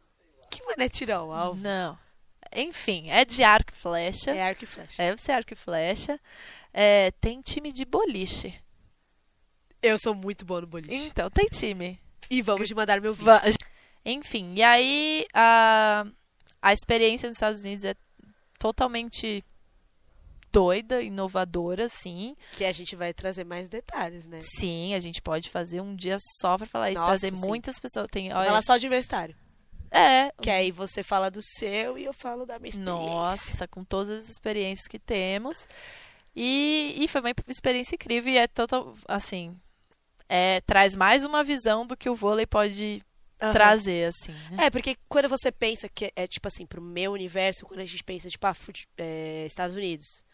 Que 0.51 0.61
mané 0.65 0.89
tirar 0.89 1.19
ao 1.19 1.33
alvo? 1.33 1.63
Não. 1.63 1.97
Enfim, 2.53 3.09
é 3.11 3.25
de 3.25 3.45
arco 3.45 3.71
e 3.73 3.77
flecha. 3.77 4.33
É 4.33 4.43
arco 4.43 4.65
e 4.65 4.67
flecha. 4.67 4.97
Deve 5.01 5.21
ser 5.21 5.33
arco 5.33 5.53
e 5.53 5.57
flecha. 5.57 6.19
É, 6.73 7.13
tem 7.13 7.41
time 7.41 7.73
de 7.73 7.85
boliche. 7.85 8.53
Eu 9.81 9.97
sou 9.97 10.13
muito 10.13 10.45
boa 10.45 10.63
no 10.63 10.67
boliche. 10.67 10.97
Então, 10.97 11.31
tem 11.31 11.47
time. 11.47 11.97
E 12.29 12.43
vamos 12.43 12.67
de 12.67 12.75
mandar 12.75 13.01
meu 13.01 13.15
vídeo. 13.15 13.31
Enfim, 14.05 14.55
e 14.57 14.63
aí 14.65 15.27
a, 15.33 16.05
a 16.61 16.73
experiência 16.73 17.29
nos 17.29 17.37
Estados 17.37 17.63
Unidos 17.63 17.85
é 17.85 17.95
totalmente 18.59 19.45
doida, 20.53 21.01
inovadora, 21.03 21.89
sim. 21.89 22.37
Que 22.53 22.65
a 22.65 22.73
gente 22.73 22.95
vai 22.95 23.13
trazer 23.15 23.45
mais 23.45 23.69
detalhes, 23.69 24.27
né? 24.27 24.41
Sim, 24.43 24.95
a 24.95 25.01
gente 25.01 25.23
pode 25.23 25.49
fazer 25.49 25.81
um 25.81 25.95
dia 25.97 26.19
só 26.41 26.57
pra 26.59 26.67
falar 26.67 26.91
isso, 26.91 27.01
Nossa, 27.01 27.19
trazer 27.19 27.35
sim. 27.35 27.47
muitas 27.47 27.81
pessoas. 27.81 28.09
Tem, 28.11 28.33
olha, 28.33 28.47
falar 28.47 28.63
só 28.63 28.77
de 28.77 28.87
universitário. 28.87 29.35
é, 29.91 30.31
Que 30.41 30.51
aí 30.51 30.71
você 30.71 31.03
fala 31.03 31.31
do 31.31 31.41
seu 31.43 31.97
e 31.99 32.05
eu 32.05 32.13
falo 32.13 32.45
da 32.45 32.59
minha 32.59 32.69
experiência. 32.71 32.93
Nossa, 33.11 33.67
com 33.69 33.83
todas 33.83 34.11
as 34.25 34.29
experiências 34.29 34.87
que 34.87 34.99
temos. 34.99 35.67
E, 36.35 36.95
e 36.99 37.09
foi 37.09 37.21
uma 37.21 37.33
experiência 37.49 37.95
incrível 37.95 38.33
e 38.33 38.39
é 38.39 38.47
total, 38.47 38.95
assim, 39.07 39.55
é, 40.29 40.61
traz 40.63 40.97
mais 40.97 41.25
uma 41.25 41.45
visão 41.45 41.87
do 41.87 41.95
que 41.97 42.09
o 42.09 42.15
vôlei 42.15 42.47
pode 42.47 43.03
Aham. 43.41 43.53
trazer, 43.53 44.09
assim. 44.09 44.33
né? 44.51 44.67
É, 44.67 44.71
porque 44.71 44.97
quando 45.09 45.29
você 45.29 45.53
pensa 45.53 45.89
que 45.91 46.11
é 46.17 46.27
tipo 46.27 46.49
assim, 46.49 46.65
pro 46.65 46.81
meu 46.81 47.13
universo, 47.13 47.67
quando 47.67 47.81
a 47.81 47.85
gente 47.85 48.03
pensa, 48.03 48.31
tipo, 48.31 48.47
ah, 48.47 48.55
é, 48.97 49.45
Estados 49.47 49.75
Unidos. 49.77 50.25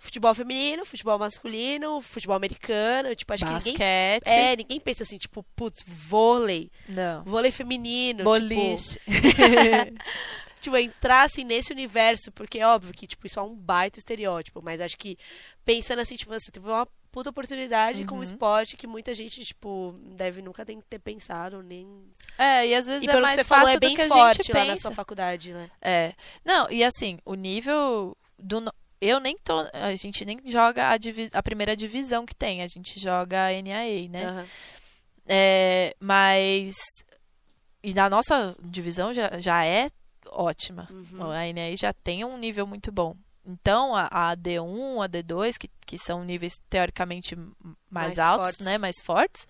Futebol 0.00 0.32
feminino, 0.34 0.84
futebol 0.84 1.18
masculino, 1.18 2.00
futebol 2.00 2.36
americano, 2.36 3.14
tipo, 3.16 3.32
acho 3.32 3.44
que 3.44 3.50
ninguém. 3.52 3.72
Basquete. 3.72 4.26
É, 4.28 4.54
ninguém 4.56 4.78
pensa 4.78 5.02
assim, 5.02 5.18
tipo, 5.18 5.42
putz, 5.56 5.82
vôlei, 5.86 6.70
Não. 6.88 7.24
vôlei 7.24 7.50
feminino. 7.50 8.22
Boliche. 8.22 8.98
Tipo, 9.00 9.08
tipo, 10.60 10.76
entrar 10.76 11.22
assim 11.24 11.42
nesse 11.44 11.72
universo, 11.72 12.30
porque 12.32 12.58
é 12.60 12.66
óbvio 12.66 12.92
que, 12.94 13.06
tipo, 13.08 13.26
isso 13.26 13.38
é 13.40 13.42
um 13.42 13.54
baita 13.56 13.98
estereótipo, 13.98 14.62
mas 14.62 14.80
acho 14.80 14.96
que 14.96 15.18
pensando 15.64 16.00
assim, 16.00 16.14
tipo, 16.16 16.32
você 16.32 16.50
teve 16.50 16.66
uma 16.68 16.86
puta 17.10 17.30
oportunidade 17.30 18.04
com 18.04 18.14
um 18.14 18.18
Uhum. 18.18 18.22
esporte 18.22 18.76
que 18.76 18.86
muita 18.86 19.12
gente, 19.14 19.44
tipo, 19.44 19.94
deve 20.14 20.42
nunca 20.42 20.64
ter 20.64 20.98
pensado, 21.00 21.62
nem. 21.62 21.86
É, 22.36 22.66
e 22.68 22.74
às 22.74 22.86
vezes 22.86 23.02
E 23.02 23.10
é 23.10 23.20
mais 23.20 23.34
você 23.34 23.44
falou, 23.44 23.64
fácil 23.66 23.76
é 23.76 23.80
bem 23.80 23.90
do 23.90 23.96
que 23.96 24.00
a 24.02 24.04
gente 24.32 24.52
lá 24.52 24.60
pensa. 24.60 24.66
na 24.66 24.76
sua 24.76 24.90
faculdade, 24.92 25.52
né? 25.52 25.68
É. 25.82 26.12
Não, 26.44 26.70
e 26.70 26.84
assim, 26.84 27.18
o 27.24 27.34
nível 27.34 28.16
do. 28.38 28.60
Eu 29.00 29.20
nem 29.20 29.36
tô. 29.38 29.60
A 29.72 29.94
gente 29.94 30.24
nem 30.24 30.40
joga 30.46 30.90
a, 30.90 30.96
divi- 30.96 31.30
a 31.32 31.42
primeira 31.42 31.76
divisão 31.76 32.26
que 32.26 32.34
tem, 32.34 32.62
a 32.62 32.66
gente 32.66 32.98
joga 32.98 33.46
a 33.46 33.52
NAA, 33.52 34.08
né? 34.10 34.24
Aham. 34.26 34.46
É, 35.26 35.94
mas. 36.00 36.76
E 37.82 37.94
na 37.94 38.10
nossa 38.10 38.56
divisão 38.60 39.12
já, 39.14 39.38
já 39.38 39.64
é 39.64 39.88
ótima. 40.30 40.88
Uhum. 40.90 41.30
A 41.30 41.46
NAA 41.52 41.76
já 41.76 41.92
tem 41.92 42.24
um 42.24 42.36
nível 42.36 42.66
muito 42.66 42.90
bom. 42.90 43.14
Então, 43.46 43.94
a, 43.94 44.30
a 44.30 44.36
D1, 44.36 45.02
a 45.04 45.08
D2, 45.08 45.56
que, 45.56 45.70
que 45.86 45.96
são 45.96 46.22
níveis 46.24 46.60
teoricamente 46.68 47.34
mais, 47.36 47.54
Mais 47.90 48.18
altos, 48.18 48.46
fortes. 48.48 48.66
né? 48.66 48.76
Mais 48.78 48.96
fortes, 49.02 49.46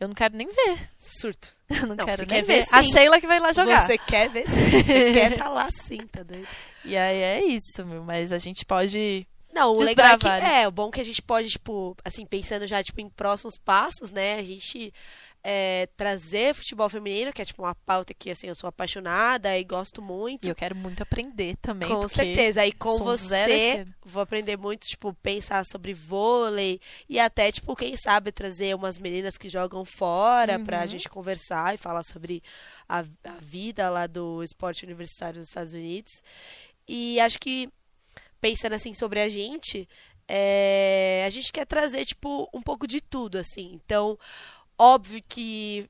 eu 0.00 0.08
não 0.08 0.14
quero 0.14 0.36
nem 0.36 0.48
ver. 0.48 0.90
Surto. 0.98 1.56
Eu 1.68 1.86
não, 1.86 1.96
Não, 1.96 2.06
quero 2.06 2.24
você 2.24 2.26
nem 2.26 2.40
quer 2.40 2.46
ver, 2.46 2.64
ver. 2.64 2.68
A 2.72 2.82
sim. 2.82 2.92
Sheila 2.92 3.20
que 3.20 3.26
vai 3.26 3.38
lá 3.38 3.52
jogar. 3.52 3.82
Você 3.82 3.98
quer 3.98 4.30
ver 4.30 4.48
sim. 4.48 4.54
Você 4.54 5.12
quer 5.12 5.36
tá 5.36 5.50
lá 5.50 5.70
sim, 5.70 5.98
tá 6.06 6.22
doido? 6.22 6.48
E 6.82 6.96
aí 6.96 7.18
é 7.18 7.44
isso, 7.44 7.84
meu. 7.84 8.02
Mas 8.02 8.32
a 8.32 8.38
gente 8.38 8.64
pode. 8.64 9.28
Não, 9.52 9.72
o 9.72 9.82
legal 9.82 10.14
é 10.14 10.18
que 10.18 10.28
é, 10.28 10.66
o 10.66 10.70
bom 10.70 10.88
é 10.88 10.92
que 10.92 11.00
a 11.02 11.04
gente 11.04 11.20
pode, 11.20 11.50
tipo, 11.50 11.94
assim, 12.02 12.24
pensando 12.24 12.66
já, 12.66 12.82
tipo, 12.82 13.02
em 13.02 13.10
próximos 13.10 13.58
passos, 13.58 14.10
né? 14.10 14.38
A 14.38 14.42
gente 14.44 14.94
é, 15.50 15.88
trazer 15.96 16.54
futebol 16.54 16.90
feminino, 16.90 17.32
que 17.32 17.40
é, 17.40 17.44
tipo, 17.44 17.62
uma 17.62 17.74
pauta 17.74 18.12
que, 18.12 18.30
assim, 18.30 18.48
eu 18.48 18.54
sou 18.54 18.68
apaixonada 18.68 19.56
e 19.58 19.64
gosto 19.64 20.02
muito. 20.02 20.44
E 20.44 20.50
eu 20.50 20.54
quero 20.54 20.76
muito 20.76 21.02
aprender 21.02 21.56
também. 21.56 21.88
Com 21.88 22.06
certeza. 22.06 22.60
Aí 22.60 22.70
com 22.70 22.98
você, 22.98 23.86
vou 24.04 24.22
aprender 24.22 24.58
muito, 24.58 24.86
tipo, 24.86 25.14
pensar 25.22 25.64
sobre 25.64 25.94
vôlei 25.94 26.78
e 27.08 27.18
até, 27.18 27.50
tipo, 27.50 27.74
quem 27.74 27.96
sabe 27.96 28.30
trazer 28.30 28.74
umas 28.76 28.98
meninas 28.98 29.38
que 29.38 29.48
jogam 29.48 29.86
fora 29.86 30.58
pra 30.58 30.82
Uhum. 30.82 30.86
gente 30.86 31.08
conversar 31.08 31.74
e 31.74 31.78
falar 31.78 32.02
sobre 32.02 32.42
a, 32.86 32.98
a 33.24 33.38
vida 33.40 33.88
lá 33.88 34.06
do 34.06 34.42
esporte 34.42 34.84
universitário 34.84 35.40
dos 35.40 35.48
Estados 35.48 35.72
Unidos. 35.72 36.22
E 36.86 37.18
acho 37.20 37.38
que, 37.38 37.70
pensando 38.38 38.74
assim 38.74 38.92
sobre 38.92 39.18
a 39.20 39.30
gente, 39.30 39.88
é, 40.28 41.24
a 41.26 41.30
gente 41.30 41.50
quer 41.50 41.64
trazer, 41.64 42.04
tipo, 42.04 42.50
um 42.52 42.60
pouco 42.60 42.86
de 42.86 43.00
tudo, 43.00 43.38
assim. 43.38 43.80
Então, 43.82 44.18
óbvio 44.78 45.22
que 45.28 45.88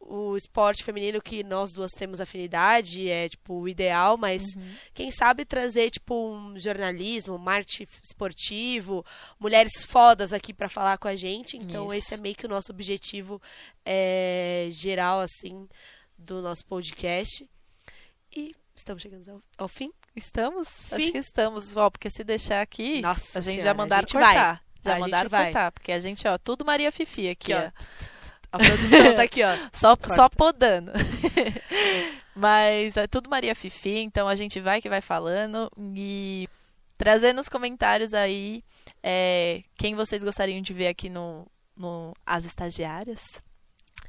o 0.00 0.36
esporte 0.36 0.82
feminino 0.84 1.20
que 1.20 1.42
nós 1.44 1.72
duas 1.72 1.92
temos 1.92 2.20
afinidade 2.20 3.10
é, 3.10 3.28
tipo, 3.28 3.60
o 3.60 3.68
ideal, 3.68 4.16
mas 4.16 4.42
Uhum. 4.56 4.74
quem 4.94 5.10
sabe 5.10 5.44
trazer, 5.44 5.90
tipo, 5.90 6.14
um 6.14 6.58
jornalismo, 6.58 7.34
um 7.34 7.38
marketing 7.38 7.86
esportivo, 8.02 9.04
mulheres 9.38 9.84
fodas 9.84 10.32
aqui 10.32 10.54
pra 10.54 10.68
falar 10.68 10.96
com 10.98 11.08
a 11.08 11.16
gente. 11.16 11.56
Então, 11.58 11.86
Isso. 11.86 11.94
esse 11.96 12.14
é 12.14 12.16
meio 12.16 12.34
que 12.34 12.46
o 12.46 12.48
nosso 12.48 12.72
objetivo 12.72 13.40
é, 13.84 14.68
geral, 14.70 15.20
assim, 15.20 15.68
do 16.16 16.40
nosso 16.40 16.64
podcast. 16.64 17.46
E 18.34 18.54
estamos 18.74 19.02
chegando 19.02 19.28
ao, 19.30 19.42
ao 19.58 19.68
fim. 19.68 19.92
Estamos? 20.16 20.68
Fim. 20.68 20.94
Acho 20.96 21.12
que 21.12 21.18
estamos. 21.18 21.76
Ó, 21.76 21.90
porque 21.90 22.08
se 22.08 22.24
deixar 22.24 22.62
aqui, 22.62 23.00
Nossa 23.02 23.38
a 23.38 23.42
gente 23.42 23.60
Senhora, 23.60 23.68
já 23.70 23.74
gente 24.00 24.12
cortar. 24.12 24.54
vai. 24.54 24.60
Já 24.84 24.94
A 24.94 24.98
vai. 25.28 25.44
cortar. 25.52 25.72
Porque 25.72 25.92
a 25.92 26.00
gente, 26.00 26.26
ó, 26.26 26.38
tudo 26.38 26.64
Maria 26.64 26.90
Fifi 26.90 27.28
aqui, 27.28 27.52
Aqui, 27.52 27.66
ó. 27.66 28.08
A 28.52 28.58
produção 28.58 29.14
tá 29.14 29.22
aqui, 29.22 29.42
ó. 29.42 29.56
Só, 29.72 29.96
Corta. 29.96 30.14
só 30.14 30.28
podando. 30.28 30.90
Mas 32.34 32.96
é 32.96 33.06
tudo 33.06 33.28
Maria 33.28 33.54
Fifi, 33.54 33.98
então 33.98 34.28
a 34.28 34.36
gente 34.36 34.60
vai 34.60 34.80
que 34.80 34.88
vai 34.88 35.00
falando 35.00 35.70
e 35.94 36.48
trazer 36.96 37.32
nos 37.32 37.48
comentários 37.48 38.14
aí 38.14 38.62
é, 39.02 39.62
quem 39.76 39.94
vocês 39.94 40.22
gostariam 40.22 40.60
de 40.62 40.72
ver 40.72 40.86
aqui 40.88 41.08
no, 41.08 41.46
no 41.76 42.14
As 42.24 42.44
Estagiárias. 42.44 43.20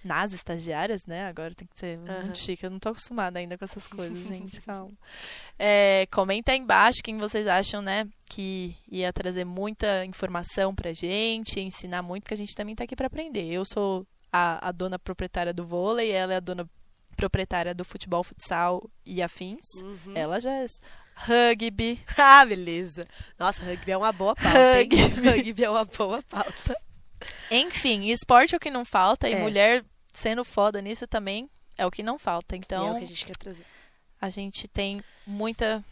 Nas 0.02 0.32
estagiárias, 0.32 1.06
né? 1.06 1.26
Agora 1.28 1.54
tem 1.54 1.68
que 1.68 1.78
ser 1.78 2.00
Aham. 2.08 2.22
muito 2.22 2.38
chique. 2.38 2.64
Eu 2.64 2.70
não 2.70 2.80
tô 2.80 2.88
acostumada 2.88 3.38
ainda 3.38 3.58
com 3.58 3.66
essas 3.66 3.86
coisas, 3.86 4.18
gente. 4.30 4.62
Calma. 4.62 4.94
É, 5.58 6.08
comenta 6.10 6.54
aí 6.54 6.58
embaixo 6.58 7.02
quem 7.04 7.18
vocês 7.18 7.46
acham, 7.46 7.82
né? 7.82 8.08
Que 8.30 8.78
ia 8.90 9.12
trazer 9.12 9.44
muita 9.44 10.06
informação 10.06 10.74
pra 10.74 10.94
gente, 10.94 11.60
ensinar 11.60 12.02
muito, 12.02 12.24
porque 12.24 12.34
a 12.34 12.38
gente 12.38 12.56
também 12.56 12.76
tá 12.76 12.86
aqui 12.86 12.96
pra 12.96 13.08
aprender. 13.08 13.52
Eu 13.52 13.66
sou 13.66 14.08
a, 14.32 14.70
a 14.70 14.72
dona 14.72 14.98
proprietária 15.00 15.54
do 15.54 15.66
vôlei, 15.66 16.12
ela 16.12 16.34
é 16.34 16.38
a 16.38 16.42
dona 16.42 16.70
proprietária 17.16 17.74
do 17.74 17.84
futebol, 17.84 18.24
futsal 18.24 18.90
e 19.06 19.22
afins. 19.22 19.66
Uhum. 19.82 20.14
Ela 20.16 20.40
já 20.40 20.52
é 20.52 20.66
rugby. 21.16 22.00
Ah, 22.18 22.46
beleza. 22.46 23.06
Nossa, 23.38 23.64
rugby 23.64 23.92
é 23.92 23.98
uma 23.98 24.12
boa 24.14 24.36
pauta? 24.36 24.58
Rugby. 24.78 24.96
rugby 25.30 25.64
é 25.64 25.70
uma 25.70 25.86
boa 25.86 26.22
pauta. 26.24 26.80
Enfim, 27.52 28.10
esporte 28.12 28.54
é 28.54 28.58
o 28.58 28.60
que 28.60 28.70
não 28.70 28.86
falta 28.86 29.28
e 29.30 29.34
É. 29.34 29.40
mulher 29.42 29.84
sendo 30.14 30.44
foda 30.46 30.82
nisso 30.82 31.06
também 31.08 31.50
é 31.78 31.86
o 31.86 31.92
que 31.92 32.02
não 32.04 32.18
falta. 32.18 32.56
E 32.56 32.60
Então, 32.60 32.88
é 32.88 32.92
o 32.92 32.98
que 32.98 33.04
a 33.04 33.08
gente 33.08 33.26
quer 33.26 33.36
trazer. 33.36 33.66
a 34.22 34.30
gente 34.30 34.68
tem 34.68 35.04
muita 35.28 35.84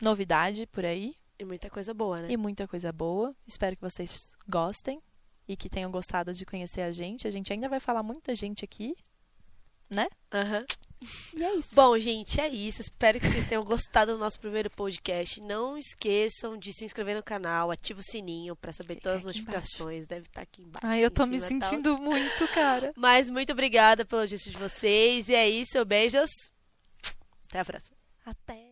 novidade 0.00 0.66
por 0.66 0.84
aí 0.84 1.14
E 1.38 1.44
muita 1.44 1.68
coisa 1.68 1.92
boa, 1.92 2.22
né? 2.22 2.28
e 2.30 2.36
muita 2.36 2.66
coisa 2.66 2.92
boa. 2.92 3.34
Espero 3.46 3.76
que 3.76 3.82
vocês 3.82 4.30
gostem 4.48 5.00
e 5.48 5.56
que 5.56 5.70
tenham 5.70 5.90
gostado 5.90 6.34
de 6.34 6.44
conhecer 6.44 6.82
a 6.82 6.92
gente. 6.92 7.26
A 7.26 7.30
gente 7.30 7.52
ainda 7.52 7.68
vai 7.68 7.80
falar 7.80 8.02
muita 8.02 8.34
gente 8.34 8.64
aqui, 8.64 8.94
né? 9.88 10.06
Aham. 10.32 10.64
E 11.34 11.44
é 11.44 11.54
isso. 11.54 11.74
Bom, 11.74 11.98
gente, 11.98 12.40
é 12.40 12.48
isso. 12.48 12.82
Espero 12.82 13.18
que 13.18 13.26
vocês 13.26 13.48
tenham 13.48 13.64
gostado 13.64 14.12
do 14.12 14.18
nosso 14.18 14.38
primeiro 14.38 14.68
podcast. 14.68 15.40
Não 15.40 15.78
esqueçam 15.78 16.58
de 16.58 16.72
se 16.72 16.84
inscrever 16.84 17.16
no 17.16 17.22
canal, 17.22 17.70
ativa 17.70 18.00
o 18.00 18.02
sininho 18.02 18.54
pra 18.56 18.72
saber 18.72 18.94
Fica 18.96 19.04
todas 19.04 19.18
as 19.18 19.24
notificações. 19.24 20.06
Deve 20.06 20.26
estar 20.26 20.42
aqui 20.42 20.62
embaixo. 20.62 20.86
Ai, 20.86 21.04
eu 21.04 21.10
tô 21.10 21.24
me 21.24 21.38
cima, 21.38 21.60
tal. 21.60 21.70
sentindo 21.70 21.98
muito, 21.98 22.48
cara. 22.48 22.92
Mas 22.98 23.28
muito 23.28 23.52
obrigada 23.52 24.04
pelo 24.04 24.26
gesto 24.26 24.50
de 24.50 24.56
vocês. 24.58 25.28
E 25.28 25.34
é 25.34 25.48
isso, 25.48 25.82
beijos. 25.84 26.30
Até 27.48 27.60
a 27.60 27.64
próxima. 27.64 27.96
Até. 28.26 28.67